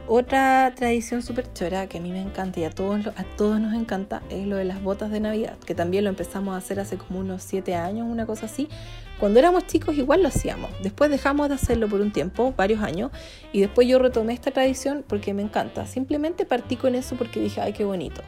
Otra 0.07 0.71
tradición 0.77 1.23
súper 1.23 1.51
chora 1.55 1.87
que 1.87 1.97
a 1.97 2.01
mí 2.01 2.13
me 2.13 2.21
encanta 2.21 2.61
y 2.61 2.65
a 2.65 2.71
todos, 2.71 3.07
a 3.07 3.25
todos 3.39 3.59
nos 3.59 3.73
encanta 3.73 4.23
es 4.29 4.47
lo 4.47 4.57
de 4.57 4.67
las 4.67 4.83
botas 4.83 5.11
de 5.11 5.19
Navidad, 5.19 5.57
que 5.65 5.75
también 5.75 6.05
lo 6.05 6.11
empezamos 6.11 6.55
a 6.55 6.59
hacer 6.59 6.79
hace 6.79 6.99
como 6.99 7.21
unos 7.21 7.43
7 7.43 7.75
años, 7.75 8.07
una 8.07 8.27
cosa 8.27 8.45
así. 8.45 8.69
Cuando 9.19 9.39
éramos 9.39 9.67
chicos 9.67 9.97
igual 9.97 10.21
lo 10.21 10.29
hacíamos, 10.29 10.71
después 10.83 11.11
dejamos 11.11 11.49
de 11.49 11.55
hacerlo 11.55 11.89
por 11.89 12.03
un 12.03 12.13
tiempo, 12.13 12.53
varios 12.55 12.83
años, 12.83 13.13
y 13.51 13.61
después 13.61 13.89
yo 13.89 13.99
retomé 13.99 14.35
esta 14.35 14.51
tradición 14.51 15.07
porque 15.09 15.33
me 15.33 15.41
encanta. 15.41 15.87
Simplemente 15.87 16.45
partí 16.45 16.77
con 16.77 16.95
eso 16.95 17.17
porque 17.17 17.41
dije, 17.41 17.63
ay, 17.63 17.73
qué 17.73 17.87
bonito. 17.87 18.21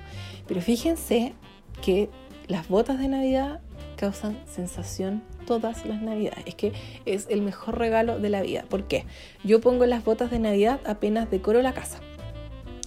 Pero 0.49 0.63
fíjense 0.63 1.35
que 1.83 2.09
las 2.49 2.69
botas 2.69 2.99
de 2.99 3.09
Navidad 3.09 3.61
causan 3.97 4.39
sensación 4.47 5.23
todas 5.47 5.87
las 5.87 6.03
navidades. 6.03 6.45
Es 6.47 6.55
que 6.55 6.73
es 7.07 7.27
el 7.31 7.43
mejor 7.43 7.79
regalo 7.79 8.19
de 8.19 8.29
la 8.29 8.43
vida. 8.43 8.65
¿Por 8.69 8.85
qué? 8.85 9.05
Yo 9.45 9.61
pongo 9.61 9.87
las 9.87 10.05
botas 10.05 10.31
de 10.31 10.39
Navidad 10.39 10.81
apenas 10.85 11.31
decoro 11.31 11.63
la 11.63 11.73
casa. 11.73 12.01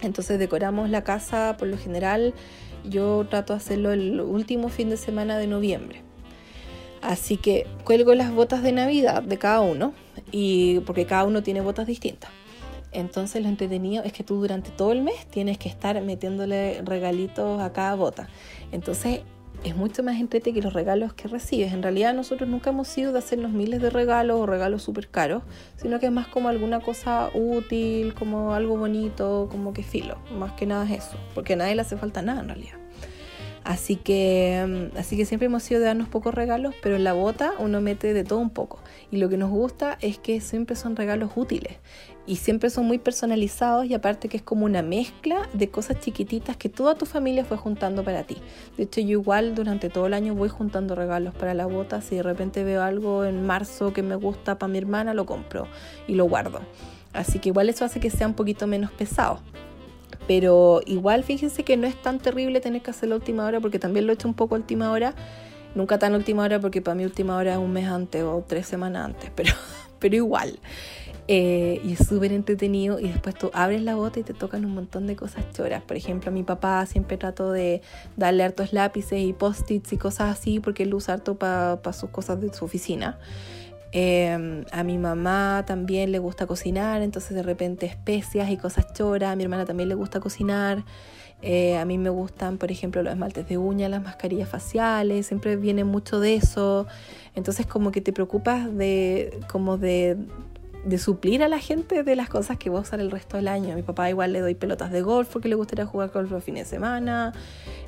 Entonces 0.01 0.37
decoramos 0.39 0.89
la 0.89 1.03
casa 1.03 1.55
por 1.57 1.67
lo 1.67 1.77
general. 1.77 2.33
Yo 2.83 3.25
trato 3.29 3.53
de 3.53 3.57
hacerlo 3.57 3.91
el 3.91 4.21
último 4.21 4.69
fin 4.69 4.89
de 4.89 4.97
semana 4.97 5.37
de 5.37 5.47
noviembre. 5.47 6.03
Así 7.01 7.37
que 7.37 7.65
cuelgo 7.83 8.13
las 8.13 8.31
botas 8.31 8.61
de 8.61 8.71
Navidad 8.71 9.23
de 9.23 9.37
cada 9.37 9.61
uno 9.61 9.93
y 10.31 10.79
porque 10.81 11.05
cada 11.05 11.23
uno 11.23 11.43
tiene 11.43 11.61
botas 11.61 11.87
distintas. 11.87 12.29
Entonces 12.91 13.41
lo 13.43 13.49
entretenido 13.49 14.03
es 14.03 14.13
que 14.13 14.23
tú 14.23 14.35
durante 14.35 14.71
todo 14.71 14.91
el 14.91 15.01
mes 15.01 15.25
tienes 15.27 15.57
que 15.57 15.69
estar 15.69 16.01
metiéndole 16.01 16.81
regalitos 16.83 17.61
a 17.61 17.71
cada 17.71 17.95
bota. 17.95 18.29
Entonces 18.71 19.21
es 19.63 19.75
mucho 19.75 20.03
más 20.03 20.19
entrete 20.19 20.53
que 20.53 20.61
los 20.61 20.73
regalos 20.73 21.13
que 21.13 21.27
recibes. 21.27 21.73
En 21.73 21.83
realidad 21.83 22.13
nosotros 22.13 22.49
nunca 22.49 22.69
hemos 22.69 22.87
sido 22.87 23.11
de 23.11 23.19
hacernos 23.19 23.51
miles 23.51 23.81
de 23.81 23.89
regalos 23.89 24.39
o 24.39 24.45
regalos 24.45 24.83
súper 24.83 25.09
caros, 25.09 25.43
sino 25.75 25.99
que 25.99 26.07
es 26.07 26.11
más 26.11 26.27
como 26.27 26.49
alguna 26.49 26.79
cosa 26.79 27.29
útil, 27.33 28.13
como 28.13 28.53
algo 28.53 28.77
bonito, 28.77 29.47
como 29.51 29.73
que 29.73 29.83
filo. 29.83 30.17
Más 30.37 30.53
que 30.53 30.65
nada 30.65 30.85
es 30.85 31.05
eso, 31.05 31.17
porque 31.35 31.53
a 31.53 31.55
nadie 31.57 31.75
le 31.75 31.81
hace 31.81 31.97
falta 31.97 32.21
nada 32.21 32.41
en 32.41 32.47
realidad. 32.47 32.79
Así 33.69 33.97
que, 33.97 34.89
mm, 34.93 34.97
así 34.97 35.15
que 35.15 35.25
siempre 35.25 35.45
hemos 35.45 35.61
sido 35.61 35.79
de 35.79 35.85
darnos 35.85 36.07
pocos 36.07 36.33
regalos, 36.33 36.73
pero 36.81 36.95
en 36.95 37.03
la 37.03 37.13
bota 37.13 37.51
uno 37.59 37.81
mete 37.81 38.15
de 38.15 38.23
todo 38.23 38.39
un 38.39 38.49
poco. 38.49 38.79
Y 39.11 39.17
lo 39.17 39.29
que 39.29 39.37
nos 39.37 39.51
gusta 39.51 39.99
es 40.01 40.17
que 40.17 40.41
siempre 40.41 40.75
son 40.75 40.95
regalos 40.95 41.33
útiles 41.35 41.75
y 42.25 42.37
siempre 42.37 42.71
son 42.71 42.87
muy 42.87 42.97
personalizados 42.97 43.85
y 43.85 43.93
aparte 43.93 44.27
que 44.27 44.37
es 44.37 44.41
como 44.41 44.65
una 44.65 44.81
mezcla 44.81 45.47
de 45.53 45.69
cosas 45.69 45.99
chiquititas 45.99 46.57
que 46.57 46.67
toda 46.67 46.95
tu 46.95 47.05
familia 47.05 47.45
fue 47.45 47.57
juntando 47.57 48.03
para 48.03 48.23
ti. 48.23 48.37
De 48.75 48.85
hecho 48.85 49.01
yo 49.01 49.19
igual 49.19 49.53
durante 49.53 49.91
todo 49.91 50.07
el 50.07 50.15
año 50.15 50.33
voy 50.33 50.49
juntando 50.49 50.95
regalos 50.95 51.35
para 51.35 51.53
la 51.53 51.67
bota, 51.67 52.01
si 52.01 52.15
de 52.15 52.23
repente 52.23 52.63
veo 52.63 52.81
algo 52.81 53.23
en 53.23 53.45
marzo 53.45 53.93
que 53.93 54.01
me 54.01 54.15
gusta 54.15 54.57
para 54.57 54.71
mi 54.71 54.79
hermana 54.79 55.13
lo 55.13 55.27
compro 55.27 55.67
y 56.07 56.15
lo 56.15 56.25
guardo. 56.25 56.61
Así 57.13 57.37
que 57.37 57.49
igual 57.49 57.69
eso 57.69 57.85
hace 57.85 57.99
que 57.99 58.09
sea 58.09 58.25
un 58.25 58.33
poquito 58.33 58.65
menos 58.65 58.89
pesado. 58.89 59.41
Pero 60.27 60.81
igual 60.85 61.23
fíjense 61.23 61.63
que 61.63 61.77
no 61.77 61.87
es 61.87 61.99
tan 62.01 62.19
terrible 62.19 62.61
tener 62.61 62.81
que 62.81 62.91
hacerlo 62.91 63.15
a 63.15 63.17
última 63.17 63.45
hora 63.45 63.59
porque 63.59 63.79
también 63.79 64.05
lo 64.05 64.13
he 64.13 64.15
hecho 64.15 64.27
un 64.27 64.33
poco 64.33 64.55
a 64.55 64.59
última 64.59 64.91
hora. 64.91 65.15
Nunca 65.75 65.99
tan 65.99 66.15
última 66.15 66.43
hora 66.43 66.59
porque 66.59 66.81
para 66.81 66.95
mí 66.95 67.03
última 67.03 67.35
hora 67.35 67.53
es 67.53 67.59
un 67.59 67.71
mes 67.71 67.87
antes 67.87 68.23
o 68.23 68.43
tres 68.47 68.67
semanas 68.67 69.05
antes, 69.05 69.31
pero, 69.35 69.53
pero 69.99 70.15
igual. 70.15 70.59
Eh, 71.31 71.79
y 71.83 71.93
es 71.93 72.07
súper 72.07 72.33
entretenido 72.33 72.99
y 72.99 73.07
después 73.07 73.35
tú 73.35 73.51
abres 73.53 73.83
la 73.83 73.93
bota 73.93 74.19
y 74.19 74.23
te 74.23 74.33
tocan 74.33 74.65
un 74.65 74.73
montón 74.73 75.05
de 75.05 75.15
cosas 75.15 75.45
choras. 75.53 75.83
Por 75.83 75.95
ejemplo, 75.95 76.31
a 76.31 76.33
mi 76.33 76.41
papá 76.41 76.83
siempre 76.87 77.17
trato 77.17 77.51
de 77.51 77.83
darle 78.17 78.43
hartos 78.43 78.73
lápices 78.73 79.19
y 79.19 79.33
post-its 79.33 79.93
y 79.93 79.97
cosas 79.97 80.35
así 80.35 80.59
porque 80.59 80.83
él 80.83 80.93
usa 80.95 81.13
harto 81.13 81.35
para 81.35 81.93
sus 81.93 82.09
cosas 82.09 82.41
de 82.41 82.51
su 82.51 82.65
oficina. 82.65 83.19
Em, 83.91 84.65
a 84.71 84.83
mi 84.83 84.97
mamá 84.97 85.63
también 85.65 86.11
le 86.11 86.19
gusta 86.19 86.45
cocinar, 86.45 87.01
entonces 87.01 87.35
de 87.35 87.41
repente 87.41 87.87
especias 87.87 88.49
y 88.51 88.57
cosas 88.57 88.93
choras. 88.93 89.31
A 89.33 89.35
mi 89.35 89.43
hermana 89.43 89.65
también 89.65 89.89
le 89.89 89.95
gusta 89.95 90.19
cocinar. 90.19 90.83
Eh, 91.41 91.77
a 91.77 91.85
mí 91.85 91.97
me 91.97 92.09
gustan, 92.09 92.57
por 92.57 92.71
ejemplo, 92.71 93.01
los 93.01 93.13
esmaltes 93.13 93.47
de 93.47 93.57
uña, 93.57 93.87
las 93.87 94.03
mascarillas 94.03 94.49
faciales, 94.49 95.25
siempre 95.27 95.55
viene 95.55 95.83
mucho 95.85 96.19
de 96.19 96.35
eso. 96.35 96.85
Entonces 97.33 97.65
como 97.65 97.91
que 97.91 98.01
te 98.01 98.13
preocupas 98.13 98.75
de 98.75 99.39
como 99.47 99.77
de 99.77 100.17
de 100.85 100.97
suplir 100.97 101.43
a 101.43 101.47
la 101.47 101.59
gente 101.59 102.03
de 102.03 102.15
las 102.15 102.29
cosas 102.29 102.57
que 102.57 102.69
va 102.69 102.79
a 102.79 102.81
usar 102.81 102.99
el 102.99 103.11
resto 103.11 103.37
del 103.37 103.47
año. 103.47 103.73
A 103.73 103.75
mi 103.75 103.81
papá 103.81 104.09
igual 104.09 104.33
le 104.33 104.39
doy 104.39 104.55
pelotas 104.55 104.91
de 104.91 105.01
golf 105.01 105.29
porque 105.31 105.49
le 105.49 105.55
gustaría 105.55 105.85
jugar 105.85 106.09
golf 106.09 106.31
los 106.31 106.43
fines 106.43 106.65
de 106.65 106.69
semana. 106.69 107.33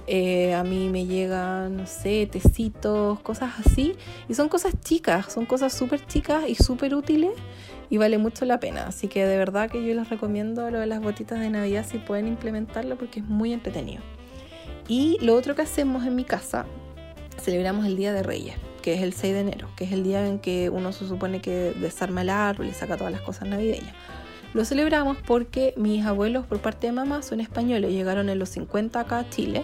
Eh, 0.07 0.53
a 0.53 0.63
mí 0.63 0.89
me 0.89 1.05
llegan, 1.05 1.77
no 1.77 1.87
sé, 1.87 2.27
tecitos, 2.31 3.19
cosas 3.21 3.53
así. 3.65 3.95
Y 4.27 4.33
son 4.33 4.49
cosas 4.49 4.73
chicas, 4.81 5.31
son 5.31 5.45
cosas 5.45 5.73
súper 5.73 6.05
chicas 6.05 6.43
y 6.47 6.55
súper 6.55 6.93
útiles 6.95 7.31
y 7.89 7.97
vale 7.97 8.17
mucho 8.17 8.45
la 8.45 8.59
pena. 8.59 8.87
Así 8.87 9.07
que 9.07 9.25
de 9.25 9.37
verdad 9.37 9.69
que 9.69 9.85
yo 9.85 9.93
les 9.93 10.09
recomiendo 10.09 10.69
lo 10.69 10.79
de 10.79 10.87
las 10.87 11.01
botitas 11.01 11.39
de 11.39 11.49
Navidad 11.49 11.85
si 11.87 11.97
pueden 11.97 12.27
implementarlo 12.27 12.97
porque 12.97 13.21
es 13.21 13.25
muy 13.25 13.53
entretenido. 13.53 14.01
Y 14.87 15.17
lo 15.21 15.35
otro 15.35 15.55
que 15.55 15.61
hacemos 15.61 16.05
en 16.05 16.15
mi 16.15 16.25
casa, 16.25 16.65
celebramos 17.39 17.85
el 17.85 17.95
Día 17.95 18.11
de 18.11 18.23
Reyes 18.23 18.55
que 18.81 18.93
es 18.93 19.01
el 19.01 19.13
6 19.13 19.33
de 19.33 19.39
enero, 19.39 19.67
que 19.75 19.85
es 19.85 19.91
el 19.91 20.03
día 20.03 20.27
en 20.27 20.39
que 20.39 20.69
uno 20.69 20.91
se 20.91 21.07
supone 21.07 21.41
que 21.41 21.73
desarma 21.79 22.21
el 22.21 22.29
árbol 22.29 22.67
y 22.67 22.73
saca 22.73 22.97
todas 22.97 23.11
las 23.11 23.21
cosas 23.21 23.47
navideñas. 23.47 23.93
Lo 24.53 24.65
celebramos 24.65 25.17
porque 25.25 25.73
mis 25.77 26.05
abuelos 26.05 26.45
por 26.45 26.59
parte 26.59 26.87
de 26.87 26.93
mamá 26.93 27.21
son 27.21 27.39
españoles, 27.39 27.91
llegaron 27.91 28.29
en 28.29 28.37
los 28.37 28.49
50 28.49 28.99
acá 28.99 29.19
a 29.19 29.29
Chile 29.29 29.63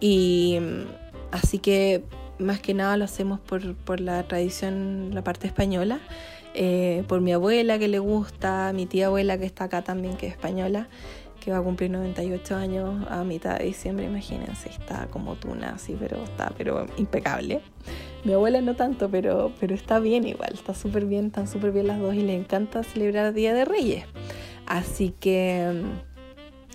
y 0.00 0.58
mm, 0.60 0.84
así 1.32 1.58
que 1.58 2.04
más 2.38 2.60
que 2.60 2.74
nada 2.74 2.96
lo 2.96 3.04
hacemos 3.04 3.40
por, 3.40 3.74
por 3.74 4.00
la 4.00 4.22
tradición, 4.22 5.10
la 5.12 5.22
parte 5.22 5.46
española, 5.46 6.00
eh, 6.54 7.04
por 7.08 7.20
mi 7.20 7.32
abuela 7.32 7.78
que 7.78 7.88
le 7.88 7.98
gusta, 7.98 8.72
mi 8.74 8.86
tía 8.86 9.06
abuela 9.06 9.38
que 9.38 9.44
está 9.44 9.64
acá 9.64 9.82
también 9.82 10.16
que 10.16 10.26
es 10.26 10.32
española 10.32 10.88
que 11.46 11.52
va 11.52 11.58
a 11.58 11.62
cumplir 11.62 11.92
98 11.92 12.56
años 12.56 13.06
a 13.08 13.22
mitad 13.22 13.56
de 13.56 13.66
diciembre, 13.66 14.06
imagínense, 14.06 14.68
está 14.68 15.06
como 15.06 15.36
tuna 15.36 15.74
así, 15.76 15.96
pero 15.96 16.16
está 16.24 16.52
pero 16.58 16.86
impecable. 16.96 17.60
Mi 18.24 18.32
abuela 18.32 18.60
no 18.60 18.74
tanto, 18.74 19.08
pero, 19.08 19.52
pero 19.60 19.72
está 19.72 20.00
bien 20.00 20.26
igual, 20.26 20.50
está 20.54 20.74
súper 20.74 21.04
bien, 21.04 21.26
están 21.26 21.46
súper 21.46 21.70
bien 21.70 21.86
las 21.86 22.00
dos 22.00 22.16
y 22.16 22.22
le 22.22 22.34
encanta 22.34 22.82
celebrar 22.82 23.32
Día 23.32 23.54
de 23.54 23.64
Reyes. 23.64 24.06
Así 24.66 25.14
que, 25.20 25.84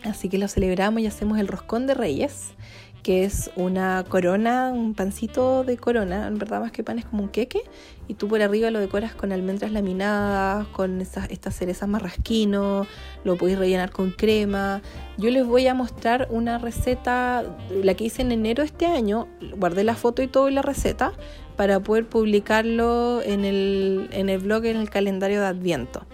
así 0.05 0.29
que 0.29 0.37
lo 0.37 0.47
celebramos 0.47 1.01
y 1.01 1.05
hacemos 1.05 1.37
el 1.37 1.49
roscón 1.49 1.85
de 1.85 1.93
Reyes, 1.93 2.53
que 3.01 3.23
es 3.23 3.49
una 3.55 4.03
corona, 4.07 4.71
un 4.73 4.93
pancito 4.93 5.63
de 5.63 5.77
corona, 5.77 6.27
en 6.27 6.37
verdad 6.37 6.61
más 6.61 6.71
que 6.71 6.83
pan 6.83 6.99
es 6.99 7.05
como 7.05 7.23
un 7.23 7.29
queque, 7.29 7.61
y 8.07 8.13
tú 8.13 8.27
por 8.27 8.41
arriba 8.41 8.69
lo 8.71 8.79
decoras 8.79 9.15
con 9.15 9.31
almendras 9.31 9.71
laminadas, 9.71 10.67
con 10.67 11.01
esas, 11.01 11.29
estas 11.31 11.55
cerezas 11.55 11.89
marrasquino, 11.89 12.85
lo 13.23 13.37
puedes 13.37 13.57
rellenar 13.57 13.91
con 13.91 14.11
crema. 14.11 14.81
Yo 15.17 15.29
les 15.29 15.45
voy 15.45 15.67
a 15.67 15.73
mostrar 15.73 16.27
una 16.29 16.57
receta, 16.57 17.43
la 17.83 17.93
que 17.95 18.05
hice 18.05 18.21
en 18.21 18.31
enero 18.31 18.63
este 18.63 18.85
año, 18.85 19.27
guardé 19.57 19.83
la 19.83 19.95
foto 19.95 20.21
y 20.21 20.27
todo 20.27 20.49
y 20.49 20.53
la 20.53 20.61
receta 20.61 21.13
para 21.55 21.79
poder 21.79 22.07
publicarlo 22.07 23.21
en 23.23 23.45
el, 23.45 24.09
en 24.11 24.29
el 24.29 24.39
blog, 24.39 24.65
en 24.65 24.77
el 24.77 24.89
calendario 24.89 25.39
de 25.39 25.47
Adviento. 25.47 26.05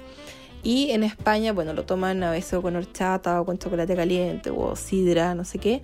Y 0.64 0.92
en 0.92 1.04
España, 1.04 1.54
bueno, 1.54 1.74
lo 1.74 1.84
toman 1.86 2.24
a 2.24 2.32
veces 2.32 2.60
con 2.60 2.76
horchata 2.76 3.40
o 3.42 3.46
con 3.46 3.58
chocolate 3.58 3.96
caliente 3.96 4.50
o 4.50 4.76
sidra, 4.76 5.34
no 5.36 5.46
sé 5.46 5.60
qué 5.60 5.82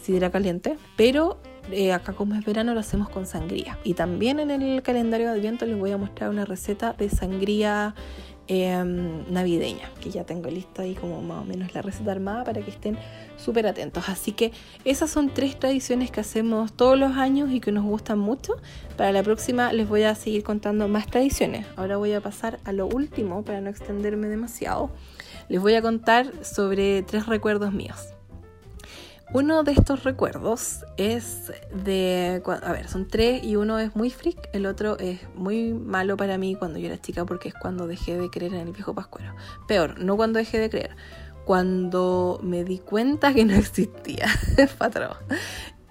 sidra 0.00 0.30
caliente, 0.30 0.76
pero 0.96 1.38
eh, 1.72 1.92
acá 1.92 2.12
como 2.12 2.34
es 2.34 2.44
verano 2.44 2.74
lo 2.74 2.80
hacemos 2.80 3.08
con 3.08 3.26
sangría. 3.26 3.78
Y 3.84 3.94
también 3.94 4.40
en 4.40 4.50
el 4.50 4.82
calendario 4.82 5.26
de 5.26 5.38
Adviento 5.38 5.66
les 5.66 5.78
voy 5.78 5.92
a 5.92 5.98
mostrar 5.98 6.30
una 6.30 6.44
receta 6.44 6.94
de 6.94 7.08
sangría 7.08 7.94
em, 8.48 9.30
navideña, 9.32 9.88
que 10.00 10.10
ya 10.10 10.24
tengo 10.24 10.50
lista 10.50 10.82
ahí 10.82 10.94
como 10.94 11.22
más 11.22 11.42
o 11.42 11.44
menos 11.44 11.72
la 11.74 11.82
receta 11.82 12.10
armada 12.10 12.42
para 12.44 12.60
que 12.62 12.70
estén 12.70 12.98
súper 13.36 13.66
atentos. 13.66 14.08
Así 14.08 14.32
que 14.32 14.52
esas 14.84 15.10
son 15.10 15.30
tres 15.32 15.58
tradiciones 15.58 16.10
que 16.10 16.20
hacemos 16.20 16.72
todos 16.72 16.98
los 16.98 17.12
años 17.12 17.50
y 17.52 17.60
que 17.60 17.70
nos 17.70 17.84
gustan 17.84 18.18
mucho. 18.18 18.54
Para 18.96 19.12
la 19.12 19.22
próxima 19.22 19.72
les 19.72 19.88
voy 19.88 20.02
a 20.02 20.14
seguir 20.16 20.42
contando 20.42 20.88
más 20.88 21.06
tradiciones. 21.06 21.66
Ahora 21.76 21.96
voy 21.98 22.12
a 22.12 22.20
pasar 22.20 22.58
a 22.64 22.72
lo 22.72 22.86
último 22.86 23.44
para 23.44 23.60
no 23.60 23.70
extenderme 23.70 24.28
demasiado. 24.28 24.90
Les 25.48 25.60
voy 25.60 25.74
a 25.74 25.82
contar 25.82 26.44
sobre 26.44 27.02
tres 27.02 27.26
recuerdos 27.26 27.72
míos. 27.72 28.14
Uno 29.32 29.62
de 29.62 29.70
estos 29.70 30.02
recuerdos 30.02 30.84
es 30.96 31.52
de, 31.72 32.42
a 32.62 32.72
ver, 32.72 32.88
son 32.88 33.06
tres 33.06 33.44
y 33.44 33.54
uno 33.54 33.78
es 33.78 33.94
muy 33.94 34.10
freak, 34.10 34.48
el 34.52 34.66
otro 34.66 34.98
es 34.98 35.20
muy 35.36 35.72
malo 35.72 36.16
para 36.16 36.36
mí 36.36 36.56
cuando 36.56 36.80
yo 36.80 36.86
era 36.86 37.00
chica 37.00 37.24
porque 37.24 37.50
es 37.50 37.54
cuando 37.54 37.86
dejé 37.86 38.18
de 38.18 38.28
creer 38.28 38.54
en 38.54 38.66
el 38.66 38.72
viejo 38.72 38.92
pascuero. 38.92 39.32
Peor, 39.68 40.00
no 40.00 40.16
cuando 40.16 40.40
dejé 40.40 40.58
de 40.58 40.68
creer, 40.68 40.96
cuando 41.44 42.40
me 42.42 42.64
di 42.64 42.80
cuenta 42.80 43.32
que 43.32 43.44
no 43.44 43.54
existía, 43.54 44.26
patrón. 44.78 45.16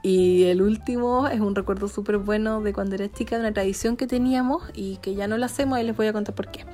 Y 0.03 0.43
el 0.43 0.61
último 0.61 1.29
es 1.29 1.39
un 1.39 1.55
recuerdo 1.55 1.87
súper 1.87 2.17
bueno 2.17 2.59
de 2.61 2.73
cuando 2.73 2.95
era 2.95 3.09
chica, 3.09 3.37
de 3.37 3.41
una 3.41 3.53
tradición 3.53 3.95
que 3.95 4.05
teníamos 4.05 4.63
y 4.73 4.97
que 4.97 5.15
ya 5.15 5.27
no 5.27 5.37
la 5.37 5.45
hacemos 5.45 5.79
y 5.79 5.83
les 5.83 5.95
voy 5.95 6.07
a 6.07 6.13
contar 6.13 6.35
por 6.35 6.51
qué. 6.51 6.65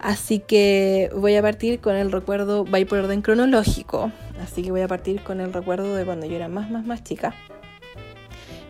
Así 0.00 0.38
que 0.38 1.10
voy 1.14 1.34
a 1.36 1.42
partir 1.42 1.80
con 1.80 1.96
el 1.96 2.12
recuerdo, 2.12 2.64
va 2.64 2.78
por 2.86 2.98
orden 2.98 3.20
cronológico, 3.20 4.12
así 4.40 4.62
que 4.62 4.70
voy 4.70 4.82
a 4.82 4.88
partir 4.88 5.22
con 5.22 5.40
el 5.40 5.52
recuerdo 5.52 5.94
de 5.96 6.04
cuando 6.04 6.26
yo 6.26 6.36
era 6.36 6.48
más, 6.48 6.70
más, 6.70 6.86
más 6.86 7.02
chica. 7.02 7.34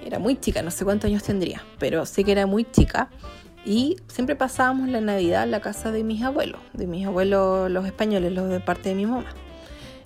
Era 0.04 0.18
muy 0.18 0.36
chica, 0.36 0.62
no 0.62 0.70
sé 0.70 0.86
cuántos 0.86 1.10
años 1.10 1.22
tendría, 1.22 1.62
pero 1.78 2.06
sé 2.06 2.24
que 2.24 2.32
era 2.32 2.46
muy 2.46 2.64
chica. 2.64 3.10
Y 3.66 3.96
siempre 4.06 4.36
pasábamos 4.36 4.88
la 4.88 5.02
Navidad 5.02 5.42
en 5.42 5.50
la 5.50 5.60
casa 5.60 5.92
de 5.92 6.02
mis 6.02 6.22
abuelos, 6.22 6.60
de 6.72 6.86
mis 6.86 7.06
abuelos 7.06 7.70
los 7.70 7.84
españoles, 7.84 8.32
los 8.32 8.48
de 8.48 8.60
parte 8.60 8.88
de 8.88 8.94
mi 8.94 9.04
mamá. 9.04 9.26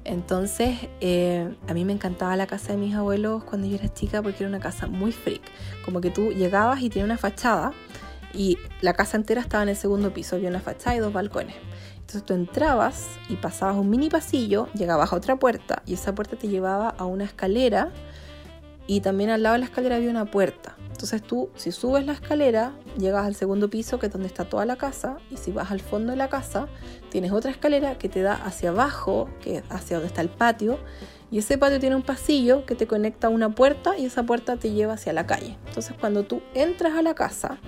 Entonces, 0.05 0.77
eh, 1.01 1.55
a 1.69 1.75
mí 1.75 1.85
me 1.85 1.93
encantaba 1.93 2.37
la 2.37 2.49
casa 2.49 2.73
de 2.73 2.79
mis 2.79 2.97
abuelos 2.97 3.45
cuando 3.45 3.69
yo 3.69 3.77
era 3.77 3.93
chica 3.93 4.21
porque 4.21 4.43
era 4.43 4.49
una 4.49 4.59
casa 4.59 4.89
muy 4.89 5.13
freak. 5.13 5.43
Como 5.85 6.01
que 6.01 6.11
tú 6.11 6.33
llegabas 6.33 6.81
y 6.83 6.89
tenía 6.89 7.05
una 7.05 7.19
fachada 7.19 7.73
y 8.35 8.59
la 8.81 8.95
casa 8.95 9.17
entera 9.17 9.41
estaba 9.41 9.63
en 9.63 9.71
el 9.71 9.77
segundo 9.77 10.13
piso, 10.13 10.37
había 10.37 10.49
una 10.49 10.61
fachada 10.61 10.97
y 10.97 10.99
dos 11.01 11.13
balcones. 11.13 11.57
Entonces 11.95 12.25
tú 12.25 12.35
entrabas 12.35 13.07
y 13.29 13.37
pasabas 13.37 13.77
un 13.77 13.89
mini 13.89 14.11
pasillo, 14.11 14.69
llegabas 14.75 15.13
a 15.13 15.17
otra 15.17 15.37
puerta 15.37 15.83
y 15.87 15.95
esa 15.95 16.15
puerta 16.15 16.37
te 16.37 16.49
llevaba 16.49 16.91
a 16.91 17.05
una 17.05 17.25
escalera 17.25 17.91
y 18.87 19.01
también 19.01 19.31
al 19.31 19.43
lado 19.43 19.55
de 19.55 19.61
la 19.61 19.67
escalera 19.67 19.97
había 19.97 20.11
una 20.11 20.27
puerta. 20.27 20.77
Entonces 20.91 21.23
tú, 21.23 21.51
si 21.57 21.73
subes 21.73 22.07
la 22.07 22.13
escalera, 22.13 22.75
llegas 22.97 23.27
al 23.27 23.35
segundo 23.35 23.69
piso, 23.71 23.99
que 23.99 24.07
es 24.07 24.13
donde 24.13 24.29
está 24.29 24.45
toda 24.45 24.65
la 24.67 24.77
casa, 24.77 25.17
y 25.31 25.37
si 25.37 25.51
vas 25.51 25.73
al 25.73 25.81
fondo 25.81 26.13
de 26.13 26.17
la 26.17 26.29
casa, 26.29 26.69
tienes 27.11 27.33
otra 27.33 27.51
escalera 27.51 27.99
que 27.99 28.09
te 28.09 28.23
da 28.23 28.35
hacia 28.35 28.69
abajo, 28.69 29.29
que 29.41 29.57
es 29.57 29.65
hacia 29.69 29.97
donde 29.97 30.09
está 30.09 30.21
el 30.21 30.29
patio, 30.29 30.79
y 31.33 31.39
ese 31.39 31.59
patio 31.59 31.81
tiene 31.81 31.97
un 31.97 32.03
pasillo 32.03 32.67
que 32.67 32.75
te 32.75 32.87
conecta 32.87 33.29
a 33.29 33.31
una 33.31 33.55
puerta 33.55 33.97
y 33.99 34.05
esa 34.05 34.23
puerta 34.23 34.59
te 34.59 34.71
lleva 34.71 34.93
hacia 34.93 35.13
la 35.13 35.27
calle. 35.27 35.57
Entonces 35.67 35.97
cuando 35.99 36.25
tú 36.25 36.43
entras 36.55 36.95
a 36.95 37.03
la 37.03 37.15
casa, 37.15 37.59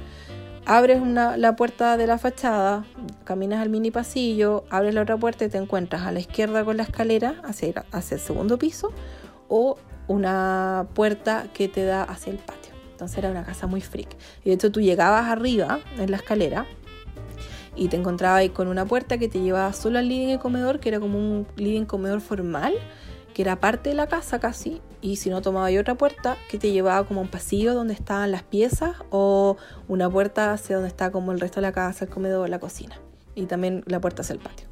abres 0.66 1.02
la 1.02 1.56
puerta 1.56 1.96
de 1.96 2.06
la 2.06 2.18
fachada, 2.18 2.84
caminas 3.24 3.60
al 3.60 3.68
mini 3.68 3.90
pasillo, 3.90 4.64
abres 4.70 4.94
la 4.94 5.02
otra 5.02 5.16
puerta 5.16 5.44
y 5.44 5.48
te 5.48 5.58
encuentras 5.58 6.02
a 6.02 6.12
la 6.12 6.20
izquierda 6.20 6.64
con 6.64 6.76
la 6.76 6.84
escalera 6.84 7.40
hacia, 7.44 7.84
hacia 7.92 8.16
el 8.16 8.20
segundo 8.20 8.58
piso 8.58 8.92
o 9.48 9.76
una 10.08 10.86
puerta 10.94 11.46
que 11.52 11.68
te 11.68 11.84
da 11.84 12.02
hacia 12.02 12.32
el 12.32 12.38
patio. 12.38 12.72
Entonces 12.92 13.18
era 13.18 13.30
una 13.30 13.44
casa 13.44 13.66
muy 13.66 13.80
freak. 13.80 14.16
Y 14.44 14.50
de 14.50 14.54
hecho 14.54 14.70
tú 14.70 14.80
llegabas 14.80 15.28
arriba 15.28 15.80
en 15.98 16.10
la 16.10 16.16
escalera 16.16 16.66
y 17.76 17.88
te 17.88 17.96
encontrabas 17.96 18.40
ahí 18.40 18.48
con 18.50 18.68
una 18.68 18.84
puerta 18.84 19.18
que 19.18 19.28
te 19.28 19.40
llevaba 19.40 19.72
solo 19.72 19.98
al 19.98 20.08
living 20.08 20.34
y 20.34 20.38
comedor, 20.38 20.78
que 20.78 20.88
era 20.88 21.00
como 21.00 21.18
un 21.18 21.46
living 21.56 21.84
comedor 21.84 22.20
formal 22.20 22.74
que 23.34 23.42
era 23.42 23.60
parte 23.60 23.90
de 23.90 23.96
la 23.96 24.06
casa 24.06 24.38
casi, 24.38 24.80
y 25.02 25.16
si 25.16 25.28
no 25.28 25.42
tomaba 25.42 25.70
yo 25.70 25.80
otra 25.80 25.96
puerta 25.96 26.38
que 26.48 26.58
te 26.58 26.72
llevaba 26.72 27.06
como 27.06 27.20
un 27.20 27.28
pasillo 27.28 27.74
donde 27.74 27.92
estaban 27.92 28.30
las 28.30 28.44
piezas 28.44 28.96
o 29.10 29.56
una 29.88 30.08
puerta 30.08 30.52
hacia 30.52 30.76
donde 30.76 30.88
está 30.88 31.10
como 31.10 31.32
el 31.32 31.40
resto 31.40 31.56
de 31.56 31.62
la 31.62 31.72
casa, 31.72 32.06
el 32.06 32.10
comedor, 32.10 32.48
la 32.48 32.60
cocina, 32.60 32.98
y 33.34 33.46
también 33.46 33.82
la 33.86 34.00
puerta 34.00 34.22
hacia 34.22 34.34
el 34.34 34.38
patio. 34.38 34.68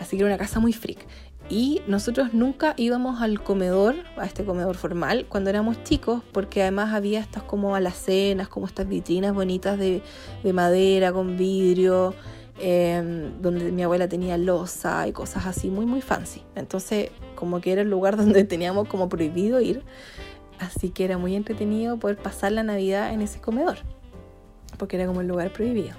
Así 0.00 0.16
que 0.16 0.22
era 0.22 0.32
una 0.32 0.38
casa 0.38 0.60
muy 0.60 0.72
freak. 0.72 1.06
Y 1.50 1.82
nosotros 1.88 2.32
nunca 2.32 2.74
íbamos 2.76 3.20
al 3.20 3.42
comedor, 3.42 3.96
a 4.16 4.24
este 4.24 4.44
comedor 4.44 4.76
formal, 4.76 5.26
cuando 5.28 5.50
éramos 5.50 5.82
chicos, 5.82 6.22
porque 6.32 6.62
además 6.62 6.94
había 6.94 7.20
estas 7.20 7.42
como 7.42 7.74
alacenas, 7.74 8.48
como 8.48 8.66
estas 8.66 8.88
vitrinas 8.88 9.34
bonitas 9.34 9.78
de, 9.78 10.00
de 10.42 10.52
madera 10.52 11.12
con 11.12 11.36
vidrio, 11.36 12.14
Em, 12.62 13.40
donde 13.40 13.72
mi 13.72 13.82
abuela 13.82 14.06
tenía 14.06 14.36
losa 14.36 15.08
y 15.08 15.12
cosas 15.12 15.46
así 15.46 15.70
muy 15.70 15.86
muy 15.86 16.02
fancy. 16.02 16.42
Entonces 16.54 17.10
como 17.34 17.62
que 17.62 17.72
era 17.72 17.80
el 17.80 17.88
lugar 17.88 18.16
donde 18.18 18.44
teníamos 18.44 18.86
como 18.86 19.08
prohibido 19.08 19.62
ir, 19.62 19.82
así 20.58 20.90
que 20.90 21.04
era 21.04 21.16
muy 21.16 21.36
entretenido 21.36 21.98
poder 21.98 22.18
pasar 22.18 22.52
la 22.52 22.62
Navidad 22.62 23.14
en 23.14 23.22
ese 23.22 23.40
comedor, 23.40 23.78
porque 24.78 24.96
era 24.96 25.06
como 25.06 25.22
el 25.22 25.28
lugar 25.28 25.54
prohibido. 25.54 25.96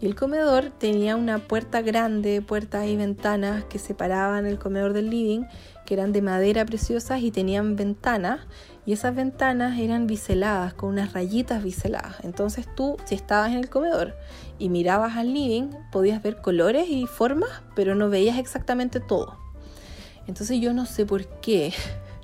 Y 0.00 0.06
el 0.06 0.14
comedor 0.14 0.70
tenía 0.70 1.16
una 1.16 1.38
puerta 1.38 1.82
grande, 1.82 2.40
puertas 2.40 2.86
y 2.86 2.96
ventanas 2.96 3.64
que 3.64 3.78
separaban 3.80 4.46
el 4.46 4.58
comedor 4.58 4.92
del 4.92 5.10
living, 5.10 5.42
que 5.84 5.94
eran 5.94 6.12
de 6.12 6.22
madera 6.22 6.64
preciosas 6.64 7.20
y 7.20 7.32
tenían 7.32 7.74
ventanas. 7.74 8.40
Y 8.86 8.92
esas 8.92 9.14
ventanas 9.14 9.76
eran 9.78 10.06
biseladas, 10.06 10.72
con 10.72 10.90
unas 10.90 11.12
rayitas 11.14 11.64
biseladas. 11.64 12.16
Entonces 12.22 12.66
tú, 12.76 12.96
si 13.06 13.16
estabas 13.16 13.50
en 13.50 13.58
el 13.58 13.68
comedor 13.68 14.14
y 14.58 14.68
mirabas 14.68 15.16
al 15.16 15.32
living, 15.32 15.70
podías 15.90 16.22
ver 16.22 16.40
colores 16.40 16.88
y 16.88 17.06
formas, 17.06 17.50
pero 17.74 17.94
no 17.94 18.08
veías 18.08 18.38
exactamente 18.38 19.00
todo. 19.00 19.38
Entonces 20.26 20.60
yo 20.60 20.72
no 20.74 20.86
sé 20.86 21.06
por 21.06 21.26
qué 21.40 21.72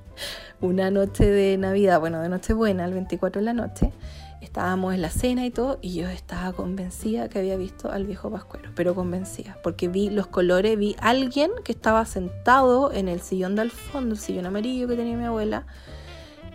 una 0.60 0.90
noche 0.90 1.26
de 1.26 1.56
Navidad, 1.56 2.00
bueno, 2.00 2.20
de 2.20 2.28
Nochebuena, 2.28 2.84
el 2.84 2.92
24 2.92 3.40
de 3.40 3.44
la 3.44 3.52
noche, 3.54 3.92
estábamos 4.40 4.94
en 4.94 5.02
la 5.02 5.10
cena 5.10 5.44
y 5.46 5.50
todo, 5.50 5.78
y 5.80 5.94
yo 5.94 6.08
estaba 6.08 6.52
convencida 6.52 7.28
que 7.28 7.38
había 7.38 7.56
visto 7.56 7.90
al 7.90 8.06
viejo 8.06 8.30
Pascuero, 8.30 8.70
pero 8.74 8.94
convencida, 8.94 9.58
porque 9.62 9.88
vi 9.88 10.10
los 10.10 10.26
colores, 10.26 10.78
vi 10.78 10.96
a 11.00 11.10
alguien 11.10 11.50
que 11.64 11.72
estaba 11.72 12.04
sentado 12.04 12.92
en 12.92 13.08
el 13.08 13.20
sillón 13.20 13.56
del 13.56 13.70
fondo, 13.70 14.14
el 14.14 14.20
sillón 14.20 14.46
amarillo 14.46 14.86
que 14.86 14.96
tenía 14.96 15.16
mi 15.16 15.24
abuela, 15.24 15.66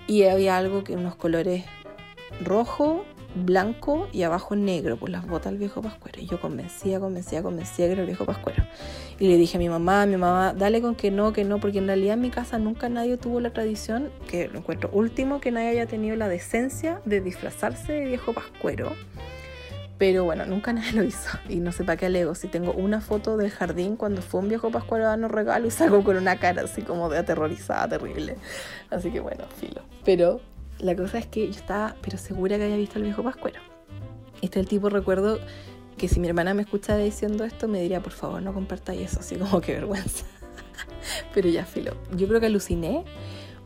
y 0.07 0.23
había 0.23 0.57
algo 0.57 0.83
que 0.83 0.95
unos 0.95 1.15
colores 1.15 1.65
rojo, 2.43 3.03
blanco 3.35 4.07
y 4.11 4.23
abajo 4.23 4.55
negro, 4.55 4.97
por 4.97 5.09
las 5.09 5.27
botas 5.27 5.51
del 5.51 5.59
viejo 5.59 5.81
Pascuero. 5.81 6.19
Y 6.19 6.27
yo 6.27 6.39
convencía, 6.39 6.99
convencía, 6.99 7.41
convencía 7.41 7.87
que 7.87 7.91
era 7.93 8.01
el 8.01 8.07
viejo 8.07 8.25
Pascuero. 8.25 8.63
Y 9.19 9.27
le 9.27 9.37
dije 9.37 9.57
a 9.57 9.59
mi 9.59 9.69
mamá, 9.69 10.03
a 10.03 10.05
mi 10.05 10.17
mamá, 10.17 10.53
dale 10.53 10.81
con 10.81 10.95
que 10.95 11.11
no, 11.11 11.33
que 11.33 11.43
no, 11.43 11.59
porque 11.59 11.79
en 11.79 11.87
realidad 11.87 12.15
en 12.15 12.21
mi 12.21 12.29
casa 12.29 12.57
nunca 12.57 12.89
nadie 12.89 13.17
tuvo 13.17 13.39
la 13.39 13.51
tradición, 13.51 14.09
que 14.27 14.47
lo 14.47 14.59
encuentro 14.59 14.89
último, 14.93 15.39
que 15.39 15.51
nadie 15.51 15.69
haya 15.69 15.85
tenido 15.85 16.15
la 16.15 16.27
decencia 16.27 17.01
de 17.05 17.21
disfrazarse 17.21 17.93
de 17.93 18.05
viejo 18.05 18.33
Pascuero. 18.33 18.93
Pero 19.99 20.23
bueno, 20.23 20.45
nunca 20.45 20.73
nadie 20.73 20.93
lo 20.93 21.03
hizo. 21.03 21.37
Y 21.47 21.57
no 21.57 21.71
sé 21.71 21.83
para 21.83 21.97
qué 21.97 22.07
alego. 22.07 22.33
Si 22.33 22.47
tengo 22.47 22.71
una 22.71 23.01
foto 23.01 23.37
del 23.37 23.51
jardín 23.51 23.97
cuando 23.97 24.23
fue 24.23 24.39
un 24.39 24.49
viejo 24.49 24.71
pascuero 24.71 25.05
a 25.05 25.09
darnos 25.09 25.29
regalo 25.29 25.67
y 25.67 25.71
salgo 25.71 26.03
con 26.03 26.17
una 26.17 26.37
cara 26.37 26.63
así 26.63 26.81
como 26.81 27.09
de 27.09 27.19
aterrorizada, 27.19 27.87
terrible. 27.89 28.37
Así 28.89 29.11
que 29.11 29.19
bueno, 29.19 29.43
filo. 29.59 29.81
Pero 30.05 30.39
la 30.79 30.95
cosa 30.95 31.19
es 31.19 31.27
que 31.27 31.45
yo 31.45 31.51
estaba, 31.51 31.95
pero 32.01 32.17
segura 32.17 32.57
que 32.57 32.63
había 32.63 32.77
visto 32.77 32.97
al 32.97 33.03
viejo 33.03 33.23
pascuero. 33.23 33.59
Este 34.41 34.59
es 34.59 34.63
el 34.63 34.69
tipo 34.69 34.89
recuerdo 34.89 35.39
que 35.97 36.07
si 36.07 36.19
mi 36.19 36.27
hermana 36.27 36.53
me 36.53 36.61
escucha 36.61 36.95
diciendo 36.97 37.43
esto, 37.43 37.67
me 37.67 37.81
diría, 37.81 38.01
por 38.01 38.13
favor, 38.13 38.41
no 38.41 38.53
compartáis 38.53 39.01
eso, 39.01 39.19
así 39.19 39.35
como 39.35 39.61
que 39.61 39.73
vergüenza. 39.73 40.25
pero 41.33 41.49
ya, 41.49 41.65
filo. 41.65 41.95
Yo 42.15 42.27
creo 42.27 42.39
que 42.39 42.47
aluciné. 42.47 43.03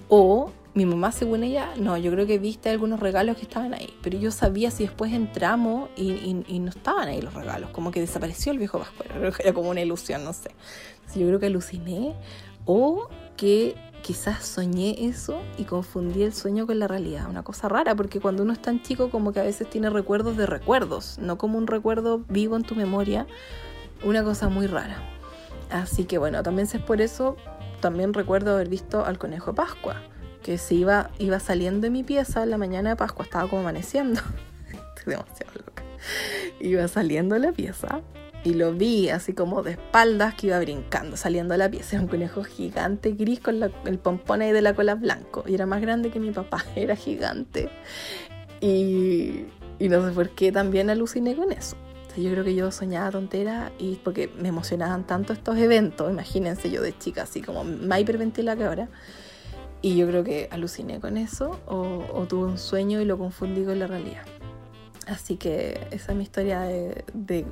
O 0.10 0.52
mi 0.73 0.86
mamá, 0.86 1.12
según 1.12 1.43
ella, 1.43 1.69
no, 1.78 1.97
yo 1.97 2.12
creo 2.12 2.26
que 2.26 2.39
viste 2.39 2.69
algunos 2.69 2.99
regalos 2.99 3.38
que 3.38 3.43
estaban 3.43 3.73
ahí. 3.73 3.93
Pero 4.02 4.17
yo 4.17 4.32
sabía 4.32 4.71
si 4.71 4.84
después 4.84 5.13
entramos 5.13 5.89
y, 5.95 6.34
no 6.60 6.69
estaban 6.69 7.08
ahí 7.08 7.21
los 7.21 7.34
regalos. 7.34 7.69
Como 7.69 7.91
que 7.91 7.99
desapareció 7.99 8.52
el 8.52 8.58
viejo 8.58 8.80
pascuero. 8.80 9.32
Era 9.39 9.54
como 9.54 9.69
una 9.69 9.82
ilusión, 9.82 10.23
no 10.23 10.34
sé. 10.34 10.49
yo 11.15 11.28
creo 11.28 11.39
que 11.39 11.45
aluciné. 11.45 12.15
O 12.65 13.08
que 13.38 13.76
quizás 14.04 14.46
soñé 14.46 15.08
eso 15.08 15.42
y 15.58 15.63
confundí 15.63 16.22
el 16.22 16.34
sueño 16.34 16.68
con 16.68 16.78
la 16.78 16.88
realidad. 16.88 17.28
Una 17.28 17.42
cosa 17.42 17.70
rara, 17.70 17.96
porque 17.96 18.20
cuando 18.20 18.44
uno 18.44 18.54
es 18.54 18.62
tan 18.62 18.84
chico 18.84 19.10
como 19.10 19.32
que 19.34 19.39
a 19.39 19.44
veces 19.44 19.68
tiene 19.68 19.89
recuerdos 19.89 20.38
de 20.38 20.46
recuerdos, 20.46 21.18
no 21.20 21.39
como 21.39 21.58
un 21.58 21.66
recuerdo 21.66 22.20
vivo 22.30 22.56
en 22.56 22.63
tu 22.63 22.76
memoria, 22.76 23.26
una 24.04 24.24
cosa 24.24 24.50
muy 24.50 24.68
rara. 24.68 24.98
Así 25.72 26.04
que 26.04 26.20
bueno, 26.20 26.44
también 26.44 26.68
es 26.72 26.82
por 26.82 27.02
eso, 27.02 27.38
también 27.80 28.13
recuerdo 28.13 28.54
haber 28.54 28.70
visto 28.70 29.06
al 29.06 29.18
conejo 29.18 29.52
de 29.52 29.56
Pascua, 29.56 29.96
que 30.44 30.58
se 30.58 30.76
iba, 30.76 31.10
iba 31.18 31.39
saliendo 31.39 31.82
de 31.82 31.89
mi 31.89 32.04
pieza 32.04 32.44
en 32.44 32.52
la 32.52 32.58
mañana 32.58 32.92
de 32.92 32.96
Pascua, 32.98 33.26
estaba 33.26 33.50
como 33.50 33.62
amaneciendo. 33.62 34.22
Estoy 34.68 35.13
demasiado 35.13 35.54
loca. 35.66 35.84
Iba 36.60 36.88
saliendo 36.89 37.36
de 37.36 37.42
la 37.42 37.52
pieza 37.54 38.02
y 38.43 38.56
lo 38.56 38.73
vi 38.73 39.10
así 39.10 39.34
como 39.34 39.63
de 39.63 39.71
espaldas 39.71 40.36
que 40.36 40.47
iba 40.47 40.60
brincando, 40.60 41.15
saliendo 41.15 41.53
de 41.53 41.60
la 41.60 41.71
pieza. 41.71 41.95
Era 41.95 42.03
un 42.03 42.10
conejo 42.10 42.43
gigante 42.43 43.12
gris 43.12 43.39
con 43.39 43.62
el 43.63 43.99
pompón 43.99 44.41
ahí 44.41 44.51
de 44.51 44.62
la 44.62 44.73
cola 44.73 44.95
blanco. 44.95 45.45
Y 45.47 45.53
era 45.53 45.65
más 45.65 45.82
grande 45.82 46.12
que 46.12 46.19
mi 46.19 46.32
papá, 46.32 46.65
era 46.75 46.95
gigante. 46.95 47.69
Y, 48.60 49.45
y 49.79 49.89
no 49.89 50.06
sé 50.06 50.13
por 50.13 50.29
qué 50.32 50.51
también 50.51 50.89
aluciné 50.89 51.36
con 51.36 51.53
eso. 51.53 51.77
yo 52.17 52.32
creo 52.32 52.43
que 52.43 52.53
yo 52.53 52.69
soñaba 52.71 53.12
tontera 53.12 53.71
y 53.79 53.95
porque 54.03 54.29
me 54.38 54.49
emocionaban 54.49 55.08
tanto 55.08 55.32
estos 55.32 55.58
eventos. 55.58 56.12
Imagínense 56.12 56.69
yo 56.69 56.82
de 56.82 56.97
chica, 56.97 57.23
así 57.23 57.41
como 57.41 57.63
más 57.63 58.01
hiperventilada 58.01 58.58
que 58.58 58.65
ahora. 58.65 58.89
Y 59.82 59.95
yo 59.95 60.08
creo 60.08 60.23
que 60.25 60.49
aluciné 60.51 60.99
con 60.99 61.15
eso 61.17 61.62
o, 61.65 62.06
o 62.13 62.25
tuve 62.25 62.45
un 62.45 62.58
sueño 62.58 62.99
y 62.99 63.06
lo 63.06 63.17
confundí 63.17 63.63
con 63.63 63.79
la 63.79 63.88
realidad. 63.88 64.25
Así 65.08 65.38
que 65.38 65.88
esa 65.91 66.12
es 66.12 66.17
mi 66.17 66.23
historia 66.23 66.62
de 66.62 67.45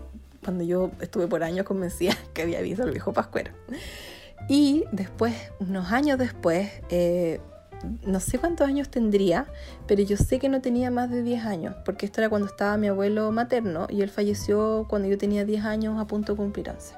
cuando 0.44 0.64
yo 0.64 0.92
estuve 1.00 1.28
por 1.28 1.44
años 1.44 1.66
convencida 1.66 2.16
que 2.34 2.42
había 2.42 2.62
visto 2.62 2.84
el 2.84 2.92
viejo 2.92 3.14
Pascuero. 3.14 3.52
Y 4.50 4.86
después, 4.92 5.34
unos 5.60 5.92
años 5.92 6.18
después, 6.18 6.70
eh, 6.90 7.40
no 8.06 8.20
sé 8.20 8.38
cuántos 8.38 8.68
años 8.68 8.90
tendría, 8.90 9.48
pero 9.88 10.04
yo 10.04 10.18
sé 10.18 10.40
que 10.40 10.50
no 10.50 10.62
tenía 10.62 10.92
más 10.92 11.10
de 11.10 11.24
10 11.24 11.46
años, 11.46 11.76
porque 11.86 12.06
esto 12.06 12.22
era 12.22 12.30
cuando 12.30 12.48
estaba 12.48 12.78
mi 12.78 12.88
abuelo 12.88 13.32
materno 13.32 13.88
y 13.90 14.02
él 14.02 14.10
falleció 14.10 14.86
cuando 14.90 15.08
yo 15.08 15.18
tenía 15.18 15.46
10 15.46 15.66
años 15.66 16.00
a 16.00 16.06
punto 16.06 16.34
de 16.34 16.38
cumplir 16.38 16.70
11. 16.70 16.96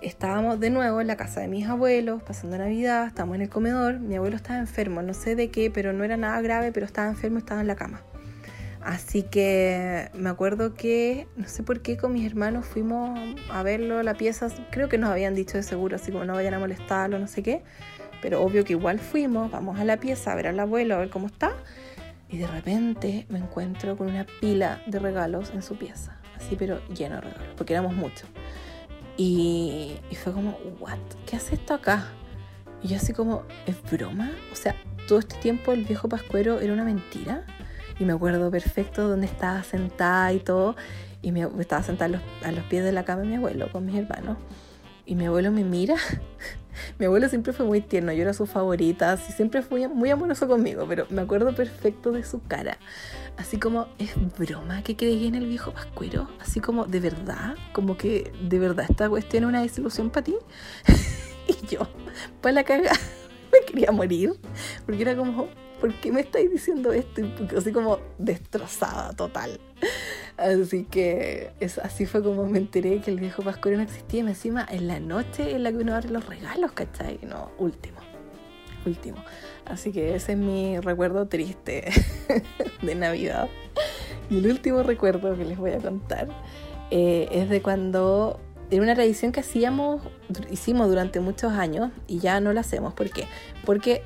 Estábamos 0.00 0.60
de 0.60 0.70
nuevo 0.70 1.00
en 1.00 1.08
la 1.08 1.16
casa 1.16 1.40
de 1.40 1.48
mis 1.48 1.66
abuelos, 1.66 2.22
pasando 2.22 2.56
Navidad, 2.56 3.08
estábamos 3.08 3.36
en 3.36 3.42
el 3.42 3.48
comedor, 3.48 3.98
mi 3.98 4.14
abuelo 4.14 4.36
estaba 4.36 4.58
enfermo, 4.60 5.02
no 5.02 5.12
sé 5.12 5.34
de 5.34 5.50
qué, 5.50 5.70
pero 5.72 5.92
no 5.92 6.04
era 6.04 6.16
nada 6.16 6.40
grave, 6.40 6.70
pero 6.70 6.86
estaba 6.86 7.08
enfermo, 7.08 7.38
estaba 7.38 7.60
en 7.60 7.66
la 7.66 7.74
cama. 7.74 8.02
Así 8.82 9.22
que 9.24 10.08
me 10.14 10.30
acuerdo 10.30 10.74
que, 10.74 11.26
no 11.36 11.48
sé 11.48 11.62
por 11.62 11.80
qué, 11.80 11.96
con 11.96 12.12
mis 12.12 12.24
hermanos 12.24 12.64
fuimos 12.64 13.18
a 13.50 13.62
verlo, 13.62 14.02
la 14.02 14.14
pieza, 14.14 14.48
creo 14.70 14.88
que 14.88 14.98
nos 14.98 15.10
habían 15.10 15.34
dicho 15.34 15.56
de 15.56 15.62
seguro, 15.62 15.96
así 15.96 16.12
como 16.12 16.24
no 16.24 16.34
vayan 16.34 16.54
a 16.54 16.58
molestarlo, 16.58 17.18
no 17.18 17.26
sé 17.26 17.42
qué, 17.42 17.62
pero 18.22 18.40
obvio 18.40 18.64
que 18.64 18.74
igual 18.74 19.00
fuimos, 19.00 19.50
vamos 19.50 19.80
a 19.80 19.84
la 19.84 19.98
pieza 19.98 20.32
a 20.32 20.36
ver 20.36 20.46
al 20.46 20.60
abuelo, 20.60 20.94
a 20.94 20.98
ver 20.98 21.10
cómo 21.10 21.26
está, 21.26 21.56
y 22.28 22.38
de 22.38 22.46
repente 22.46 23.26
me 23.28 23.38
encuentro 23.38 23.96
con 23.96 24.08
una 24.08 24.26
pila 24.40 24.80
de 24.86 24.98
regalos 25.00 25.50
en 25.50 25.62
su 25.62 25.76
pieza, 25.76 26.16
así 26.36 26.54
pero 26.56 26.80
lleno 26.88 27.16
de 27.16 27.22
regalos, 27.22 27.48
porque 27.56 27.72
éramos 27.72 27.94
muchos. 27.94 28.28
Y, 29.16 29.96
y 30.10 30.14
fue 30.14 30.32
como, 30.32 30.52
¿what? 30.78 30.98
¿Qué 31.26 31.34
hace 31.34 31.56
esto 31.56 31.74
acá? 31.74 32.06
Y 32.82 32.88
yo 32.88 32.96
así 32.96 33.12
como, 33.12 33.42
¿es 33.66 33.76
broma? 33.90 34.30
O 34.52 34.54
sea, 34.54 34.76
todo 35.08 35.18
este 35.18 35.34
tiempo 35.36 35.72
el 35.72 35.84
viejo 35.84 36.08
pascuero 36.08 36.60
era 36.60 36.72
una 36.72 36.84
mentira 36.84 37.44
y 37.98 38.04
me 38.04 38.12
acuerdo 38.12 38.50
perfecto 38.50 39.08
dónde 39.08 39.26
estaba 39.26 39.62
sentada 39.64 40.32
y 40.32 40.40
todo. 40.40 40.76
Y 41.20 41.32
me, 41.32 41.48
estaba 41.58 41.82
sentada 41.82 42.20
a 42.44 42.52
los, 42.52 42.64
pies 42.64 42.84
de 42.84 42.92
la 42.92 43.04
cama 43.04 43.22
de 43.22 43.28
mi 43.28 43.34
abuelo 43.36 43.70
con 43.72 43.84
mis 43.84 43.96
hermanos. 43.96 44.38
Y 45.04 45.14
mi 45.14 45.26
abuelo 45.26 45.50
me 45.50 45.64
mira. 45.64 45.96
mi 46.98 47.06
abuelo 47.06 47.28
siempre 47.28 47.52
fue 47.52 47.66
muy 47.66 47.80
tierno, 47.80 48.12
yo 48.12 48.22
era 48.22 48.32
su 48.32 48.46
favorita, 48.46 49.12
así 49.12 49.32
siempre 49.32 49.62
fue 49.62 49.88
muy 49.88 50.10
amoroso 50.10 50.46
conmigo, 50.46 50.86
pero 50.88 51.06
me 51.10 51.22
acuerdo 51.22 51.54
perfecto 51.54 52.12
de 52.12 52.24
su 52.24 52.42
cara. 52.42 52.78
Así 53.36 53.58
como, 53.58 53.88
¿es 53.98 54.14
broma 54.38 54.82
que 54.82 54.96
creí 54.96 55.26
en 55.26 55.34
el 55.34 55.46
viejo 55.46 55.72
pascuero? 55.72 56.28
Así 56.40 56.60
como, 56.60 56.86
¿de 56.86 57.00
verdad? 57.00 57.56
Como 57.72 57.96
que, 57.96 58.32
¿de 58.42 58.58
verdad 58.58 58.86
esta 58.88 59.08
cuestión 59.08 59.44
es 59.44 59.48
una 59.48 59.62
desilusión 59.62 60.10
para 60.10 60.24
ti? 60.24 60.36
y 61.48 61.66
yo, 61.66 61.88
para 62.40 62.52
la 62.52 62.64
caga, 62.64 62.92
me 63.52 63.60
quería 63.66 63.90
morir, 63.90 64.34
porque 64.86 65.02
era 65.02 65.16
como, 65.16 65.48
¿por 65.80 65.94
qué 65.94 66.12
me 66.12 66.20
estáis 66.20 66.50
diciendo 66.50 66.92
esto? 66.92 67.22
así 67.56 67.72
como 67.72 67.98
destrozada 68.18 69.12
total. 69.14 69.60
Así 70.36 70.84
que 70.84 71.52
así 71.82 72.06
fue 72.06 72.22
como 72.22 72.46
me 72.46 72.58
enteré 72.58 73.00
que 73.00 73.10
el 73.10 73.18
viejo 73.18 73.42
Pascuero 73.42 73.76
no 73.76 73.82
existía. 73.82 74.22
Y 74.22 74.26
encima 74.26 74.66
en 74.70 74.86
la 74.86 75.00
noche 75.00 75.54
en 75.54 75.64
la 75.64 75.72
que 75.72 75.78
uno 75.78 75.94
abre 75.94 76.10
los 76.10 76.26
regalos, 76.26 76.72
¿cachai? 76.72 77.18
No, 77.22 77.50
último. 77.58 77.98
Último. 78.86 79.18
Así 79.64 79.92
que 79.92 80.14
ese 80.14 80.32
es 80.32 80.38
mi 80.38 80.78
recuerdo 80.78 81.26
triste 81.26 81.88
de 82.82 82.94
Navidad. 82.94 83.48
Y 84.30 84.38
el 84.38 84.46
último 84.46 84.82
recuerdo 84.82 85.36
que 85.36 85.44
les 85.44 85.58
voy 85.58 85.72
a 85.72 85.78
contar 85.78 86.28
eh, 86.90 87.28
es 87.32 87.48
de 87.48 87.60
cuando 87.60 88.40
era 88.70 88.82
una 88.82 88.94
tradición 88.94 89.32
que 89.32 89.40
hacíamos, 89.40 90.02
hicimos 90.50 90.88
durante 90.88 91.20
muchos 91.20 91.52
años 91.52 91.90
y 92.06 92.18
ya 92.18 92.40
no 92.40 92.52
la 92.52 92.60
hacemos. 92.60 92.94
¿Por 92.94 93.10
qué? 93.10 93.26
Porque 93.64 94.02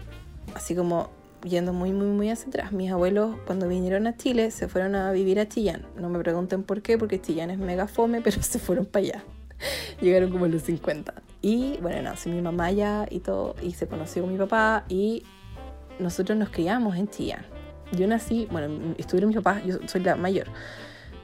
así 0.55 0.75
como 0.75 1.11
yendo 1.45 1.73
muy, 1.73 1.93
muy, 1.93 2.07
muy 2.07 2.31
hacia 2.31 2.49
atrás, 2.49 2.73
mis 2.73 2.91
abuelos 2.91 3.37
cuando 3.47 3.69
vinieron 3.69 4.07
a 4.07 4.17
Chile 4.17 4.51
se 4.51 4.69
fueron 4.69 4.95
a 4.95 5.13
vivir 5.13 5.41
a 5.41 5.49
Chillán. 5.49 5.87
No 5.97 6.09
me 6.09 6.19
pregunten 6.19 6.63
por 6.63 6.83
qué, 6.83 6.99
porque 6.99 7.21
Chillán 7.21 7.51
es 7.51 7.59
mega 7.59 7.87
fome, 7.87 8.21
pero 8.25 8.43
se 8.43 8.59
fueron 8.59 8.87
para 8.87 9.05
allá. 9.05 9.25
Llegaron 10.01 10.31
como 10.31 10.47
a 10.47 10.49
los 10.49 10.63
50. 10.63 11.15
Y 11.41 11.79
bueno, 11.81 12.03
no, 12.03 12.33
mi 12.33 12.41
mamá 12.41 12.71
ya 12.71 13.07
y 13.11 13.21
todo, 13.21 13.55
y 13.63 13.73
se 13.73 13.87
conoció 13.87 14.23
con 14.23 14.33
mi 14.33 14.39
papá 14.39 14.85
y 14.89 15.25
nosotros 15.99 16.39
nos 16.39 16.51
criamos 16.51 16.97
en 16.97 17.09
Chillán. 17.09 17.45
Yo 17.93 18.07
nací, 18.07 18.49
bueno, 18.51 18.95
estuvieron 18.97 19.29
mis 19.29 19.37
papás, 19.37 19.63
yo 19.65 19.77
soy 19.87 20.03
la 20.03 20.17
mayor. 20.17 20.49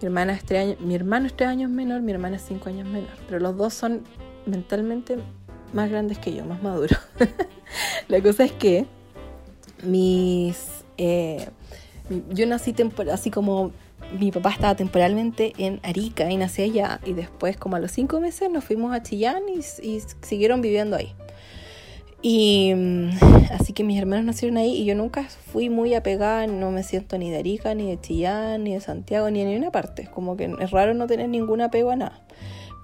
Mi, 0.01 0.07
hermana 0.07 0.33
es 0.33 0.45
tres 0.45 0.79
mi 0.81 0.95
hermano 0.95 1.27
es 1.27 1.35
tres 1.35 1.49
años 1.49 1.71
menor, 1.71 2.03
mi 2.03 2.13
hermana 2.13 2.37
es 2.37 2.43
cinco 2.43 2.69
años 2.69 2.87
menor. 2.87 3.11
Pero 3.27 3.41
los 3.41 3.57
dos 3.57 3.75
son 3.75 4.03
mentalmente 4.47 5.19
más 5.73 5.91
grandes 5.91 6.19
que 6.19 6.35
yo, 6.35 6.45
más 6.45 6.63
maduros. 6.63 6.99
la 8.09 8.21
cosa 8.21 8.45
es 8.45 8.53
que 8.53 8.87
mis... 9.83 10.85
Eh, 10.97 11.49
yo 12.31 12.47
nací 12.47 12.75
así 13.13 13.31
como 13.31 13.73
mi 14.19 14.33
papá 14.33 14.51
estaba 14.51 14.75
temporalmente 14.75 15.53
en 15.59 15.81
Arica 15.83 16.31
y 16.31 16.37
nací 16.37 16.63
allá 16.63 17.01
y 17.05 17.13
después 17.13 17.57
como 17.57 17.77
a 17.77 17.81
los 17.81 17.93
cinco 17.93 18.21
meses 18.21 18.51
nos 18.51 18.65
fuimos 18.65 18.95
a 18.95 19.03
Chillán 19.03 19.43
y, 19.49 20.01
siguieron 20.23 20.63
viviendo 20.63 20.97
ahí. 20.97 21.13
Y 22.21 22.73
mm, 22.75 23.11
así 23.53 23.73
que 23.73 23.85
mis 23.85 23.99
hermanos 23.99 24.25
nacieron 24.25 24.57
ahí 24.57 24.75
y 24.75 24.85
yo 24.85 24.95
nunca 24.95 25.25
fui 25.25 25.69
muy 25.69 25.95
apegada, 25.95 26.47
no 26.47 26.71
me 26.71 26.83
siento 26.83 27.19
ni 27.19 27.31
de 27.31 27.39
Arica, 27.39 27.75
ni 27.75 27.89
de 27.89 28.01
Chillán, 28.01 28.65
ni 28.65 28.75
de 28.75 28.81
Santiago, 28.81 29.31
ni 29.31 29.41
de 29.41 29.51
ninguna 29.51 29.71
parte. 29.71 30.09
Como 30.13 30.37
que 30.37 30.53
es 30.59 30.71
raro 30.71 30.95
no 30.95 31.07
tener 31.07 31.29
ningún 31.29 31.61
apego 31.61 31.91
a 31.91 31.97
nada. 31.97 32.27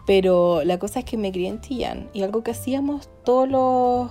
Pero 0.06 0.62
la 0.64 0.78
cosa 0.78 1.00
es 1.00 1.04
que 1.06 1.16
me 1.16 1.32
crié 1.32 1.48
en 1.48 1.60
Chillán 1.60 2.10
y 2.12 2.22
algo 2.22 2.42
que 2.42 2.50
hacíamos 2.50 3.08
todos 3.24 3.48
los 3.48 4.10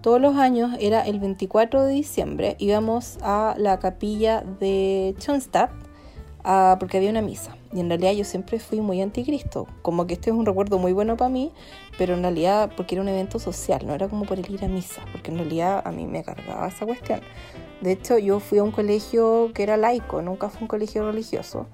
todos 0.00 0.20
los 0.20 0.36
años 0.36 0.76
era 0.80 1.02
el 1.02 1.20
24 1.20 1.84
de 1.84 1.92
diciembre, 1.92 2.56
íbamos 2.58 3.18
a 3.22 3.54
la 3.58 3.78
capilla 3.78 4.42
de 4.60 5.14
Schoenstatt 5.18 5.70
porque 6.78 6.96
había 6.96 7.10
una 7.10 7.22
misa. 7.22 7.56
Y 7.72 7.80
en 7.80 7.88
realidad 7.88 8.12
yo 8.12 8.24
siempre 8.24 8.58
fui 8.58 8.80
muy 8.80 9.00
anticristo, 9.00 9.68
como 9.82 10.06
que 10.06 10.14
este 10.14 10.30
es 10.30 10.36
un 10.36 10.46
recuerdo 10.46 10.78
muy 10.78 10.92
bueno 10.92 11.16
para 11.16 11.28
mí, 11.28 11.52
pero 11.98 12.14
en 12.14 12.22
realidad 12.22 12.72
porque 12.76 12.96
era 12.96 13.02
un 13.02 13.08
evento 13.08 13.38
social, 13.38 13.86
no 13.86 13.94
era 13.94 14.08
como 14.08 14.24
por 14.24 14.38
el 14.38 14.50
ir 14.50 14.64
a 14.64 14.68
misa, 14.68 15.02
porque 15.12 15.30
en 15.30 15.38
realidad 15.38 15.82
a 15.84 15.92
mí 15.92 16.06
me 16.06 16.24
cargaba 16.24 16.66
esa 16.66 16.86
cuestión. 16.86 17.20
De 17.80 17.92
hecho, 17.92 18.18
yo 18.18 18.40
fui 18.40 18.58
a 18.58 18.64
un 18.64 18.72
colegio 18.72 19.52
que 19.54 19.62
era 19.62 19.76
laico, 19.76 20.20
nunca 20.20 20.48
fue 20.50 20.62
un 20.62 20.68
colegio 20.68 21.06
religioso, 21.06 21.68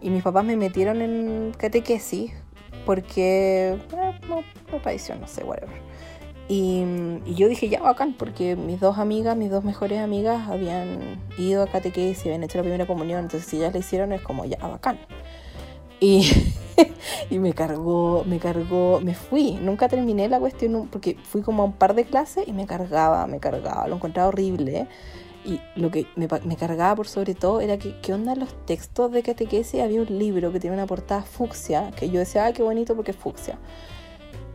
y 0.00 0.10
mis 0.10 0.22
papás 0.22 0.44
me 0.44 0.56
metieron 0.56 1.00
en 1.00 1.52
catequesis 1.56 2.32
porque, 2.84 3.78
eh, 3.92 4.20
no, 4.28 4.42
tradición, 4.80 5.20
no 5.20 5.26
sé, 5.26 5.44
whatever. 5.44 5.85
Y, 6.48 6.84
yo 7.34 7.48
dije, 7.48 7.68
ya 7.68 7.82
bacán, 7.82 8.12
porque 8.12 8.54
mis 8.54 8.78
dos 8.78 8.98
amigas, 8.98 9.36
mis 9.36 9.50
dos 9.50 9.64
mejores 9.64 9.98
amigas, 9.98 10.48
habían 10.48 11.20
ido 11.38 11.62
a 11.62 11.66
catequesis 11.66 12.24
y 12.24 12.28
habían 12.28 12.44
hecho 12.44 12.58
la 12.58 12.62
primera 12.62 12.86
comunión. 12.86 13.20
Entonces, 13.20 13.48
si 13.48 13.56
ellas 13.56 13.72
la 13.72 13.80
hicieron, 13.80 14.12
es 14.12 14.22
como, 14.22 14.44
ya 14.44 14.58
bacán. 14.58 14.98
Y, 15.98 16.30
y 17.30 17.38
me 17.40 17.52
cargó, 17.52 18.24
me 18.26 18.38
cargó, 18.38 19.00
me 19.00 19.14
fui. 19.14 19.52
Nunca 19.54 19.88
terminé 19.88 20.28
la 20.28 20.38
cuestión 20.38 20.88
porque 20.88 21.16
fui 21.22 21.42
como 21.42 21.64
a 21.64 21.66
un 21.66 21.72
par 21.72 21.94
de 21.94 22.04
clases 22.04 22.46
y 22.46 22.52
me 22.52 22.66
cargaba, 22.66 23.26
me 23.26 23.40
cargaba. 23.40 23.88
Lo 23.88 23.96
encontraba 23.96 24.28
horrible. 24.28 24.86
Y 25.44 25.60
lo 25.76 25.90
que 25.90 26.06
me, 26.16 26.28
me, 26.44 26.56
cargaba 26.56 26.96
por 26.96 27.08
sobre 27.08 27.34
todo 27.34 27.60
era 27.60 27.78
que, 27.78 28.00
¿qué 28.00 28.12
onda 28.12 28.34
los 28.34 28.52
textos 28.66 29.12
de 29.12 29.22
catequesis? 29.22 29.80
Había 29.80 30.02
un 30.02 30.18
libro 30.18 30.52
que 30.52 30.58
tiene 30.58 30.74
una 30.74 30.86
portada 30.86 31.22
fucsia, 31.22 31.92
que 31.92 32.10
yo 32.10 32.18
decía, 32.18 32.46
ay, 32.46 32.52
qué 32.52 32.64
bonito 32.64 32.96
porque 32.96 33.12
es 33.12 33.16
fucsia 33.16 33.56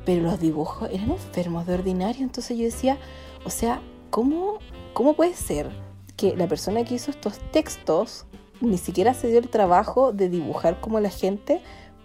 pero 0.06 0.24
los 0.24 0.40
dibujos 0.40 0.90
eran 0.92 1.12
enfermos 1.12 1.66
de 1.66 1.76
ordinario. 1.76 2.24
Entonces 2.24 2.58
yo 2.58 2.64
decía, 2.64 2.98
o 3.46 3.50
sea, 3.50 3.82
¿cómo, 4.10 4.60
¿cómo 4.94 5.14
puede 5.14 5.34
ser 5.34 5.70
que 6.18 6.36
la 6.36 6.48
persona 6.48 6.84
que 6.84 6.96
hizo 6.96 7.12
estos 7.12 7.40
textos 7.52 8.26
ni 8.60 8.78
siquiera 8.78 9.14
se 9.14 9.28
dio 9.28 9.40
el 9.40 9.50
trabajo 9.50 10.14
de 10.14 10.30
dibujar 10.30 10.80
como 10.80 11.00
la 11.00 11.10
gente 11.10 11.62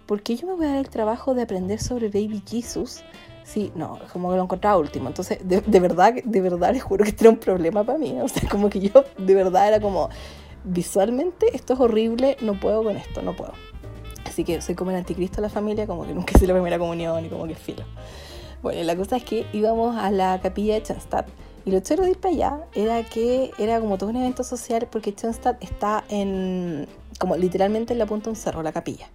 ¿por 0.07 0.23
qué 0.23 0.35
yo 0.35 0.47
me 0.47 0.53
voy 0.55 0.65
a 0.65 0.69
dar 0.69 0.77
el 0.77 0.89
trabajo 0.89 1.35
de 1.35 1.43
aprender 1.43 1.79
sobre 1.79 2.07
Baby 2.07 2.41
Jesus? 2.47 3.03
Sí, 3.43 3.71
no, 3.75 3.99
como 4.11 4.31
que 4.31 4.37
lo 4.37 4.43
encontraba 4.43 4.77
último. 4.77 5.07
Entonces, 5.07 5.39
de, 5.43 5.61
de 5.61 5.79
verdad, 5.79 6.13
de 6.23 6.41
verdad 6.41 6.73
les 6.73 6.81
juro 6.81 7.03
que 7.03 7.11
este 7.11 7.25
era 7.25 7.29
un 7.29 7.37
problema 7.37 7.83
para 7.83 7.99
mí. 7.99 8.17
O 8.23 8.27
sea, 8.27 8.49
como 8.49 8.69
que 8.69 8.79
yo 8.79 9.03
de 9.17 9.35
verdad 9.35 9.67
era 9.67 9.79
como, 9.79 10.09
visualmente 10.63 11.47
esto 11.53 11.73
es 11.73 11.79
horrible, 11.79 12.37
no 12.41 12.59
puedo 12.59 12.83
con 12.83 12.97
esto, 12.97 13.21
no 13.21 13.35
puedo. 13.35 13.53
Así 14.37 14.43
que 14.43 14.61
soy 14.61 14.75
como 14.75 14.91
el 14.91 14.97
anticristo 14.97 15.37
de 15.37 15.41
la 15.41 15.49
familia, 15.49 15.87
como 15.87 16.05
que 16.05 16.13
nunca 16.13 16.33
hice 16.35 16.45
la 16.45 16.53
primera 16.53 16.77
comunión 16.77 17.25
y 17.25 17.27
como 17.27 17.47
que 17.47 17.55
filo. 17.55 17.83
Bueno, 18.61 18.83
la 18.83 18.95
cosa 18.95 19.17
es 19.17 19.23
que 19.23 19.47
íbamos 19.51 19.97
a 19.97 20.11
la 20.11 20.39
capilla 20.39 20.75
de 20.75 20.81
Schoenstatt 20.81 21.27
y 21.65 21.71
lo 21.71 21.79
chévere 21.79 22.03
de 22.03 22.11
ir 22.11 22.19
para 22.19 22.35
allá 22.35 22.59
era 22.75 23.01
que 23.01 23.49
era 23.57 23.79
como 23.79 23.97
todo 23.97 24.11
un 24.11 24.17
evento 24.17 24.43
social 24.43 24.87
porque 24.91 25.11
Schoenstatt 25.11 25.63
está 25.63 26.03
en, 26.09 26.87
como 27.17 27.35
literalmente 27.35 27.93
en 27.93 27.99
la 27.99 28.05
punta 28.05 28.25
de 28.25 28.29
un 28.29 28.35
cerro, 28.35 28.61
la 28.61 28.71
capilla. 28.71 29.07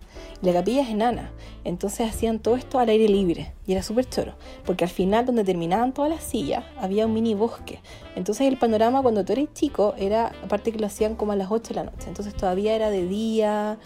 Y 0.43 0.47
la 0.47 0.55
capilla 0.55 0.83
es 0.83 0.89
enana, 0.89 1.31
entonces 1.63 2.11
hacían 2.11 2.41
todo 2.41 2.57
esto 2.57 2.81
al 2.81 2.89
aire 2.89 3.07
libre 3.07 3.53
y 3.65 3.73
era 3.75 3.85
súper 3.85 4.09
choro, 4.09 4.35
porque 4.65 4.83
al 4.83 4.91
final 4.91 5.25
donde 5.25 5.45
terminaban 5.45 5.95
todas 5.95 6.11
las 6.11 6.25
sillas 6.25 6.65
había 6.81 7.07
un 7.07 7.13
mini 7.13 7.35
bosque. 7.35 7.79
Entonces 8.17 8.49
el 8.49 8.59
panorama 8.59 9.03
cuando 9.03 9.25
tú 9.25 9.35
eres 9.35 9.55
chico 9.55 9.95
era, 9.97 10.33
aparte 10.43 10.73
que 10.73 10.81
lo 10.81 10.87
hacían 10.87 11.15
como 11.15 11.31
a 11.31 11.37
las 11.37 11.53
8 11.53 11.69
de 11.69 11.75
la 11.77 11.85
noche, 11.85 12.09
entonces 12.09 12.35
todavía 12.35 12.75
era 12.75 12.91
de 12.91 13.07
día 13.07 13.79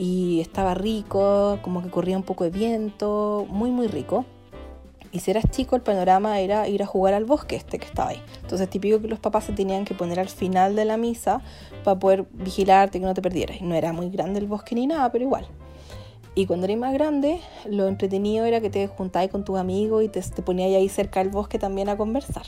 y 0.00 0.40
estaba 0.40 0.72
rico, 0.72 1.58
como 1.60 1.82
que 1.82 1.90
corría 1.90 2.16
un 2.16 2.22
poco 2.22 2.44
de 2.44 2.50
viento, 2.50 3.46
muy 3.50 3.70
muy 3.70 3.86
rico. 3.86 4.24
Y 5.12 5.18
si 5.18 5.30
eras 5.30 5.44
chico, 5.50 5.76
el 5.76 5.82
panorama 5.82 6.40
era 6.40 6.66
ir 6.68 6.82
a 6.82 6.86
jugar 6.86 7.12
al 7.12 7.26
bosque 7.26 7.54
este 7.54 7.78
que 7.78 7.84
estaba 7.84 8.08
ahí. 8.08 8.22
Entonces, 8.40 8.70
típico 8.70 8.98
que 9.02 9.08
los 9.08 9.18
papás 9.18 9.44
se 9.44 9.52
tenían 9.52 9.84
que 9.84 9.92
poner 9.92 10.18
al 10.18 10.30
final 10.30 10.74
de 10.74 10.86
la 10.86 10.96
misa 10.96 11.42
para 11.84 11.98
poder 11.98 12.24
vigilarte 12.32 12.98
que 12.98 13.04
no 13.04 13.12
te 13.12 13.20
perdieras. 13.20 13.60
Y 13.60 13.64
no 13.64 13.74
era 13.74 13.92
muy 13.92 14.08
grande 14.08 14.38
el 14.38 14.46
bosque 14.46 14.74
ni 14.74 14.86
nada, 14.86 15.12
pero 15.12 15.24
igual. 15.24 15.46
Y 16.34 16.46
cuando 16.46 16.64
eres 16.64 16.78
más 16.78 16.94
grande, 16.94 17.38
lo 17.66 17.86
entretenido 17.86 18.46
era 18.46 18.62
que 18.62 18.70
te 18.70 18.86
juntabas 18.86 19.28
con 19.28 19.44
tus 19.44 19.58
amigos 19.58 20.02
y 20.02 20.08
te, 20.08 20.22
te 20.22 20.40
ponías 20.40 20.74
ahí 20.74 20.88
cerca 20.88 21.20
del 21.20 21.28
bosque 21.28 21.58
también 21.58 21.90
a 21.90 21.98
conversar. 21.98 22.46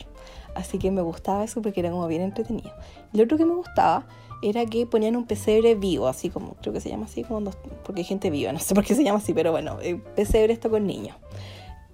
Así 0.55 0.79
que 0.79 0.91
me 0.91 1.03
gustaba 1.03 1.45
eso 1.45 1.61
porque 1.61 1.81
era 1.81 1.91
como 1.91 2.07
bien 2.07 2.23
entretenido. 2.23 2.73
Lo 3.13 3.25
otro 3.25 3.37
que 3.37 3.45
me 3.45 3.55
gustaba 3.55 4.07
era 4.43 4.67
que 4.67 4.87
ponían 4.87 5.17
un 5.17 5.25
pesebre 5.25 5.75
vivo, 5.75 6.09
así 6.09 6.29
como, 6.29 6.55
creo 6.55 6.73
que 6.73 6.81
se 6.81 6.89
llama 6.89 7.07
así, 7.07 7.23
como 7.23 7.51
porque 7.85 8.01
hay 8.01 8.05
gente 8.05 8.31
viva, 8.31 8.53
no 8.53 8.59
sé 8.59 8.75
por 8.75 8.85
qué 8.85 8.95
se 8.95 9.05
llama 9.05 9.19
así, 9.19 9.33
pero 9.33 9.53
bueno, 9.53 9.79
el 9.81 10.01
pesebre 10.01 10.53
esto 10.53 10.71
con 10.71 10.87
niños. 10.87 11.17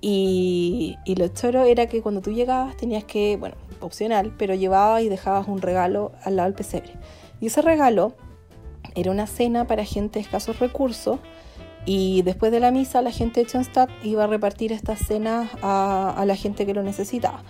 Y, 0.01 0.97
y 1.05 1.17
lo 1.17 1.29
choro 1.29 1.65
era 1.65 1.87
que 1.87 2.03
cuando 2.03 2.21
tú 2.21 2.31
llegabas 2.31 2.77
tenías 2.77 3.05
que, 3.05 3.37
bueno, 3.37 3.57
opcional, 3.81 4.35
pero 4.39 4.55
llevabas 4.55 5.03
y 5.03 5.09
dejabas 5.09 5.49
un 5.49 5.61
regalo 5.61 6.13
al 6.25 6.37
lado 6.37 6.49
del 6.49 6.55
pesebre. 6.55 6.93
Y 7.41 7.47
ese 7.47 7.63
regalo 7.63 8.15
era 8.95 9.11
una 9.11 9.27
cena 9.27 9.67
para 9.67 9.85
gente 9.85 10.19
de 10.19 10.25
escasos 10.25 10.59
recursos 10.59 11.19
y 11.85 12.23
después 12.23 12.53
de 12.53 12.61
la 12.61 12.71
misa 12.71 13.03
la 13.03 13.11
gente 13.11 13.43
de 13.43 13.49
Schoenstatt 13.49 13.91
iba 14.03 14.25
a 14.25 14.27
repartir 14.27 14.73
estas 14.73 14.99
cenas 14.99 15.51
a, 15.63 16.15
a 16.17 16.27
la 16.27 16.37
gente 16.37 16.67
que 16.67 16.75
lo 16.75 16.83
necesitaba. 16.83 17.43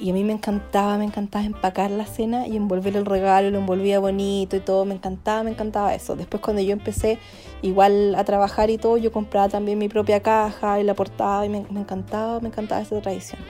Y 0.00 0.10
a 0.10 0.12
mí 0.12 0.22
me 0.22 0.32
encantaba, 0.32 0.96
me 0.96 1.04
encantaba 1.04 1.44
empacar 1.44 1.90
la 1.90 2.06
cena 2.06 2.46
y 2.46 2.56
envolver 2.56 2.96
el 2.96 3.04
regalo, 3.04 3.50
lo 3.50 3.58
envolvía 3.58 3.98
bonito 3.98 4.54
y 4.54 4.60
todo, 4.60 4.84
me 4.84 4.94
encantaba, 4.94 5.42
me 5.42 5.50
encantaba 5.50 5.92
eso. 5.94 6.14
Después 6.14 6.40
cuando 6.40 6.62
yo 6.62 6.72
empecé 6.72 7.18
igual 7.62 8.14
a 8.14 8.22
trabajar 8.22 8.70
y 8.70 8.78
todo, 8.78 8.96
yo 8.96 9.10
compraba 9.10 9.48
también 9.48 9.78
mi 9.78 9.88
propia 9.88 10.20
caja 10.20 10.78
y 10.80 10.84
la 10.84 10.94
portaba 10.94 11.44
y 11.46 11.48
me, 11.48 11.58
encantaba, 11.58 12.38
me 12.38 12.48
encantaba 12.48 12.80
esa 12.80 13.00
tradición. 13.00 13.40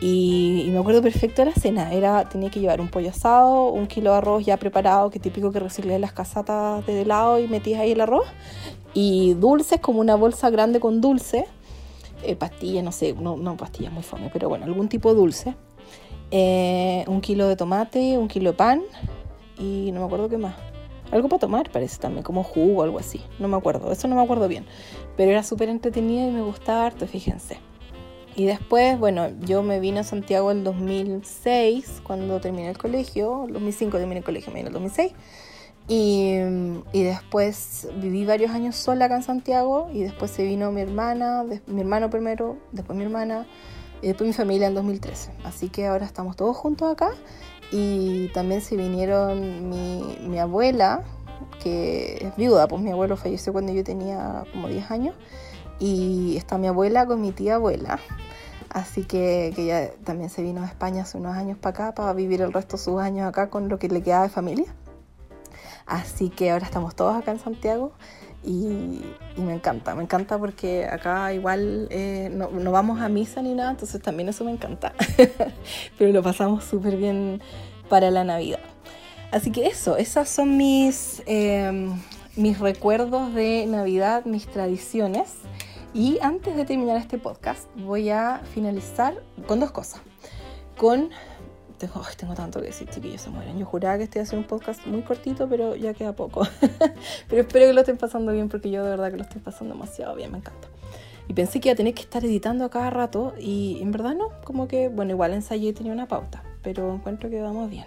Y, 0.00 0.66
me 0.72 0.78
acuerdo 0.78 1.00
perfecto 1.02 1.42
de 1.42 1.50
la 1.50 1.54
cena, 1.54 1.92
era, 1.92 2.28
tenía 2.28 2.50
que 2.50 2.60
llevar 2.60 2.80
un 2.80 2.88
pollo 2.88 3.10
asado, 3.10 3.68
un 3.68 3.86
kilo 3.86 4.10
de 4.10 4.18
arroz 4.18 4.44
ya 4.44 4.56
preparado, 4.56 5.10
que 5.10 5.20
típico 5.20 5.52
que 5.52 5.60
reciclé 5.60 5.98
las 5.98 6.12
casatas 6.12 6.84
de 6.84 7.02
helado 7.02 7.38
y 7.38 7.48
metías 7.48 7.80
ahí 7.80 7.92
el 7.92 8.00
arroz, 8.00 8.26
y 8.92 9.34
dulces, 9.34 9.80
como 9.80 10.00
una 10.00 10.16
bolsa 10.16 10.50
grande 10.50 10.80
con 10.80 11.00
dulce, 11.00 11.46
eh, 12.22 12.36
pastillas, 12.36 12.84
no 12.84 12.92
sé, 12.92 13.14
no, 13.14 13.56
pastillas 13.56 13.92
muy 13.92 14.02
fome, 14.02 14.30
pero 14.32 14.48
bueno, 14.48 14.66
algún 14.66 14.88
tipo 14.88 15.10
de 15.10 15.16
dulce 15.16 15.54
eh, 16.30 17.04
un 17.06 17.20
kilo 17.20 17.48
de 17.48 17.56
tomate, 17.56 18.18
un 18.18 18.28
kilo 18.28 18.50
de 18.50 18.56
pan 18.56 18.82
y 19.58 19.90
no 19.92 20.00
me 20.00 20.06
acuerdo 20.06 20.28
qué 20.28 20.38
más. 20.38 20.56
Algo 21.12 21.28
para 21.28 21.40
tomar 21.40 21.70
parece 21.70 21.98
también, 21.98 22.24
como 22.24 22.42
jugo 22.42 22.80
o 22.80 22.82
algo 22.82 22.98
así. 22.98 23.20
No 23.38 23.48
me 23.48 23.56
acuerdo, 23.56 23.92
eso 23.92 24.08
no 24.08 24.16
me 24.16 24.22
acuerdo 24.22 24.48
bien. 24.48 24.66
Pero 25.16 25.30
era 25.30 25.42
súper 25.42 25.68
entretenida 25.68 26.26
y 26.26 26.30
me 26.30 26.42
gustaba 26.42 26.86
harto, 26.86 27.06
fíjense. 27.06 27.58
Y 28.34 28.44
después, 28.44 28.98
bueno, 28.98 29.28
yo 29.40 29.62
me 29.62 29.80
vine 29.80 30.00
a 30.00 30.04
Santiago 30.04 30.50
en 30.50 30.64
2006, 30.64 32.02
cuando 32.02 32.40
terminé 32.40 32.68
el 32.68 32.76
colegio. 32.76 33.44
En 33.46 33.52
2005 33.54 33.96
terminé 33.96 34.18
el 34.18 34.24
colegio, 34.24 34.52
me 34.52 34.58
vine 34.58 34.68
el 34.68 34.74
2006. 34.74 35.12
Y, 35.88 36.34
y, 36.92 37.02
después 37.04 37.88
viví 37.98 38.26
varios 38.26 38.50
años 38.50 38.74
sola 38.74 39.04
acá 39.04 39.16
en 39.16 39.22
Santiago. 39.22 39.88
Y 39.94 40.02
después 40.02 40.32
se 40.32 40.42
vino 40.42 40.72
mi 40.72 40.80
hermana, 40.80 41.44
mi 41.66 41.80
hermano 41.80 42.10
primero, 42.10 42.58
después 42.72 42.98
mi 42.98 43.04
hermana 43.04 43.46
y 44.06 44.10
después 44.10 44.28
mi 44.28 44.34
familia 44.34 44.68
en 44.68 44.74
2013. 44.74 45.32
Así 45.42 45.68
que 45.68 45.88
ahora 45.88 46.06
estamos 46.06 46.36
todos 46.36 46.56
juntos 46.56 46.92
acá 46.92 47.10
y 47.72 48.28
también 48.28 48.60
se 48.60 48.76
vinieron 48.76 49.68
mi, 49.68 50.38
abuela, 50.38 51.02
que 51.60 52.18
es 52.20 52.36
viuda, 52.36 52.68
pues 52.68 52.80
mi 52.82 52.92
abuelo 52.92 53.16
falleció 53.16 53.52
cuando 53.52 53.72
yo 53.72 53.82
tenía 53.82 54.44
como 54.52 54.68
10 54.68 54.92
años 54.92 55.16
y 55.80 56.36
está 56.36 56.56
mi 56.56 56.68
abuela 56.68 57.04
con 57.04 57.20
mi 57.20 57.32
tía 57.32 57.56
abuela. 57.56 57.98
Así 58.70 59.02
que, 59.02 59.52
que 59.56 59.64
ella 59.64 59.90
también 60.04 60.30
se 60.30 60.40
vino 60.40 60.62
a 60.62 60.66
España 60.66 61.02
hace 61.02 61.18
unos 61.18 61.34
años 61.36 61.58
para 61.58 61.74
acá 61.74 61.94
para 61.96 62.12
vivir 62.12 62.42
el 62.42 62.52
resto 62.52 62.76
de 62.76 62.84
sus 62.84 63.00
años 63.00 63.26
acá 63.26 63.50
con 63.50 63.68
lo 63.68 63.80
que 63.80 63.88
le 63.88 64.02
queda 64.04 64.22
de 64.22 64.28
familia. 64.28 64.72
Así 65.84 66.30
que 66.30 66.52
ahora 66.52 66.64
estamos 66.64 66.94
todos 66.94 67.16
acá 67.16 67.32
en 67.32 67.40
Santiago 67.40 67.90
y, 68.46 69.02
me 69.36 69.52
encanta, 69.52 69.94
me 69.94 70.04
encanta 70.04 70.38
porque 70.38 70.86
acá 70.86 71.34
igual 71.34 71.88
eh, 71.90 72.30
no, 72.32 72.48
no, 72.50 72.70
vamos 72.70 73.00
a 73.00 73.08
misa 73.08 73.42
ni 73.42 73.54
nada, 73.54 73.72
entonces 73.72 74.00
también 74.00 74.28
eso 74.28 74.44
me 74.44 74.52
encanta. 74.52 74.94
Pero 75.98 76.12
lo 76.12 76.22
pasamos 76.22 76.64
súper 76.64 76.96
bien 76.96 77.42
para 77.88 78.10
la 78.10 78.24
Navidad. 78.24 78.60
Así 79.32 79.50
que 79.50 79.66
eso, 79.66 79.96
esas 79.96 80.28
son 80.28 80.56
mis, 80.56 81.22
eh, 81.26 81.90
mis 82.36 82.58
recuerdos 82.60 83.34
de 83.34 83.66
Navidad, 83.66 84.24
mis 84.24 84.46
tradiciones. 84.46 85.34
Y 85.92 86.18
antes 86.22 86.56
de 86.56 86.64
terminar 86.64 86.96
este 86.98 87.18
podcast, 87.18 87.68
voy 87.74 88.10
a 88.10 88.42
finalizar 88.54 89.14
con 89.46 89.60
dos 89.60 89.72
cosas. 89.72 90.00
Con 90.76 91.10
tengo, 91.76 92.02
tengo 92.16 92.34
tanto 92.34 92.60
que 92.60 92.66
decir, 92.66 92.88
chiquillos 92.88 93.20
se 93.20 93.30
mueren. 93.30 93.58
Yo 93.58 93.66
juraba 93.66 93.98
que 93.98 94.04
estoy 94.04 94.22
haciendo 94.22 94.44
un 94.44 94.48
podcast 94.48 94.86
muy 94.86 95.02
cortito, 95.02 95.48
pero 95.48 95.76
ya 95.76 95.94
queda 95.94 96.14
poco. 96.14 96.46
pero 97.28 97.42
espero 97.42 97.66
que 97.66 97.72
lo 97.72 97.80
estén 97.80 97.96
pasando 97.96 98.32
bien 98.32 98.48
porque 98.48 98.70
yo 98.70 98.84
de 98.84 98.90
verdad 98.90 99.10
que 99.10 99.16
lo 99.16 99.22
estoy 99.22 99.40
pasando 99.40 99.74
demasiado 99.74 100.14
bien, 100.14 100.32
me 100.32 100.38
encanta. 100.38 100.68
Y 101.28 101.32
pensé 101.32 101.60
que 101.60 101.68
iba 101.68 101.74
a 101.74 101.76
tener 101.76 101.94
que 101.94 102.02
estar 102.02 102.24
editando 102.24 102.64
a 102.64 102.70
cada 102.70 102.90
rato 102.90 103.34
y 103.38 103.78
en 103.82 103.90
verdad 103.90 104.14
no, 104.14 104.28
como 104.44 104.68
que, 104.68 104.88
bueno, 104.88 105.12
igual 105.12 105.32
ensayé 105.34 105.70
y 105.70 105.72
tenía 105.72 105.92
una 105.92 106.06
pauta, 106.06 106.44
pero 106.62 106.94
encuentro 106.94 107.30
que 107.30 107.40
vamos 107.40 107.68
bien. 107.68 107.86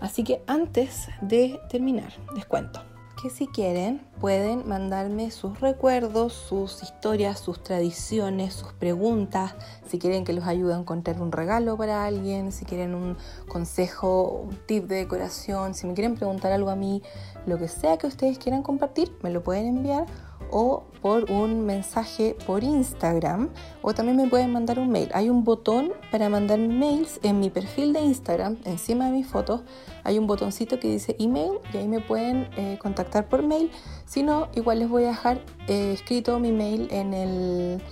Así 0.00 0.24
que 0.24 0.42
antes 0.46 1.08
de 1.20 1.60
terminar, 1.68 2.12
les 2.34 2.46
cuento 2.46 2.80
que 3.24 3.30
si 3.30 3.46
quieren 3.46 4.02
pueden 4.20 4.68
mandarme 4.68 5.30
sus 5.30 5.58
recuerdos, 5.58 6.34
sus 6.34 6.82
historias, 6.82 7.40
sus 7.40 7.62
tradiciones, 7.62 8.52
sus 8.52 8.74
preguntas, 8.74 9.54
si 9.88 9.98
quieren 9.98 10.26
que 10.26 10.34
los 10.34 10.44
ayude 10.46 10.74
a 10.74 10.76
encontrar 10.76 11.22
un 11.22 11.32
regalo 11.32 11.74
para 11.78 12.04
alguien, 12.04 12.52
si 12.52 12.66
quieren 12.66 12.94
un 12.94 13.16
consejo, 13.48 14.44
un 14.46 14.58
tip 14.66 14.84
de 14.88 14.96
decoración, 14.96 15.72
si 15.72 15.86
me 15.86 15.94
quieren 15.94 16.16
preguntar 16.16 16.52
algo 16.52 16.68
a 16.68 16.76
mí, 16.76 17.02
lo 17.46 17.56
que 17.56 17.66
sea 17.66 17.96
que 17.96 18.06
ustedes 18.06 18.38
quieran 18.38 18.62
compartir, 18.62 19.10
me 19.22 19.30
lo 19.30 19.42
pueden 19.42 19.68
enviar 19.68 20.04
o 20.50 20.84
por 21.02 21.30
un 21.30 21.66
mensaje 21.66 22.34
por 22.46 22.64
Instagram 22.64 23.50
o 23.82 23.92
también 23.92 24.16
me 24.16 24.26
pueden 24.26 24.52
mandar 24.52 24.78
un 24.78 24.90
mail. 24.90 25.10
Hay 25.12 25.28
un 25.28 25.44
botón 25.44 25.92
para 26.10 26.28
mandar 26.28 26.58
mails 26.58 27.20
en 27.22 27.40
mi 27.40 27.50
perfil 27.50 27.92
de 27.92 28.00
Instagram, 28.00 28.56
encima 28.64 29.06
de 29.06 29.12
mis 29.12 29.26
fotos, 29.26 29.62
hay 30.02 30.18
un 30.18 30.26
botoncito 30.26 30.80
que 30.80 30.88
dice 30.88 31.14
email 31.18 31.58
y 31.72 31.76
ahí 31.76 31.88
me 31.88 32.00
pueden 32.00 32.48
eh, 32.56 32.78
contactar 32.80 33.28
por 33.28 33.42
mail. 33.42 33.70
Si 34.06 34.22
no, 34.22 34.48
igual 34.54 34.78
les 34.78 34.88
voy 34.88 35.04
a 35.04 35.08
dejar 35.08 35.40
eh, 35.68 35.92
escrito 35.92 36.38
mi 36.38 36.52
mail 36.52 36.88
en 36.90 37.12
el 37.12 37.82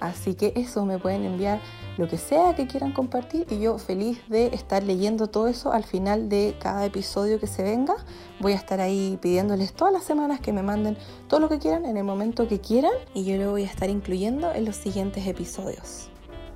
Así 0.01 0.33
que 0.33 0.51
eso 0.55 0.83
me 0.83 0.97
pueden 0.97 1.23
enviar 1.23 1.61
lo 1.97 2.07
que 2.07 2.17
sea 2.17 2.55
que 2.55 2.65
quieran 2.65 2.91
compartir 2.91 3.45
y 3.51 3.59
yo 3.59 3.77
feliz 3.77 4.19
de 4.29 4.47
estar 4.47 4.81
leyendo 4.81 5.27
todo 5.27 5.47
eso 5.47 5.71
al 5.71 5.83
final 5.83 6.27
de 6.27 6.55
cada 6.59 6.83
episodio 6.85 7.39
que 7.39 7.45
se 7.45 7.61
venga. 7.61 7.93
Voy 8.39 8.53
a 8.53 8.55
estar 8.55 8.81
ahí 8.81 9.19
pidiéndoles 9.21 9.73
todas 9.73 9.93
las 9.93 10.03
semanas 10.03 10.39
que 10.39 10.53
me 10.53 10.63
manden 10.63 10.97
todo 11.27 11.39
lo 11.39 11.49
que 11.49 11.59
quieran 11.59 11.85
en 11.85 11.97
el 11.97 12.03
momento 12.03 12.47
que 12.47 12.59
quieran 12.59 12.91
y 13.13 13.25
yo 13.25 13.37
lo 13.37 13.51
voy 13.51 13.61
a 13.61 13.67
estar 13.67 13.91
incluyendo 13.91 14.51
en 14.51 14.65
los 14.65 14.75
siguientes 14.75 15.27
episodios. 15.27 16.09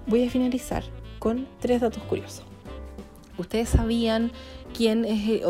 Voy 0.08 0.26
a 0.26 0.30
finalizar 0.32 0.84
con 1.20 1.48
tres 1.60 1.82
datos 1.82 2.02
curiosos. 2.04 2.44
¿Ustedes 3.38 3.70
sabían 3.70 4.32
quién 4.76 5.06
es, 5.06 5.44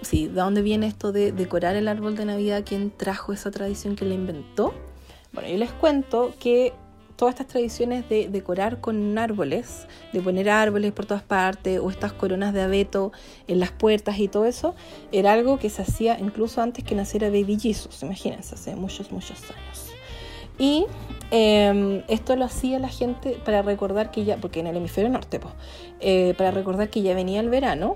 sí, 0.00 0.28
de 0.28 0.32
dónde 0.32 0.62
viene 0.62 0.86
esto 0.86 1.12
de 1.12 1.32
decorar 1.32 1.76
el 1.76 1.88
árbol 1.88 2.16
de 2.16 2.24
Navidad? 2.24 2.62
¿Quién 2.64 2.90
trajo 2.90 3.34
esa 3.34 3.50
tradición? 3.50 3.94
¿Quién 3.94 4.08
la 4.08 4.14
inventó? 4.14 4.72
Bueno, 5.32 5.48
yo 5.48 5.56
les 5.56 5.72
cuento 5.72 6.32
que 6.38 6.72
todas 7.22 7.34
estas 7.34 7.46
tradiciones 7.46 8.08
de 8.08 8.26
decorar 8.28 8.80
con 8.80 9.16
árboles, 9.16 9.86
de 10.12 10.20
poner 10.20 10.50
árboles 10.50 10.90
por 10.90 11.06
todas 11.06 11.22
partes 11.22 11.78
o 11.78 11.88
estas 11.88 12.12
coronas 12.12 12.52
de 12.52 12.62
abeto 12.62 13.12
en 13.46 13.60
las 13.60 13.70
puertas 13.70 14.18
y 14.18 14.26
todo 14.26 14.44
eso, 14.44 14.74
era 15.12 15.32
algo 15.32 15.56
que 15.56 15.70
se 15.70 15.82
hacía 15.82 16.18
incluso 16.18 16.60
antes 16.60 16.82
que 16.82 16.96
naciera 16.96 17.28
Baby 17.28 17.60
Jesus, 17.60 18.02
imagínense, 18.02 18.56
hace 18.56 18.74
muchos, 18.74 19.12
muchos 19.12 19.38
años. 19.44 19.92
Y 20.58 20.86
em, 21.30 22.02
esto 22.08 22.34
lo 22.34 22.44
hacía 22.44 22.80
la 22.80 22.88
gente 22.88 23.38
para 23.44 23.62
recordar 23.62 24.10
que 24.10 24.24
ya, 24.24 24.38
porque 24.38 24.58
en 24.58 24.66
el 24.66 24.76
hemisferio 24.76 25.08
norte, 25.08 25.38
pues, 25.38 26.34
para 26.34 26.50
recordar 26.50 26.90
que 26.90 27.02
ya 27.02 27.14
venía 27.14 27.38
el 27.38 27.50
verano, 27.50 27.94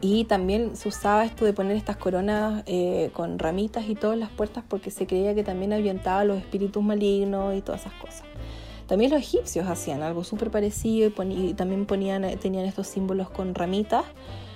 y 0.00 0.24
también 0.24 0.76
se 0.76 0.88
usaba 0.88 1.24
esto 1.24 1.44
de 1.44 1.52
poner 1.52 1.76
estas 1.76 1.96
coronas 1.96 2.62
eh, 2.66 3.10
con 3.12 3.38
ramitas 3.38 3.88
y 3.88 3.94
todas 3.94 4.18
las 4.18 4.30
puertas 4.30 4.62
porque 4.68 4.90
se 4.90 5.06
creía 5.06 5.34
que 5.34 5.42
también 5.42 5.72
ahuyentaba 5.72 6.24
los 6.24 6.38
espíritus 6.38 6.82
malignos 6.82 7.56
y 7.56 7.62
todas 7.62 7.82
esas 7.82 7.94
cosas. 7.94 8.24
También 8.86 9.10
los 9.10 9.20
egipcios 9.20 9.66
hacían 9.66 10.02
algo 10.02 10.22
súper 10.22 10.50
parecido 10.50 11.10
y, 11.28 11.54
también 11.54 11.86
ponían, 11.86 12.24
eh, 12.24 12.36
tenían 12.36 12.66
estos 12.66 12.86
símbolos 12.86 13.30
con 13.30 13.54
ramitas. 13.54 14.04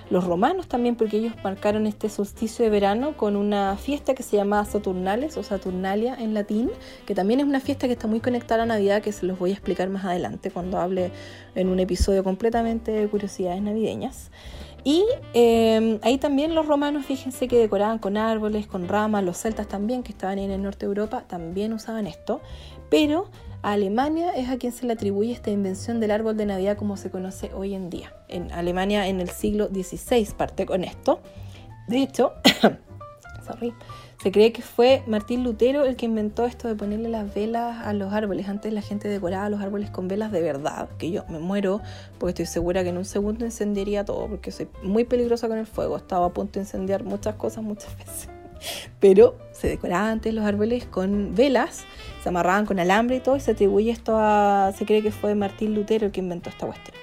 Los 0.09 0.25
romanos 0.25 0.67
también, 0.67 0.97
porque 0.97 1.17
ellos 1.17 1.33
marcaron 1.41 1.87
este 1.87 2.09
solsticio 2.09 2.65
de 2.65 2.69
verano 2.69 3.15
con 3.15 3.37
una 3.37 3.77
fiesta 3.77 4.13
que 4.13 4.23
se 4.23 4.35
llamaba 4.35 4.65
Saturnales 4.65 5.37
o 5.37 5.43
Saturnalia 5.43 6.15
en 6.15 6.33
latín, 6.33 6.69
que 7.05 7.15
también 7.15 7.39
es 7.39 7.45
una 7.45 7.61
fiesta 7.61 7.87
que 7.87 7.93
está 7.93 8.07
muy 8.07 8.19
conectada 8.19 8.63
a 8.63 8.65
Navidad, 8.65 9.01
que 9.01 9.13
se 9.13 9.25
los 9.25 9.39
voy 9.39 9.51
a 9.51 9.53
explicar 9.53 9.89
más 9.89 10.03
adelante 10.03 10.51
cuando 10.51 10.79
hable 10.79 11.11
en 11.55 11.69
un 11.69 11.79
episodio 11.79 12.25
completamente 12.25 12.91
de 12.91 13.07
curiosidades 13.07 13.61
navideñas. 13.61 14.31
Y 14.83 15.05
em, 15.33 15.99
ahí 16.01 16.17
también 16.17 16.55
los 16.55 16.65
romanos, 16.65 17.05
fíjense 17.05 17.47
que 17.47 17.57
decoraban 17.57 17.99
con 17.99 18.17
árboles, 18.17 18.65
con 18.65 18.87
ramas, 18.87 19.23
los 19.23 19.37
celtas 19.37 19.67
también, 19.67 20.01
que 20.01 20.11
estaban 20.11 20.39
en 20.39 20.49
el 20.49 20.61
norte 20.61 20.85
de 20.85 20.87
Europa, 20.87 21.23
también 21.27 21.73
usaban 21.73 22.07
esto, 22.07 22.41
pero 22.89 23.29
a 23.61 23.73
Alemania 23.73 24.31
es 24.31 24.49
a 24.49 24.57
quien 24.57 24.71
se 24.71 24.87
le 24.87 24.93
atribuye 24.93 25.31
esta 25.31 25.51
invención 25.51 25.99
del 25.99 26.09
árbol 26.09 26.35
de 26.35 26.47
Navidad 26.47 26.77
como 26.77 26.97
se 26.97 27.11
conoce 27.11 27.51
hoy 27.53 27.75
en 27.75 27.91
día. 27.91 28.11
En 28.27 28.51
Alemania 28.51 29.07
en 29.07 29.21
el 29.21 29.29
siglo 29.29 29.67
XVI 29.67 30.25
parte 30.35 30.65
con 30.65 30.83
esto. 30.83 31.21
De 31.87 32.01
hecho, 32.01 32.33
sorry, 33.45 33.73
se 34.21 34.31
cree 34.31 34.51
que 34.51 34.61
fue 34.61 35.01
Martín 35.07 35.43
Lutero 35.43 35.83
el 35.83 35.95
que 35.95 36.05
inventó 36.05 36.45
esto 36.45 36.67
de 36.67 36.75
ponerle 36.75 37.09
las 37.09 37.33
velas 37.33 37.83
a 37.83 37.91
los 37.93 38.13
árboles. 38.13 38.47
Antes 38.47 38.71
la 38.71 38.83
gente 38.83 39.07
decoraba 39.07 39.49
los 39.49 39.61
árboles 39.61 39.89
con 39.89 40.07
velas 40.07 40.31
de 40.31 40.41
verdad, 40.41 40.89
que 40.99 41.09
yo 41.09 41.25
me 41.27 41.39
muero 41.39 41.81
porque 42.19 42.43
estoy 42.43 42.45
segura 42.45 42.83
que 42.83 42.89
en 42.89 42.97
un 42.97 43.05
segundo 43.05 43.45
encendería 43.45 44.05
todo, 44.05 44.27
porque 44.27 44.51
soy 44.51 44.67
muy 44.83 45.05
peligrosa 45.05 45.47
con 45.47 45.57
el 45.57 45.65
fuego. 45.65 45.97
Estaba 45.97 46.27
a 46.27 46.33
punto 46.33 46.59
de 46.59 46.65
incendiar 46.65 47.03
muchas 47.03 47.33
cosas 47.33 47.63
muchas 47.63 47.97
veces. 47.97 48.29
Pero 48.99 49.39
se 49.53 49.67
decoraban 49.67 50.09
antes 50.09 50.35
los 50.35 50.45
árboles 50.45 50.85
con 50.85 51.33
velas, 51.33 51.83
se 52.21 52.29
amarraban 52.29 52.67
con 52.67 52.79
alambre 52.79 53.15
y 53.15 53.19
todo, 53.21 53.37
y 53.37 53.39
se 53.39 53.51
atribuye 53.51 53.89
esto 53.89 54.17
a. 54.17 54.71
Se 54.77 54.85
cree 54.85 55.01
que 55.01 55.11
fue 55.11 55.33
Martín 55.33 55.73
Lutero 55.73 56.05
el 56.05 56.11
que 56.11 56.19
inventó 56.19 56.51
esta 56.51 56.67
cuestión. 56.67 56.95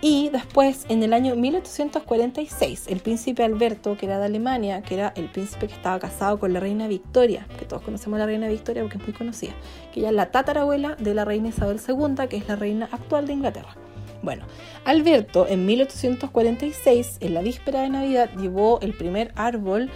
Y 0.00 0.28
después, 0.28 0.86
en 0.88 1.02
el 1.02 1.12
año 1.12 1.34
1846, 1.34 2.86
el 2.86 3.00
príncipe 3.00 3.42
Alberto, 3.42 3.96
que 3.96 4.06
era 4.06 4.20
de 4.20 4.26
Alemania, 4.26 4.80
que 4.80 4.94
era 4.94 5.12
el 5.16 5.26
príncipe 5.26 5.66
que 5.66 5.74
estaba 5.74 5.98
casado 5.98 6.38
con 6.38 6.52
la 6.52 6.60
reina 6.60 6.86
Victoria, 6.86 7.48
que 7.58 7.64
todos 7.64 7.82
conocemos 7.82 8.20
la 8.20 8.26
reina 8.26 8.46
Victoria 8.46 8.82
porque 8.82 8.98
es 8.98 9.02
muy 9.02 9.12
conocida, 9.12 9.54
que 9.92 10.00
ella 10.00 10.10
es 10.10 10.14
la 10.14 10.30
tatarabuela 10.30 10.94
de 10.94 11.14
la 11.14 11.24
reina 11.24 11.48
Isabel 11.48 11.80
II, 11.86 12.28
que 12.28 12.36
es 12.36 12.46
la 12.46 12.54
reina 12.54 12.88
actual 12.92 13.26
de 13.26 13.32
Inglaterra. 13.32 13.76
Bueno, 14.22 14.46
Alberto 14.84 15.48
en 15.48 15.66
1846, 15.66 17.18
en 17.20 17.34
la 17.34 17.42
víspera 17.42 17.82
de 17.82 17.88
Navidad, 17.88 18.30
llevó 18.36 18.80
el 18.80 18.92
primer 18.92 19.32
árbol 19.34 19.90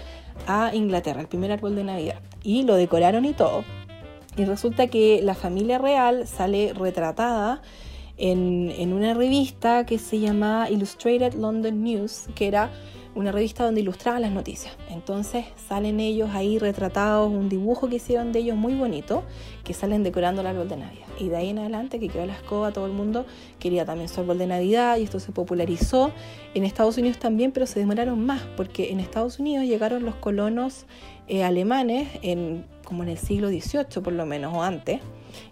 a 0.49 0.75
Inglaterra, 0.75 1.21
el 1.21 1.29
primer 1.29 1.53
árbol 1.53 1.77
de 1.77 1.85
Navidad, 1.85 2.21
y 2.43 2.65
lo 2.65 2.75
decoraron 2.75 3.25
y 3.25 3.35
todo. 3.35 3.63
Y 4.37 4.47
resulta 4.47 4.89
que 4.89 5.21
la 5.23 5.35
familia 5.35 5.79
real 5.79 6.27
sale 6.27 6.73
retratada 6.73 7.63
en, 8.23 8.93
una 8.93 9.15
revista 9.15 9.85
que 9.85 9.99
se 9.99 10.21
llamaba 10.21 10.71
Illustrated 10.71 11.35
London 11.35 11.83
News, 11.83 12.29
que 12.37 12.47
era 12.47 12.71
una 13.17 13.33
revista 13.33 13.65
donde 13.65 13.81
ilustraban 13.81 14.23
las 14.23 14.31
noticias. 14.31 14.77
Entonces 14.89 15.45
salen 15.69 15.99
ellos 15.99 16.31
ahí 16.33 16.59
retratados, 16.61 17.31
un 17.31 17.49
dibujo 17.49 17.89
que 17.89 17.97
hicieron 17.97 18.33
de 18.33 18.39
ellos 18.39 18.57
muy 18.57 18.75
bonito, 18.75 19.25
que 19.65 19.75
salen 19.75 20.05
decorando 20.05 20.41
el 20.41 20.47
árbol 20.47 20.69
de 20.69 20.77
Navidad. 20.77 21.07
Y 21.19 21.31
de 21.31 21.37
ahí 21.37 21.49
en 21.49 21.59
adelante, 21.59 21.99
que 21.99 22.09
quedó 22.09 22.25
la 22.25 22.35
escoba, 22.35 22.73
todo 22.73 22.87
el 22.87 22.93
mundo 22.93 23.27
quería 23.59 23.85
también 23.85 24.09
su 24.09 24.21
árbol 24.21 24.39
de 24.39 24.47
Navidad 24.47 24.99
y 24.99 25.03
esto 25.03 25.19
se 25.19 25.33
popularizó 25.33 26.13
en 26.55 26.65
Estados 26.65 26.99
Unidos 26.99 27.19
también, 27.19 27.51
pero 27.51 27.67
se 27.67 27.81
demoraron 27.81 28.25
más, 28.25 28.43
porque 28.57 28.93
en 28.93 29.01
Estados 29.01 29.41
Unidos 29.41 29.67
llegaron 29.67 30.05
los 30.05 30.15
colonos 30.15 30.87
eh, 31.27 31.43
alemanes 31.43 32.09
en, 32.23 32.67
como 32.85 33.03
en 33.03 33.09
el 33.09 33.19
siglo 33.19 33.49
XVIII 33.49 34.01
por 34.01 34.13
lo 34.13 34.27
menos, 34.27 34.55
o 34.55 34.63
antes 34.63 35.01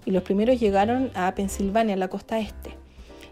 y 0.05 0.11
los 0.11 0.23
primeros 0.23 0.59
llegaron 0.59 1.11
a 1.15 1.35
Pensilvania, 1.35 1.95
en 1.95 2.01
la 2.01 2.09
costa 2.09 2.39
este. 2.39 2.77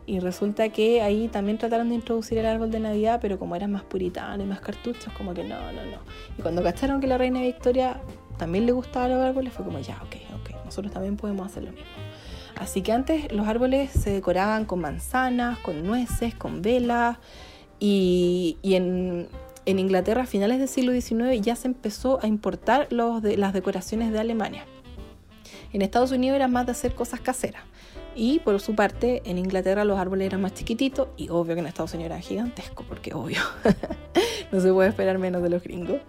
Y 0.06 0.20
resulta 0.20 0.70
que 0.70 1.02
ahí 1.02 1.28
también 1.28 1.58
trataron 1.58 1.90
de 1.90 1.96
introducir 1.96 2.38
el 2.38 2.46
árbol 2.46 2.70
de 2.70 2.80
Navidad, 2.80 3.18
pero 3.20 3.38
como 3.38 3.56
eran 3.56 3.72
más 3.72 3.82
puritanos 3.82 4.46
y 4.46 4.48
más 4.48 4.60
cartuchos, 4.60 5.12
como 5.12 5.34
que 5.34 5.44
no, 5.44 5.60
no, 5.72 5.84
no. 5.84 5.98
Y 6.38 6.42
cuando 6.42 6.62
cacharon 6.62 7.00
que 7.00 7.06
la 7.06 7.18
reina 7.18 7.42
Victoria 7.42 8.00
también 8.38 8.64
le 8.64 8.72
gustaba 8.72 9.08
los 9.08 9.22
árboles, 9.22 9.52
fue 9.52 9.64
como 9.64 9.78
ya, 9.80 10.00
ok, 10.02 10.16
ok, 10.40 10.64
nosotros 10.64 10.92
también 10.92 11.16
podemos 11.16 11.46
hacer 11.46 11.64
lo 11.64 11.72
mismo. 11.72 11.86
Así 12.56 12.82
que 12.82 12.92
antes 12.92 13.30
los 13.32 13.46
árboles 13.46 13.90
se 13.90 14.10
decoraban 14.10 14.64
con 14.64 14.80
manzanas, 14.80 15.58
con 15.58 15.86
nueces, 15.86 16.34
con 16.34 16.62
velas, 16.62 17.18
y, 17.80 18.56
en, 18.62 19.28
Inglaterra 19.66 20.22
a 20.22 20.26
finales 20.26 20.58
del 20.58 20.68
siglo 20.68 20.92
XIX 20.92 21.40
ya 21.42 21.54
se 21.54 21.68
empezó 21.68 22.18
a 22.22 22.26
importar 22.26 22.88
los 22.90 23.20
de, 23.22 23.36
las 23.36 23.52
decoraciones 23.52 24.10
de 24.10 24.18
Alemania. 24.18 24.64
En 25.72 25.82
Estados 25.82 26.12
Unidos 26.12 26.36
era 26.36 26.48
más 26.48 26.66
de 26.66 26.72
hacer 26.72 26.94
cosas 26.94 27.20
caseras. 27.20 27.62
Y 28.14 28.40
por 28.40 28.58
su 28.60 28.74
parte, 28.74 29.22
en 29.24 29.38
Inglaterra 29.38 29.84
los 29.84 29.98
árboles 29.98 30.26
eran 30.26 30.40
más 30.40 30.54
chiquititos 30.54 31.08
y 31.16 31.28
obvio 31.28 31.54
que 31.54 31.60
en 31.60 31.66
Estados 31.66 31.94
Unidos 31.94 32.10
eran 32.10 32.22
gigantescos, 32.22 32.84
porque 32.86 33.14
obvio, 33.14 33.40
no 34.52 34.60
se 34.60 34.72
puede 34.72 34.88
esperar 34.88 35.18
menos 35.18 35.42
de 35.42 35.50
los 35.50 35.62
gringos. 35.62 36.00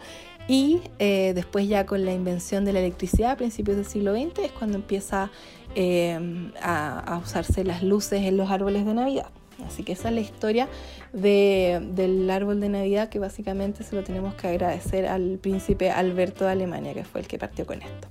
Y 0.48 0.82
eh, 0.98 1.34
después 1.36 1.68
ya 1.68 1.86
con 1.86 2.06
la 2.06 2.12
invención 2.12 2.66
de 2.66 2.74
la 2.74 2.80
electricidad 2.80 3.32
a 3.32 3.38
principios 3.38 3.78
del 3.78 3.86
siglo 3.86 4.14
XX 4.14 4.46
es 4.46 4.52
cuando 4.52 4.78
empieza 4.78 5.30
eh, 5.76 6.52
a, 6.60 7.22
usarse 7.24 7.64
las 7.64 7.84
luces 7.84 8.24
en 8.24 8.38
los 8.38 8.50
árboles 8.50 8.86
de 8.86 8.96
Navidad. 8.96 9.28
Así 9.66 9.84
que 9.84 9.94
esa 9.94 10.10
es 10.10 10.16
la 10.16 10.22
historia 10.22 10.68
del 11.14 12.30
árbol 12.30 12.60
de 12.60 12.70
Navidad 12.70 13.10
que 13.10 13.20
básicamente 13.20 13.84
se 13.84 13.96
lo 13.96 14.04
tenemos 14.04 14.34
que 14.36 14.48
agradecer 14.48 15.06
al 15.06 15.38
príncipe 15.40 15.92
Alberto 15.92 16.46
de 16.46 16.52
Alemania, 16.52 16.94
que 16.94 17.04
fue 17.04 17.22
el 17.22 17.28
que 17.28 17.38
partió 17.38 17.66
con 17.66 17.82
esto. 17.82 18.08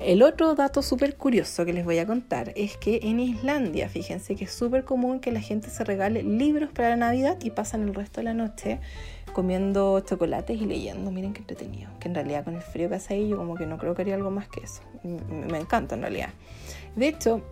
El 0.00 0.22
otro 0.22 0.54
dato 0.54 0.80
súper 0.80 1.16
curioso 1.16 1.64
que 1.64 1.72
les 1.72 1.84
voy 1.84 1.98
a 1.98 2.06
contar 2.06 2.52
es 2.54 2.76
que 2.76 3.00
en 3.02 3.18
Islandia, 3.18 3.88
fíjense 3.88 4.36
que 4.36 4.44
es 4.44 4.52
súper 4.52 4.84
común 4.84 5.18
que 5.18 5.32
la 5.32 5.40
gente 5.40 5.70
se 5.70 5.82
regale 5.82 6.22
libros 6.22 6.70
para 6.72 6.90
la 6.90 6.96
Navidad 6.96 7.38
y 7.42 7.50
pasan 7.50 7.82
el 7.82 7.94
resto 7.94 8.20
de 8.20 8.24
la 8.24 8.34
noche 8.34 8.78
comiendo 9.32 9.98
chocolates 10.00 10.60
y 10.60 10.66
leyendo. 10.66 11.10
Miren 11.10 11.32
qué 11.32 11.40
entretenido. 11.40 11.90
Que 11.98 12.08
en 12.08 12.14
realidad 12.14 12.44
con 12.44 12.54
el 12.54 12.62
frío 12.62 12.88
que 12.88 12.94
hace 12.94 13.14
ahí 13.14 13.28
yo 13.28 13.36
como 13.36 13.56
que 13.56 13.66
no 13.66 13.76
creo 13.76 13.94
que 13.94 14.02
haría 14.02 14.14
algo 14.14 14.30
más 14.30 14.48
que 14.48 14.60
eso. 14.60 14.82
Me 15.02 15.58
encanta 15.58 15.96
en 15.96 16.02
realidad. 16.02 16.30
De 16.94 17.08
hecho, 17.08 17.42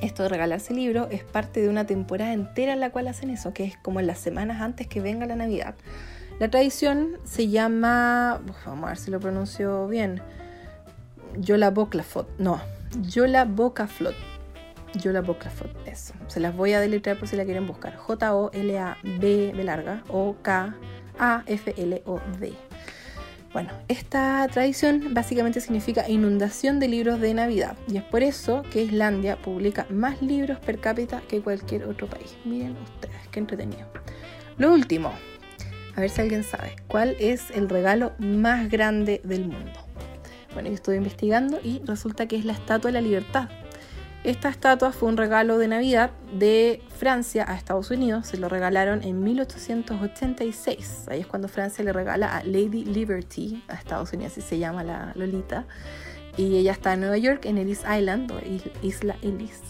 esto 0.00 0.22
de 0.22 0.28
regalarse 0.28 0.74
libros 0.74 1.08
es 1.10 1.24
parte 1.24 1.60
de 1.60 1.68
una 1.68 1.86
temporada 1.86 2.32
entera 2.32 2.72
en 2.72 2.80
la 2.80 2.90
cual 2.90 3.08
hacen 3.08 3.30
eso, 3.30 3.52
que 3.52 3.64
es 3.64 3.76
como 3.76 4.00
en 4.00 4.06
las 4.06 4.18
semanas 4.18 4.60
antes 4.60 4.86
que 4.86 5.00
venga 5.00 5.26
la 5.26 5.36
Navidad. 5.36 5.74
La 6.38 6.48
tradición 6.48 7.16
se 7.24 7.48
llama, 7.48 8.40
vamos 8.64 8.84
a 8.84 8.88
ver 8.88 8.96
si 8.96 9.10
lo 9.10 9.18
pronuncio 9.18 9.88
bien, 9.88 10.22
Yola 11.36 11.70
Boclafot. 11.70 12.28
No, 12.38 12.60
Yola 13.02 13.44
Bocaflot. 13.44 14.14
Yola 14.94 15.20
Boclafot, 15.20 15.70
eso. 15.86 16.14
Se 16.28 16.40
las 16.40 16.56
voy 16.56 16.72
a 16.72 16.80
deletrear 16.80 17.18
por 17.18 17.28
si 17.28 17.36
la 17.36 17.44
quieren 17.44 17.66
buscar. 17.66 17.96
J-O-L-A-B 17.96 19.52
B 19.54 19.64
larga 19.64 20.02
o 20.08 20.36
K-A-F-L-O-D. 20.42 21.08
Bueno, 23.58 23.72
esta 23.88 24.46
tradición 24.52 25.14
básicamente 25.14 25.60
significa 25.60 26.08
inundación 26.08 26.78
de 26.78 26.86
libros 26.86 27.20
de 27.20 27.34
Navidad 27.34 27.76
y 27.88 27.96
es 27.96 28.04
por 28.04 28.22
eso 28.22 28.62
que 28.70 28.82
Islandia 28.82 29.34
publica 29.42 29.84
más 29.90 30.22
libros 30.22 30.60
per 30.60 30.78
cápita 30.78 31.22
que 31.26 31.40
cualquier 31.40 31.82
otro 31.86 32.06
país. 32.06 32.36
Miren 32.44 32.76
ustedes, 32.76 33.16
qué 33.32 33.40
entretenido. 33.40 33.84
Lo 34.58 34.72
último, 34.72 35.12
a 35.96 36.00
ver 36.00 36.08
si 36.08 36.20
alguien 36.20 36.44
sabe, 36.44 36.76
¿cuál 36.86 37.16
es 37.18 37.50
el 37.50 37.68
regalo 37.68 38.12
más 38.20 38.70
grande 38.70 39.20
del 39.24 39.46
mundo? 39.46 39.80
Bueno, 40.54 40.68
yo 40.68 40.76
estuve 40.76 40.94
investigando 40.94 41.58
y 41.60 41.82
resulta 41.84 42.28
que 42.28 42.36
es 42.36 42.44
la 42.44 42.52
Estatua 42.52 42.92
de 42.92 42.92
la 42.92 43.00
Libertad. 43.00 43.48
Esta 44.24 44.48
estatua 44.48 44.90
fue 44.90 45.08
un 45.08 45.16
regalo 45.16 45.58
de 45.58 45.68
Navidad 45.68 46.10
de 46.32 46.82
Francia 46.96 47.44
a 47.46 47.56
Estados 47.56 47.90
Unidos. 47.92 48.26
Se 48.26 48.36
lo 48.36 48.48
regalaron 48.48 49.04
en 49.04 49.22
1886. 49.22 51.06
Ahí 51.08 51.20
es 51.20 51.26
cuando 51.26 51.46
Francia 51.46 51.84
le 51.84 51.92
regala 51.92 52.36
a 52.36 52.42
Lady 52.42 52.84
Liberty 52.84 53.62
a 53.68 53.74
Estados 53.74 54.12
Unidos, 54.12 54.32
así 54.32 54.42
se 54.42 54.58
llama 54.58 54.82
la 54.82 55.12
Lolita. 55.14 55.66
Y 56.36 56.56
ella 56.56 56.72
está 56.72 56.94
en 56.94 57.00
Nueva 57.00 57.16
York, 57.16 57.46
en 57.46 57.58
Ellis 57.58 57.82
Island, 57.88 58.32
o 58.32 58.40
Isla 58.82 59.16
Ellis. 59.22 59.60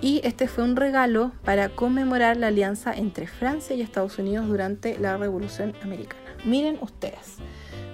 Y 0.00 0.20
este 0.24 0.48
fue 0.48 0.64
un 0.64 0.76
regalo 0.76 1.32
para 1.44 1.68
conmemorar 1.68 2.36
la 2.36 2.48
alianza 2.48 2.92
entre 2.92 3.26
Francia 3.28 3.76
y 3.76 3.80
Estados 3.80 4.18
Unidos 4.18 4.48
durante 4.48 4.98
la 4.98 5.16
Revolución 5.16 5.72
Americana. 5.82 6.20
Miren 6.44 6.78
ustedes, 6.82 7.36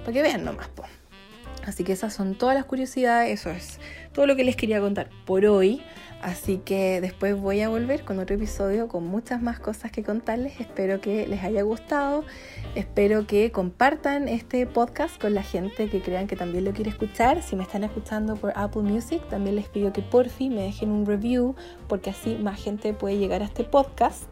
para 0.00 0.12
que 0.12 0.22
vean 0.22 0.44
nomás. 0.44 0.68
Po. 0.68 0.84
Así 1.64 1.84
que 1.84 1.92
esas 1.92 2.14
son 2.14 2.36
todas 2.36 2.54
las 2.54 2.64
curiosidades, 2.64 3.40
eso 3.40 3.50
es 3.50 3.78
todo 4.12 4.26
lo 4.26 4.36
que 4.36 4.44
les 4.44 4.56
quería 4.56 4.80
contar 4.80 5.10
por 5.26 5.44
hoy. 5.44 5.82
Así 6.22 6.58
que 6.58 7.00
después 7.00 7.34
voy 7.34 7.62
a 7.62 7.70
volver 7.70 8.04
con 8.04 8.18
otro 8.18 8.36
episodio 8.36 8.88
con 8.88 9.06
muchas 9.06 9.40
más 9.40 9.58
cosas 9.58 9.90
que 9.90 10.02
contarles. 10.02 10.60
Espero 10.60 11.00
que 11.00 11.26
les 11.26 11.42
haya 11.42 11.62
gustado. 11.62 12.24
Espero 12.74 13.26
que 13.26 13.50
compartan 13.50 14.28
este 14.28 14.66
podcast 14.66 15.18
con 15.18 15.32
la 15.32 15.42
gente 15.42 15.88
que 15.88 16.02
crean 16.02 16.26
que 16.26 16.36
también 16.36 16.64
lo 16.64 16.72
quiere 16.72 16.90
escuchar. 16.90 17.42
Si 17.42 17.56
me 17.56 17.62
están 17.62 17.84
escuchando 17.84 18.36
por 18.36 18.52
Apple 18.54 18.82
Music, 18.82 19.26
también 19.30 19.56
les 19.56 19.68
pido 19.68 19.94
que 19.94 20.02
por 20.02 20.28
fin 20.28 20.54
me 20.54 20.62
dejen 20.62 20.90
un 20.90 21.06
review 21.06 21.54
porque 21.88 22.10
así 22.10 22.36
más 22.36 22.62
gente 22.62 22.92
puede 22.92 23.16
llegar 23.16 23.40
a 23.40 23.46
este 23.46 23.64
podcast. 23.64 24.26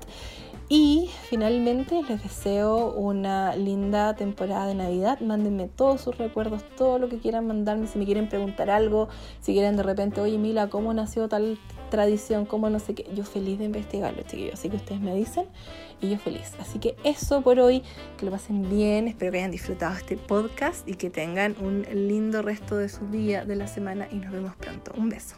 Y 0.70 1.08
finalmente 1.30 2.02
les 2.02 2.22
deseo 2.22 2.92
una 2.92 3.56
linda 3.56 4.14
temporada 4.14 4.66
de 4.66 4.74
Navidad. 4.74 5.18
Mándenme 5.20 5.66
todos 5.66 6.02
sus 6.02 6.18
recuerdos, 6.18 6.62
todo 6.76 6.98
lo 6.98 7.08
que 7.08 7.18
quieran 7.18 7.46
mandarme. 7.46 7.86
Si 7.86 7.98
me 7.98 8.04
quieren 8.04 8.28
preguntar 8.28 8.68
algo, 8.68 9.08
si 9.40 9.54
quieren 9.54 9.78
de 9.78 9.82
repente, 9.82 10.20
oye 10.20 10.36
Mila, 10.36 10.68
¿cómo 10.68 10.92
nació 10.92 11.26
tal 11.26 11.58
tradición? 11.90 12.44
¿Cómo 12.44 12.68
no 12.68 12.80
sé 12.80 12.94
qué? 12.94 13.06
Yo 13.14 13.24
feliz 13.24 13.58
de 13.58 13.64
investigarlo, 13.64 14.22
chiquillos. 14.24 14.54
Así 14.54 14.68
que 14.68 14.76
ustedes 14.76 15.00
me 15.00 15.14
dicen 15.14 15.46
y 16.02 16.10
yo 16.10 16.18
feliz. 16.18 16.52
Así 16.60 16.78
que 16.78 16.96
eso 17.02 17.40
por 17.40 17.58
hoy. 17.60 17.82
Que 18.18 18.26
lo 18.26 18.30
pasen 18.30 18.68
bien. 18.68 19.08
Espero 19.08 19.32
que 19.32 19.38
hayan 19.38 19.50
disfrutado 19.50 19.96
este 19.96 20.18
podcast 20.18 20.86
y 20.86 20.96
que 20.96 21.08
tengan 21.08 21.56
un 21.60 21.86
lindo 21.94 22.42
resto 22.42 22.76
de 22.76 22.90
su 22.90 23.06
día, 23.06 23.46
de 23.46 23.56
la 23.56 23.68
semana. 23.68 24.06
Y 24.10 24.16
nos 24.16 24.32
vemos 24.32 24.54
pronto. 24.56 24.92
Un 24.98 25.08
beso. 25.08 25.36